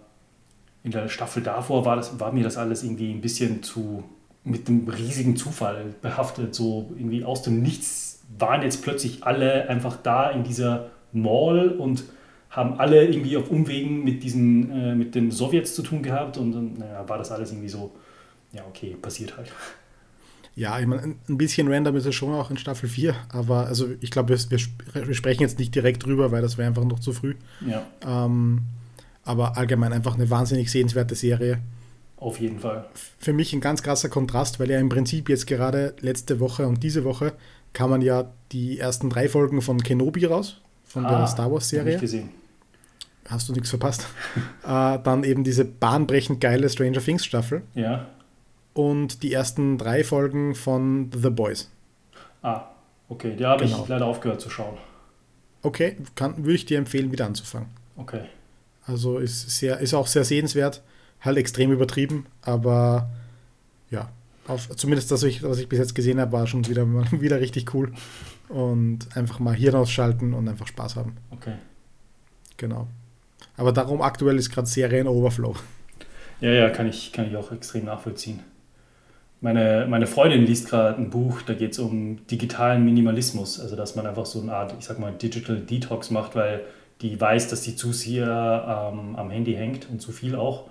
in 0.84 0.92
der 0.92 1.08
Staffel 1.08 1.44
davor 1.44 1.86
war, 1.86 1.96
das, 1.96 2.20
war 2.20 2.34
mir 2.34 2.44
das 2.44 2.58
alles 2.58 2.84
irgendwie 2.84 3.12
ein 3.12 3.22
bisschen 3.22 3.64
zu 3.64 4.04
mit 4.44 4.68
einem 4.68 4.88
riesigen 4.88 5.36
Zufall 5.38 5.94
behaftet. 6.02 6.56
So 6.56 6.92
irgendwie 6.98 7.24
aus 7.24 7.44
dem 7.44 7.62
Nichts 7.62 8.24
waren 8.38 8.64
jetzt 8.64 8.82
plötzlich 8.84 9.24
alle 9.24 9.70
einfach 9.70 9.98
da 10.02 10.30
in 10.32 10.44
dieser 10.44 10.88
Mall 11.14 11.70
und 11.70 12.04
haben 12.52 12.80
alle 12.80 13.06
irgendwie 13.08 13.38
auf 13.38 13.50
Umwegen 13.50 14.04
mit 14.04 14.24
diesen, 14.24 14.72
äh, 14.72 14.96
mit 14.96 15.16
den 15.16 15.32
Sowjets 15.32 15.74
zu 15.74 15.82
tun 15.82 16.04
gehabt 16.04 16.38
und 16.38 16.52
dann 16.52 16.74
naja, 16.78 17.08
war 17.08 17.18
das 17.18 17.32
alles 17.32 17.52
irgendwie 17.52 17.70
so, 17.70 17.92
ja 18.52 18.64
okay, 18.68 18.96
passiert 19.02 19.38
halt. 19.38 19.52
Ja, 20.54 20.78
ich 20.80 20.86
meine, 20.86 21.16
ein 21.30 21.38
bisschen 21.38 21.72
random 21.72 21.96
ist 21.96 22.06
es 22.06 22.14
schon 22.14 22.34
auch 22.34 22.52
in 22.52 22.58
Staffel 22.58 22.90
4, 22.90 23.16
aber 23.30 23.68
also 23.68 23.88
ich 24.02 24.12
glaube, 24.12 24.38
wir, 24.38 24.60
wir, 25.08 25.16
sprechen 25.16 25.44
jetzt 25.44 25.60
nicht 25.60 25.74
direkt 25.74 26.06
drüber, 26.06 26.32
weil 26.32 26.42
das 26.42 26.58
wäre 26.58 26.68
einfach 26.68 26.84
noch 26.84 27.00
zu 27.00 27.14
früh. 27.14 27.36
Ja. 27.66 27.86
Ähm, 28.06 28.64
aber 29.24 29.58
allgemein 29.58 29.94
einfach 29.94 30.16
eine 30.16 30.30
wahnsinnig 30.30 30.70
sehenswerte 30.70 31.16
Serie. 31.16 31.60
Auf 32.18 32.40
jeden 32.40 32.60
Fall. 32.60 32.86
Für 33.18 33.32
mich 33.32 33.54
ein 33.54 33.62
ganz 33.62 33.82
krasser 33.82 34.10
Kontrast, 34.10 34.60
weil 34.60 34.70
ja 34.70 34.78
im 34.78 34.90
Prinzip 34.90 35.30
jetzt 35.30 35.48
gerade 35.48 35.96
letzte 36.02 36.42
Woche 36.42 36.68
und 36.68 36.84
diese 36.84 37.06
Woche 37.06 37.34
kamen 37.72 38.02
ja 38.02 38.32
die 38.52 38.78
ersten 38.78 39.10
drei 39.10 39.30
Folgen 39.30 39.62
von 39.62 39.82
Kenobi 39.82 40.26
raus, 40.26 40.60
von 40.84 41.06
ah, 41.06 41.20
der 41.20 41.28
Star 41.28 41.52
Wars 41.52 41.70
Serie. 41.70 41.94
Nicht 41.94 42.02
gesehen. 42.02 42.41
Hast 43.32 43.50
du 43.50 43.54
nichts 43.54 43.70
verpasst. 43.70 44.06
äh, 44.64 45.00
dann 45.04 45.24
eben 45.24 45.44
diese 45.44 45.66
bahnbrechend 45.66 46.40
geile 46.40 46.70
Stranger 46.70 47.02
Things 47.02 47.26
Staffel. 47.26 47.64
Ja 47.74 48.06
und 48.74 49.24
die 49.24 49.34
ersten 49.34 49.78
drei 49.78 50.04
Folgen 50.04 50.56
von 50.56 51.10
The 51.14 51.30
Boys. 51.30 51.70
Ah, 52.42 52.64
okay. 53.10 53.36
Die 53.36 53.46
habe 53.46 53.66
genau. 53.66 53.84
ich 53.84 53.88
leider 53.88 54.06
aufgehört 54.06 54.42
zu 54.42 54.50
schauen. 54.50 54.78
Okay, 55.62 55.98
kann, 56.16 56.38
würde 56.38 56.54
ich 56.54 56.66
dir 56.66 56.78
empfehlen, 56.78 57.12
wieder 57.12 57.26
anzufangen. 57.26 57.70
Okay. 57.96 58.24
Also 58.86 59.20
ist, 59.20 59.50
sehr, 59.50 59.80
ist 59.80 59.94
auch 59.94 60.08
sehr 60.08 60.24
sehenswert, 60.24 60.82
halt 61.22 61.38
extrem 61.38 61.72
übertrieben, 61.72 62.26
aber 62.42 63.12
ja, 63.92 64.10
auf, 64.48 64.76
zumindest 64.76 65.12
das, 65.12 65.24
was 65.24 65.60
ich 65.60 65.70
bis 65.70 65.80
jetzt 65.80 65.94
gesehen 65.94 66.20
habe, 66.20 66.32
war 66.32 66.48
schon 66.48 66.68
wieder, 66.68 66.88
wieder 67.12 67.40
richtig 67.40 67.74
cool. 67.74 67.94
Und 68.50 69.16
einfach 69.16 69.40
mal 69.40 69.56
Hirn 69.56 69.76
ausschalten 69.76 70.34
und 70.34 70.50
einfach 70.50 70.68
Spaß 70.68 70.96
haben. 70.96 71.16
Okay. 71.30 71.54
Genau. 72.58 72.88
Aber 73.58 73.72
darum 73.72 74.02
aktuell 74.02 74.38
ist 74.38 74.50
gerade 74.50 74.68
Serien-Overflow. 74.68 75.56
Ja, 76.42 76.52
ja, 76.52 76.70
kann 76.70 76.88
ich, 76.88 77.12
kann 77.14 77.28
ich 77.28 77.36
auch 77.36 77.52
extrem 77.52 77.86
nachvollziehen. 77.86 78.40
Meine, 79.42 79.88
meine 79.90 80.08
Freundin 80.08 80.46
liest 80.46 80.70
gerade 80.70 80.98
ein 80.98 81.10
Buch, 81.10 81.42
da 81.42 81.54
geht 81.54 81.72
es 81.72 81.80
um 81.80 82.26
digitalen 82.28 82.86
Minimalismus, 82.86 83.60
also 83.60 83.76
dass 83.76 83.96
man 83.96 84.06
einfach 84.06 84.26
so 84.26 84.42
eine 84.42 84.54
Art, 84.54 84.76
ich 84.78 84.86
sag 84.86 85.00
mal, 85.00 85.12
Digital 85.12 85.58
Detox 85.58 86.12
macht, 86.12 86.36
weil 86.36 86.62
die 87.02 87.20
weiß, 87.20 87.48
dass 87.48 87.64
die 87.64 87.76
zu 87.76 87.92
sehr 87.92 88.92
ähm, 88.94 89.16
am 89.16 89.32
Handy 89.32 89.54
hängt 89.54 89.90
und 89.90 90.00
zu 90.00 90.12
viel 90.12 90.36
auch. 90.36 90.66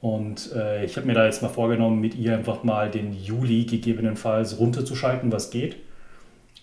Und 0.00 0.52
äh, 0.52 0.84
ich 0.84 0.96
habe 0.96 1.06
mir 1.06 1.14
da 1.14 1.26
jetzt 1.26 1.42
mal 1.42 1.48
vorgenommen, 1.48 2.00
mit 2.00 2.14
ihr 2.14 2.34
einfach 2.34 2.62
mal 2.64 2.90
den 2.90 3.12
Juli 3.12 3.64
gegebenenfalls 3.64 4.58
runterzuschalten, 4.58 5.30
was 5.32 5.50
geht. 5.50 5.76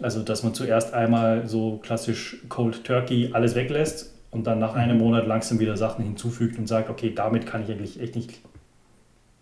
Also, 0.02 0.24
dass 0.24 0.44
man 0.44 0.54
zuerst 0.54 0.94
einmal 0.94 1.48
so 1.48 1.78
klassisch 1.84 2.38
Cold 2.48 2.86
Turkey 2.86 3.32
alles 3.34 3.56
weglässt 3.56 4.14
und 4.32 4.46
dann 4.48 4.60
nach 4.60 4.76
einem 4.76 4.98
mhm. 4.98 5.04
Monat 5.04 5.28
langsam 5.28 5.60
wieder 5.60 5.78
Sachen 5.78 6.04
hinzufügt 6.04 6.58
und 6.58 6.68
sagt, 6.68 6.90
okay, 6.90 7.14
damit 7.14 7.46
kann 7.46 7.64
ich 7.64 7.72
eigentlich 7.72 8.00
echt 8.00 8.16
nicht 8.16 8.40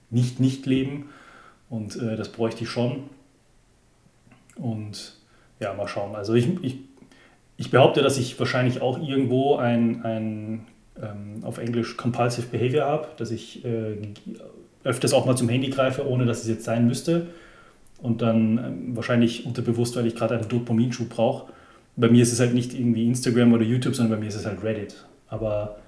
nicht, 0.10 0.40
nicht 0.40 0.66
leben 0.66 1.10
und 1.70 1.96
äh, 2.02 2.16
das 2.16 2.30
bräuchte 2.30 2.64
ich 2.64 2.70
schon. 2.70 3.04
Und 4.56 5.16
ja, 5.60 5.74
mal 5.74 5.88
schauen. 5.88 6.16
Also 6.16 6.34
ich, 6.34 6.48
ich, 6.64 6.78
ich 7.58 7.72
behaupte, 7.72 8.02
dass 8.02 8.18
ich 8.18 8.40
wahrscheinlich 8.40 8.82
auch 8.82 9.00
irgendwo 9.00 9.56
ein, 9.58 10.04
ein 10.04 10.66
ähm, 11.02 11.44
auf 11.44 11.58
Englisch 11.58 11.98
Compulsive 11.98 12.48
Behavior 12.48 12.86
habe, 12.86 13.08
dass 13.18 13.32
ich 13.32 13.64
äh, 13.66 13.98
öfters 14.84 15.14
auch 15.14 15.26
mal 15.26 15.36
zum 15.36 15.50
Handy 15.50 15.70
greife, 15.70 16.08
ohne 16.08 16.26
dass 16.26 16.42
es 16.42 16.48
jetzt 16.48 16.64
sein 16.64 16.88
müsste. 16.88 17.28
Und 18.02 18.22
dann 18.22 18.58
ähm, 18.58 18.96
wahrscheinlich 18.96 19.46
unterbewusst, 19.46 19.96
weil 19.96 20.08
ich 20.08 20.16
gerade 20.16 20.36
einen 20.38 20.48
Dopaminschub 20.48 21.10
brauche. 21.10 21.52
Bei 21.98 22.10
mir 22.10 22.24
ist 22.24 22.32
es 22.32 22.40
halt 22.40 22.54
nicht 22.54 22.74
irgendwie 22.74 23.06
Instagram 23.06 23.54
oder 23.54 23.64
YouTube, 23.64 23.96
sondern 23.96 24.18
bei 24.18 24.22
mir 24.22 24.30
ist 24.30 24.36
es 24.36 24.46
halt 24.46 24.64
Reddit. 24.64 25.06
Aber 25.28 25.80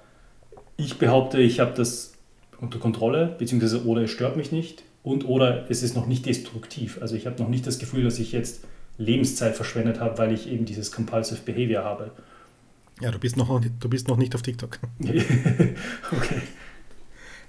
ich 0.76 0.98
behaupte, 0.98 1.40
ich 1.40 1.60
habe 1.60 1.72
das 1.74 2.14
unter 2.60 2.78
Kontrolle, 2.78 3.34
beziehungsweise 3.38 3.84
oder 3.86 4.02
es 4.02 4.10
stört 4.10 4.36
mich 4.36 4.52
nicht 4.52 4.82
und 5.02 5.26
oder 5.26 5.70
es 5.70 5.82
ist 5.82 5.96
noch 5.96 6.06
nicht 6.06 6.26
destruktiv. 6.26 6.98
Also 7.00 7.14
ich 7.14 7.26
habe 7.26 7.40
noch 7.40 7.48
nicht 7.48 7.66
das 7.66 7.78
Gefühl, 7.78 8.04
dass 8.04 8.18
ich 8.18 8.32
jetzt 8.32 8.64
Lebenszeit 8.98 9.56
verschwendet 9.56 10.00
habe, 10.00 10.18
weil 10.18 10.32
ich 10.32 10.50
eben 10.50 10.66
dieses 10.66 10.92
Compulsive 10.92 11.40
Behavior 11.44 11.84
habe. 11.84 12.10
Ja, 13.00 13.10
du 13.10 13.18
bist 13.18 13.36
noch, 13.36 13.60
du 13.60 13.88
bist 13.88 14.08
noch 14.08 14.18
nicht 14.18 14.34
auf 14.34 14.42
TikTok. 14.42 14.78
okay. 15.00 16.42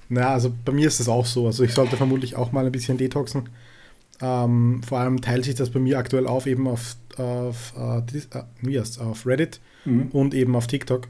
Na, 0.08 0.34
also 0.34 0.54
bei 0.66 0.72
mir 0.72 0.88
ist 0.88 1.00
das 1.00 1.10
auch 1.10 1.26
so. 1.26 1.46
Also 1.46 1.64
ich 1.64 1.74
sollte 1.74 1.98
vermutlich 1.98 2.36
auch 2.36 2.52
mal 2.52 2.66
ein 2.66 2.72
bisschen 2.72 2.98
detoxen. 2.98 3.50
Ähm, 4.22 4.82
vor 4.84 5.00
allem 5.00 5.22
teilt 5.22 5.46
sich 5.46 5.56
das 5.56 5.72
bei 5.72 5.80
mir 5.80 5.98
aktuell 5.98 6.28
auf, 6.28 6.48
eben 6.48 6.68
auf, 6.68 6.96
auf, 7.20 7.74
wie 8.62 8.80
heißt, 8.80 9.00
auf 9.00 9.26
Reddit 9.26 9.60
mhm. 9.86 10.10
und 10.12 10.34
eben 10.34 10.56
auf 10.56 10.68
TikTok. 10.68 11.08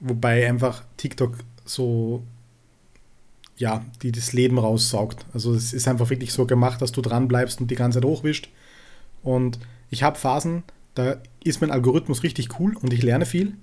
Wobei 0.00 0.46
einfach 0.48 0.84
TikTok 0.96 1.38
so 1.64 2.22
ja, 3.56 3.84
die 4.02 4.12
das 4.12 4.32
Leben 4.32 4.58
raussaugt. 4.58 5.26
Also 5.32 5.54
es 5.54 5.72
ist 5.72 5.86
einfach 5.86 6.10
wirklich 6.10 6.32
so 6.32 6.46
gemacht, 6.46 6.82
dass 6.82 6.92
du 6.92 7.00
dran 7.00 7.28
bleibst 7.28 7.60
und 7.60 7.70
die 7.70 7.76
ganze 7.76 8.00
Zeit 8.00 8.08
hochwischt. 8.08 8.48
Und 9.22 9.58
ich 9.90 10.02
habe 10.02 10.18
Phasen, 10.18 10.64
da 10.94 11.16
ist 11.42 11.60
mein 11.60 11.70
Algorithmus 11.70 12.22
richtig 12.22 12.58
cool 12.58 12.76
und 12.76 12.92
ich 12.92 13.02
lerne 13.02 13.26
viel, 13.26 13.54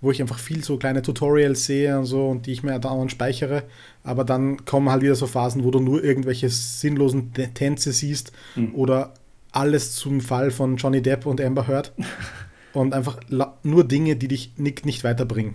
wo 0.00 0.10
ich 0.10 0.20
einfach 0.20 0.38
viel 0.38 0.62
so 0.62 0.76
kleine 0.76 1.02
Tutorials 1.02 1.64
sehe 1.64 1.98
und 1.98 2.04
so 2.04 2.28
und 2.28 2.46
die 2.46 2.52
ich 2.52 2.62
mir 2.62 2.78
dauernd 2.78 3.10
speichere. 3.10 3.64
Aber 4.04 4.24
dann 4.24 4.64
kommen 4.64 4.90
halt 4.90 5.02
wieder 5.02 5.14
so 5.14 5.26
Phasen, 5.26 5.64
wo 5.64 5.70
du 5.70 5.80
nur 5.80 6.04
irgendwelche 6.04 6.50
sinnlosen 6.50 7.32
Tänze 7.32 7.92
siehst 7.92 8.32
mhm. 8.54 8.74
oder 8.74 9.14
alles 9.52 9.94
zum 9.94 10.20
Fall 10.20 10.50
von 10.50 10.76
Johnny 10.76 11.02
Depp 11.02 11.26
und 11.26 11.40
Amber 11.40 11.68
Heard. 11.68 11.92
und 12.72 12.94
einfach 12.94 13.20
nur 13.62 13.84
Dinge, 13.84 14.16
die 14.16 14.28
dich 14.28 14.54
nicht, 14.56 14.86
nicht 14.86 15.04
weiterbringen. 15.04 15.52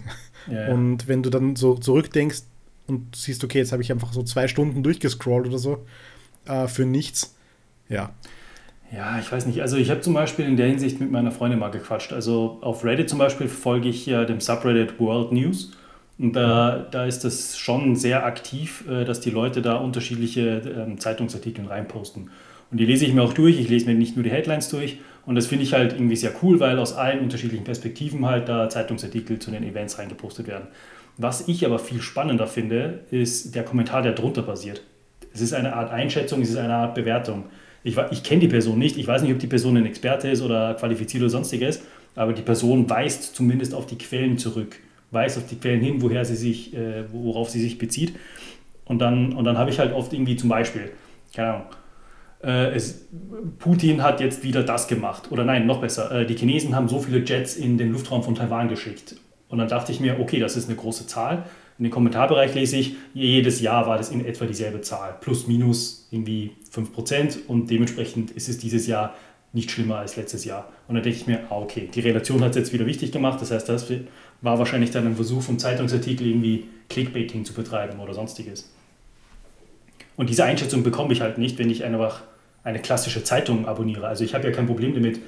Ja, 0.48 0.68
ja. 0.68 0.74
Und 0.74 1.08
wenn 1.08 1.24
du 1.24 1.30
dann 1.30 1.56
so 1.56 1.76
zurückdenkst, 1.76 2.44
und 2.88 3.16
siehst, 3.16 3.44
okay, 3.44 3.60
jetzt 3.60 3.72
habe 3.72 3.82
ich 3.82 3.92
einfach 3.92 4.14
so 4.14 4.24
zwei 4.24 4.48
Stunden 4.48 4.82
durchgescrollt 4.82 5.48
oder 5.48 5.58
so 5.58 5.86
äh, 6.46 6.68
für 6.68 6.86
nichts. 6.86 7.36
Ja. 7.90 8.12
Ja, 8.92 9.20
ich 9.20 9.30
weiß 9.30 9.46
nicht. 9.46 9.62
Also 9.62 9.76
ich 9.76 9.90
habe 9.90 10.00
zum 10.00 10.14
Beispiel 10.14 10.46
in 10.46 10.56
der 10.56 10.68
Hinsicht 10.68 11.02
mit 11.02 11.12
meiner 11.12 11.32
Freundin 11.32 11.60
mal 11.60 11.72
gequatscht. 11.72 12.14
Also 12.14 12.60
auf 12.62 12.86
Reddit 12.86 13.10
zum 13.10 13.20
Beispiel 13.20 13.50
folge 13.50 13.90
ich 13.90 14.06
ja 14.06 14.24
dem 14.24 14.40
Subreddit 14.40 15.00
World 15.00 15.34
News. 15.34 15.74
Und 16.18 16.34
da, 16.34 16.88
da 16.90 17.06
ist 17.06 17.26
das 17.26 17.58
schon 17.58 17.96
sehr 17.96 18.26
aktiv, 18.26 18.86
äh, 18.90 19.04
dass 19.04 19.20
die 19.20 19.30
Leute 19.30 19.62
da 19.62 19.76
unterschiedliche 19.76 20.60
ähm, 20.60 21.00
Zeitungsartikel 21.00 21.66
reinposten. 21.66 22.32
Und 22.72 22.80
die 22.80 22.86
lese 22.86 23.06
ich 23.06 23.14
mir 23.14 23.24
auch 23.24 23.34
durch. 23.34 23.60
Ich 23.60 23.70
lese 23.70 23.86
mir 23.86 23.96
nicht 23.96 24.16
nur 24.16 24.24
die 24.24 24.32
Headlines 24.32 24.70
durch. 24.70 24.98
Und 25.26 25.36
das 25.36 25.48
finde 25.48 25.64
ich 25.64 25.74
halt 25.74 25.94
irgendwie 25.94 26.16
sehr 26.16 26.32
cool, 26.42 26.60
weil 26.60 26.80
aus 26.80 26.94
allen 26.94 27.20
unterschiedlichen 27.20 27.64
Perspektiven 27.64 28.26
halt 28.26 28.48
da 28.48 28.70
Zeitungsartikel 28.70 29.40
zu 29.40 29.52
den 29.52 29.64
Events 29.64 30.00
reingepostet 30.00 30.48
werden. 30.48 30.68
Was 31.18 31.48
ich 31.48 31.66
aber 31.66 31.80
viel 31.80 32.02
spannender 32.02 32.48
finde, 32.48 33.00
ist 33.12 33.56
der 33.56 33.64
Kommentar, 33.64 34.02
der 34.02 34.14
drunter 34.14 34.44
basiert. 34.44 34.84
Es 35.34 35.42
ist 35.42 35.54
eine 35.54 35.76
Art 35.76 35.92
Einschätzung, 35.92 36.42
es 36.42 36.50
ist 36.50 36.58
eine 36.58 36.76
Art 36.76 36.96
Bewertung. 36.96 37.46
Ich, 37.84 37.98
ich 38.12 38.24
kenne 38.24 38.42
die 38.42 38.48
Person 38.48 38.78
nicht, 38.80 38.98
ich 38.98 39.08
weiß 39.08 39.22
nicht, 39.22 39.34
ob 39.34 39.40
die 39.40 39.48
Person 39.48 39.78
ein 39.78 39.86
Experte 39.86 40.30
ist 40.30 40.42
oder 40.42 40.76
qualifiziert 40.76 41.24
oder 41.24 41.30
sonstiges, 41.30 41.82
aber 42.16 42.34
die 42.34 42.42
Person 42.42 42.90
weist 42.90 43.36
zumindest 43.36 43.74
auf 43.74 43.86
die 43.86 43.98
Quellen 43.98 44.38
zurück, 44.38 44.78
weist 45.12 45.38
auf 45.38 45.48
die 45.48 45.56
Quellen 45.56 45.82
hin, 45.82 46.02
woher 46.02 46.24
sie 46.26 46.36
sich, 46.36 46.74
äh, 46.76 47.04
worauf 47.12 47.50
sie 47.50 47.62
sich 47.62 47.78
bezieht. 47.78 48.16
Und 48.86 49.00
dann, 49.00 49.34
und 49.34 49.44
dann 49.44 49.58
habe 49.58 49.70
ich 49.70 49.80
halt 49.80 49.94
oft 49.94 50.14
irgendwie 50.14 50.36
zum 50.36 50.50
Beispiel, 50.50 50.92
keine 51.36 51.54
Ahnung, 51.54 51.66
es, 52.46 53.08
Putin 53.60 54.04
hat 54.04 54.22
jetzt 54.22 54.44
wieder 54.44 54.64
das 54.64 54.88
gemacht. 54.88 55.32
Oder 55.32 55.44
nein, 55.44 55.66
noch 55.66 55.82
besser, 55.82 56.12
äh, 56.12 56.26
die 56.26 56.36
Chinesen 56.36 56.76
haben 56.76 56.88
so 56.88 57.00
viele 57.00 57.20
Jets 57.20 57.56
in 57.56 57.78
den 57.78 57.92
Luftraum 57.92 58.24
von 58.24 58.36
Taiwan 58.36 58.70
geschickt. 58.70 59.16
Und 59.50 59.60
dann 59.60 59.68
dachte 59.68 59.92
ich 59.92 60.00
mir, 60.00 60.20
okay, 60.20 60.40
das 60.40 60.58
ist 60.58 60.68
eine 60.68 60.78
große 60.78 61.08
Zahl. 61.08 61.46
In 61.78 61.84
den 61.84 61.92
Kommentarbereich 61.92 62.54
lese 62.54 62.78
ich, 62.78 62.96
jedes 63.14 63.62
Jahr 63.62 63.88
war 63.88 63.98
das 63.98 64.10
in 64.10 64.26
etwa 64.26 64.46
dieselbe 64.46 64.82
Zahl. 64.82 65.16
Plus, 65.22 65.48
minus 65.48 66.08
irgendwie 66.12 66.52
5%. 66.74 67.46
Und 67.48 67.70
dementsprechend 67.70 68.32
ist 68.32 68.50
es 68.50 68.58
dieses 68.58 68.88
Jahr 68.88 69.16
nicht 69.54 69.72
schlimmer 69.72 69.98
als 69.98 70.16
letztes 70.16 70.44
Jahr. 70.44 70.72
Und 70.88 70.96
dann 70.96 71.04
denke 71.04 71.18
ich 71.20 71.28
mir, 71.28 71.40
ah, 71.50 71.58
okay, 71.58 71.90
die 71.94 72.02
Relation 72.02 72.42
hat 72.42 72.52
es 72.52 72.58
jetzt 72.58 72.74
wieder 72.74 72.86
wichtig 72.86 73.12
gemacht. 73.12 73.42
Das 73.42 73.52
heißt, 73.52 73.70
das 73.70 73.88
war 74.42 74.60
wahrscheinlich 74.60 74.92
dann 74.92 75.08
ein 75.08 75.16
Versuch 75.16 75.42
vom 75.42 75.60
Zeitungsartikel 75.60 76.28
irgendwie 76.28 76.66
Clickbaiting 76.90 77.46
zu 77.46 77.54
betreiben 77.54 78.00
oder 78.00 78.14
sonstiges. 78.14 78.72
Und 80.18 80.30
diese 80.30 80.44
Einschätzung 80.44 80.84
bekomme 80.84 81.14
ich 81.14 81.22
halt 81.22 81.38
nicht, 81.38 81.58
wenn 81.58 81.70
ich 81.70 81.86
einfach 81.86 82.24
eine 82.64 82.80
klassische 82.80 83.24
Zeitung 83.24 83.68
abonniere. 83.68 84.08
Also 84.08 84.26
ich 84.26 84.36
habe 84.36 84.46
ja 84.46 84.52
kein 84.52 84.68
Problem 84.68 84.94
damit, 84.94 85.22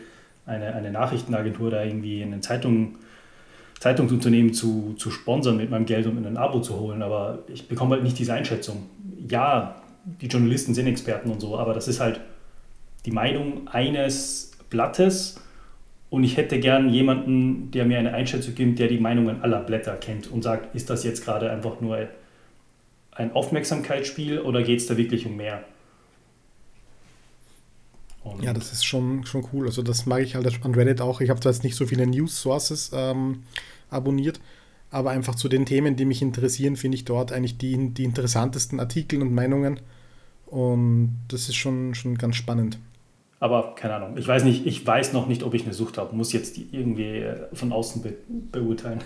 eine, 0.46 0.74
eine 0.74 0.92
Nachrichtenagentur 0.92 1.72
da 1.72 1.84
irgendwie 1.84 2.22
in 2.22 2.34
eine 2.34 2.42
Zeitung 2.42 2.96
Zeitungsunternehmen 3.80 4.54
zu, 4.54 4.94
zu 4.98 5.10
sponsern 5.10 5.56
mit 5.56 5.70
meinem 5.70 5.86
Geld 5.86 6.06
und 6.06 6.18
in 6.18 6.26
ein 6.26 6.36
Abo 6.36 6.60
zu 6.60 6.78
holen, 6.78 7.02
aber 7.02 7.40
ich 7.48 7.70
bekomme 7.70 7.96
halt 7.96 8.04
nicht 8.04 8.20
diese 8.20 8.34
Einschätzung. 8.34 8.90
Ja, 9.30 9.82
die 10.22 10.28
Journalisten 10.28 10.74
sind 10.74 10.88
Experten 10.88 11.30
und 11.30 11.40
so, 11.40 11.58
aber 11.58 11.74
das 11.74 11.88
ist 11.88 12.02
halt 12.02 12.20
die 13.06 13.12
Meinung 13.12 13.70
eines 13.70 14.52
Blattes 14.70 15.42
und 16.10 16.26
ich 16.26 16.36
hätte 16.36 16.60
gern 16.60 16.90
jemanden, 16.90 17.72
der 17.72 17.86
mir 17.86 18.00
eine 18.00 18.14
Einschätzung 18.14 18.54
gibt, 18.54 18.80
der 18.80 18.90
die 18.90 19.00
Meinungen 19.00 19.42
aller 19.44 19.62
Blätter 19.62 19.96
kennt 19.96 20.30
und 20.30 20.44
sagt, 20.44 20.76
ist 20.76 20.90
das 20.90 21.06
jetzt 21.06 21.24
gerade 21.24 21.50
einfach 21.50 21.80
nur 21.80 22.10
ein 23.20 23.34
Aufmerksamkeitsspiel 23.34 24.40
oder 24.40 24.64
geht 24.64 24.80
es 24.80 24.88
da 24.88 24.98
wirklich 24.98 25.26
um 25.26 25.36
mehr? 25.36 25.64
Und 28.24 28.44
ja, 28.44 28.54
das 28.54 28.72
ist 28.72 28.86
schon, 28.86 29.26
schon 29.26 29.46
cool. 29.54 29.66
Also 29.68 29.82
das 29.82 30.06
mag 30.06 30.22
ich 30.22 30.36
halt 30.36 30.66
an 30.66 30.74
Reddit 30.74 31.02
auch. 31.02 31.22
Ich 31.22 31.30
habe 31.30 31.40
zwar 31.40 31.52
jetzt 31.52 31.64
nicht 31.64 31.76
so 31.76 31.86
viele 31.86 32.08
News 32.08 32.42
Sources 32.42 32.92
ähm, 32.94 33.44
abonniert, 33.90 34.40
aber 34.90 35.12
einfach 35.12 35.36
zu 35.36 35.50
den 35.50 35.66
Themen, 35.66 35.96
die 35.96 36.06
mich 36.06 36.22
interessieren, 36.22 36.76
finde 36.76 36.96
ich 36.96 37.06
dort 37.06 37.32
eigentlich 37.32 37.58
die, 37.58 37.90
die 37.94 38.04
interessantesten 38.04 38.80
Artikel 38.80 39.22
und 39.22 39.34
Meinungen. 39.34 39.80
Und 40.46 41.20
das 41.28 41.50
ist 41.50 41.56
schon, 41.56 41.96
schon 41.96 42.18
ganz 42.18 42.36
spannend. 42.36 42.80
Aber 43.42 43.76
keine 43.76 43.96
Ahnung, 43.96 44.18
ich 44.18 44.28
weiß 44.28 44.44
nicht, 44.44 44.66
ich 44.66 44.86
weiß 44.86 45.14
noch 45.14 45.28
nicht, 45.28 45.44
ob 45.44 45.54
ich 45.54 45.64
eine 45.64 45.74
Sucht 45.74 45.98
habe. 45.98 46.16
Muss 46.16 46.34
jetzt 46.34 46.58
irgendwie 46.58 47.20
äh, 47.20 47.48
von 47.54 47.72
außen 47.72 48.02
be 48.02 48.16
beurteilen. 48.52 49.02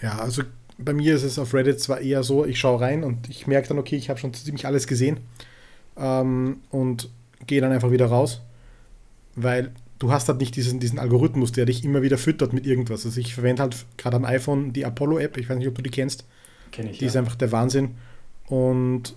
Ja, 0.00 0.18
also 0.18 0.42
bei 0.84 0.92
mir 0.92 1.14
ist 1.14 1.22
es 1.22 1.38
auf 1.38 1.54
Reddit 1.54 1.80
zwar 1.80 2.00
eher 2.00 2.22
so, 2.22 2.44
ich 2.44 2.58
schaue 2.58 2.80
rein 2.80 3.04
und 3.04 3.28
ich 3.28 3.46
merke 3.46 3.68
dann, 3.68 3.78
okay, 3.78 3.96
ich 3.96 4.10
habe 4.10 4.18
schon 4.18 4.34
ziemlich 4.34 4.66
alles 4.66 4.86
gesehen. 4.86 5.20
Ähm, 5.96 6.58
und 6.70 7.10
gehe 7.46 7.60
dann 7.60 7.72
einfach 7.72 7.90
wieder 7.90 8.06
raus, 8.06 8.40
weil 9.34 9.72
du 9.98 10.12
hast 10.12 10.28
halt 10.28 10.40
nicht 10.40 10.56
diesen, 10.56 10.80
diesen 10.80 10.98
Algorithmus, 10.98 11.52
der 11.52 11.66
dich 11.66 11.84
immer 11.84 12.02
wieder 12.02 12.18
füttert 12.18 12.52
mit 12.52 12.66
irgendwas. 12.66 13.04
Also 13.04 13.20
ich 13.20 13.34
verwende 13.34 13.62
halt 13.62 13.84
gerade 13.96 14.16
am 14.16 14.24
iPhone 14.24 14.72
die 14.72 14.84
Apollo-App, 14.84 15.36
ich 15.36 15.48
weiß 15.48 15.58
nicht, 15.58 15.68
ob 15.68 15.74
du 15.74 15.82
die 15.82 15.90
kennst. 15.90 16.24
Kenn 16.72 16.88
ich, 16.88 16.98
Die 16.98 17.04
ja. 17.04 17.10
ist 17.10 17.16
einfach 17.16 17.36
der 17.36 17.52
Wahnsinn. 17.52 17.96
Und 18.46 19.14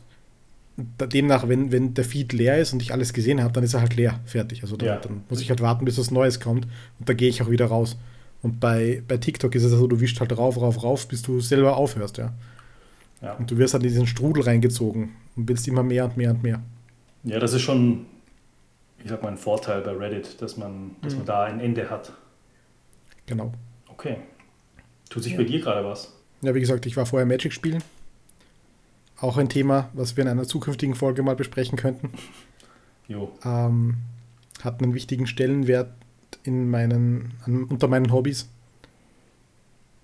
demnach, 0.78 1.48
wenn, 1.48 1.72
wenn 1.72 1.94
der 1.94 2.04
Feed 2.04 2.34
leer 2.34 2.58
ist 2.58 2.74
und 2.74 2.82
ich 2.82 2.92
alles 2.92 3.14
gesehen 3.14 3.42
habe, 3.42 3.54
dann 3.54 3.64
ist 3.64 3.74
er 3.74 3.82
halt 3.82 3.96
leer, 3.96 4.20
fertig. 4.26 4.64
Also 4.64 4.76
da, 4.76 4.86
ja. 4.86 4.96
dann 4.98 5.24
muss 5.30 5.42
ich 5.42 5.50
halt 5.50 5.62
warten, 5.62 5.86
bis 5.86 5.98
was 5.98 6.12
Neues 6.12 6.40
kommt 6.40 6.66
und 7.00 7.08
da 7.08 7.14
gehe 7.14 7.30
ich 7.30 7.42
auch 7.42 7.50
wieder 7.50 7.68
raus. 7.68 7.98
Und 8.44 8.60
bei, 8.60 9.02
bei 9.08 9.18
TikTok 9.18 9.56
ist 9.56 9.64
es 9.64 9.72
so, 9.72 9.88
du 9.88 10.00
wischst 10.00 10.20
halt 10.20 10.38
rauf, 10.38 10.58
rauf, 10.62 10.84
rauf, 10.84 11.08
bis 11.08 11.24
du 11.24 11.40
selber 11.40 11.76
aufhörst, 11.76 12.18
ja. 12.18 12.34
ja. 13.22 13.34
Und 13.34 13.50
du 13.50 13.58
wirst 13.58 13.74
halt 13.74 13.84
in 13.84 13.90
diesen 13.90 14.06
Strudel 14.06 14.44
reingezogen 14.44 15.16
und 15.36 15.48
willst 15.48 15.68
immer 15.68 15.82
mehr 15.82 16.06
und 16.06 16.18
mehr 16.18 16.32
und 16.32 16.44
mehr. 16.44 16.62
Ja, 17.24 17.40
das 17.40 17.54
ist 17.54 17.62
schon 17.62 18.06
ich 19.04 19.10
sag 19.10 19.22
mal, 19.22 19.30
ein 19.30 19.38
Vorteil 19.38 19.82
bei 19.82 19.92
Reddit, 19.92 20.42
dass 20.42 20.58
man, 20.58 20.96
dass 21.02 21.14
mhm. 21.14 21.20
man 21.20 21.26
da 21.28 21.44
ein 21.44 21.60
Ende 21.60 21.90
hat. 21.90 22.14
Genau. 23.26 23.54
Okay. 23.90 24.18
Tut 25.10 25.24
sich 25.24 25.34
ja. 25.34 25.40
bei 25.40 25.44
dir 25.44 25.60
gerade 25.60 25.86
was? 25.86 26.14
Ja, 26.42 26.56
wie 26.56 26.60
gesagt, 26.60 26.86
ich 26.86 26.98
war 26.98 27.06
vorher 27.06 27.26
Magic 27.26 27.54
spielen. 27.54 27.84
Auch 29.20 29.38
ein 29.38 29.50
Thema, 29.50 29.90
was 29.94 30.18
wir 30.18 30.24
in 30.24 30.30
einer 30.30 30.48
zukünftigen 30.48 30.96
Folge 30.96 31.24
mal 31.24 31.36
besprechen 31.36 31.78
könnten. 31.78 32.12
Jo. 33.08 33.32
Ähm, 33.46 33.98
hat 34.64 34.82
einen 34.82 34.94
wichtigen 34.94 35.28
Stellenwert 35.28 35.94
in 36.44 36.70
meinen, 36.70 37.34
an, 37.46 37.64
unter 37.66 37.88
meinen 37.88 38.12
Hobbys. 38.12 38.50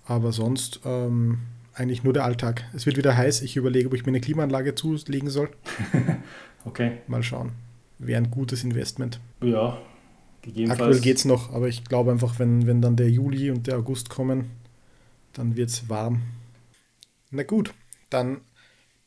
Aber 0.04 0.32
sonst 0.32 0.80
ähm, 0.84 1.38
eigentlich 1.74 2.02
nur 2.02 2.12
der 2.12 2.24
Alltag. 2.24 2.64
Es 2.74 2.86
wird 2.86 2.96
wieder 2.96 3.16
heiß. 3.16 3.42
Ich 3.42 3.56
überlege, 3.56 3.88
ob 3.88 3.94
ich 3.94 4.04
mir 4.04 4.10
eine 4.10 4.20
Klimaanlage 4.20 4.74
zulegen 4.74 5.30
soll. 5.30 5.50
okay. 6.64 6.98
Mal 7.06 7.22
schauen 7.22 7.52
wäre 8.00 8.20
ein 8.20 8.30
gutes 8.30 8.64
Investment. 8.64 9.20
Ja, 9.42 9.80
gegebenenfalls. 10.42 10.80
Aktuell 10.80 11.00
geht 11.00 11.18
es 11.18 11.24
noch, 11.24 11.52
aber 11.52 11.68
ich 11.68 11.84
glaube 11.84 12.10
einfach, 12.10 12.38
wenn, 12.38 12.66
wenn 12.66 12.82
dann 12.82 12.96
der 12.96 13.10
Juli 13.10 13.50
und 13.50 13.66
der 13.66 13.76
August 13.76 14.10
kommen, 14.10 14.50
dann 15.34 15.56
wird 15.56 15.70
es 15.70 15.88
warm. 15.88 16.22
Na 17.30 17.44
gut, 17.44 17.72
dann 18.08 18.40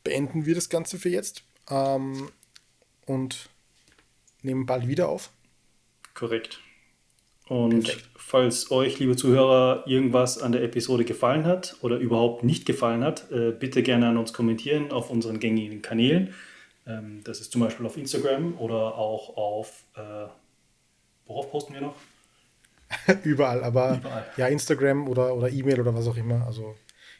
beenden 0.04 0.46
wir 0.46 0.54
das 0.54 0.68
Ganze 0.68 0.98
für 0.98 1.10
jetzt 1.10 1.42
ähm, 1.68 2.30
und 3.04 3.50
nehmen 4.42 4.64
bald 4.64 4.86
wieder 4.86 5.08
auf. 5.08 5.30
Korrekt. 6.14 6.60
Und 7.46 7.84
Perfekt. 7.84 8.08
falls 8.16 8.70
euch, 8.70 8.98
liebe 8.98 9.16
Zuhörer, 9.16 9.84
irgendwas 9.86 10.38
an 10.38 10.52
der 10.52 10.62
Episode 10.62 11.04
gefallen 11.04 11.44
hat 11.44 11.76
oder 11.82 11.98
überhaupt 11.98 12.42
nicht 12.42 12.64
gefallen 12.64 13.04
hat, 13.04 13.30
äh, 13.30 13.52
bitte 13.52 13.82
gerne 13.82 14.08
an 14.08 14.16
uns 14.16 14.32
kommentieren 14.32 14.90
auf 14.90 15.10
unseren 15.10 15.40
gängigen 15.40 15.82
Kanälen. 15.82 16.32
Ähm, 16.86 17.22
das 17.24 17.40
ist 17.40 17.52
zum 17.52 17.60
Beispiel 17.60 17.84
auf 17.84 17.98
Instagram 17.98 18.58
oder 18.58 18.96
auch 18.96 19.36
auf, 19.36 19.84
äh, 19.94 20.26
worauf 21.26 21.50
posten 21.50 21.74
wir 21.74 21.82
noch? 21.82 21.96
Überall, 23.24 23.62
aber 23.62 23.98
Überall. 23.98 24.26
ja, 24.38 24.46
Instagram 24.48 25.06
oder, 25.08 25.34
oder 25.34 25.50
E-Mail 25.50 25.80
oder 25.80 25.94
was 25.94 26.06
auch 26.06 26.16
immer. 26.16 26.46
Also 26.46 26.76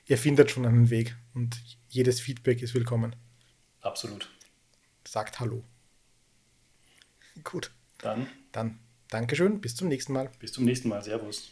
ihr 0.07 0.17
findet 0.17 0.51
schon 0.51 0.65
einen 0.65 0.89
Weg 0.89 1.17
und 1.35 1.61
jedes 1.89 2.21
Feedback 2.21 2.63
ist 2.63 2.75
willkommen. 2.75 3.15
Absolut. 3.83 4.31
Sagt 5.07 5.41
Hallo. 5.41 5.65
Gut. 7.43 7.71
Dann. 7.99 8.27
Dann 8.53 8.79
Dankeschön, 9.15 9.61
bis 9.61 9.77
zum 9.77 9.87
nächsten 9.87 10.13
Mal. 10.13 10.29
Bis 10.41 10.51
zum 10.51 10.65
nächsten 10.65 10.89
Mal, 10.89 11.01
Servus. 11.01 11.43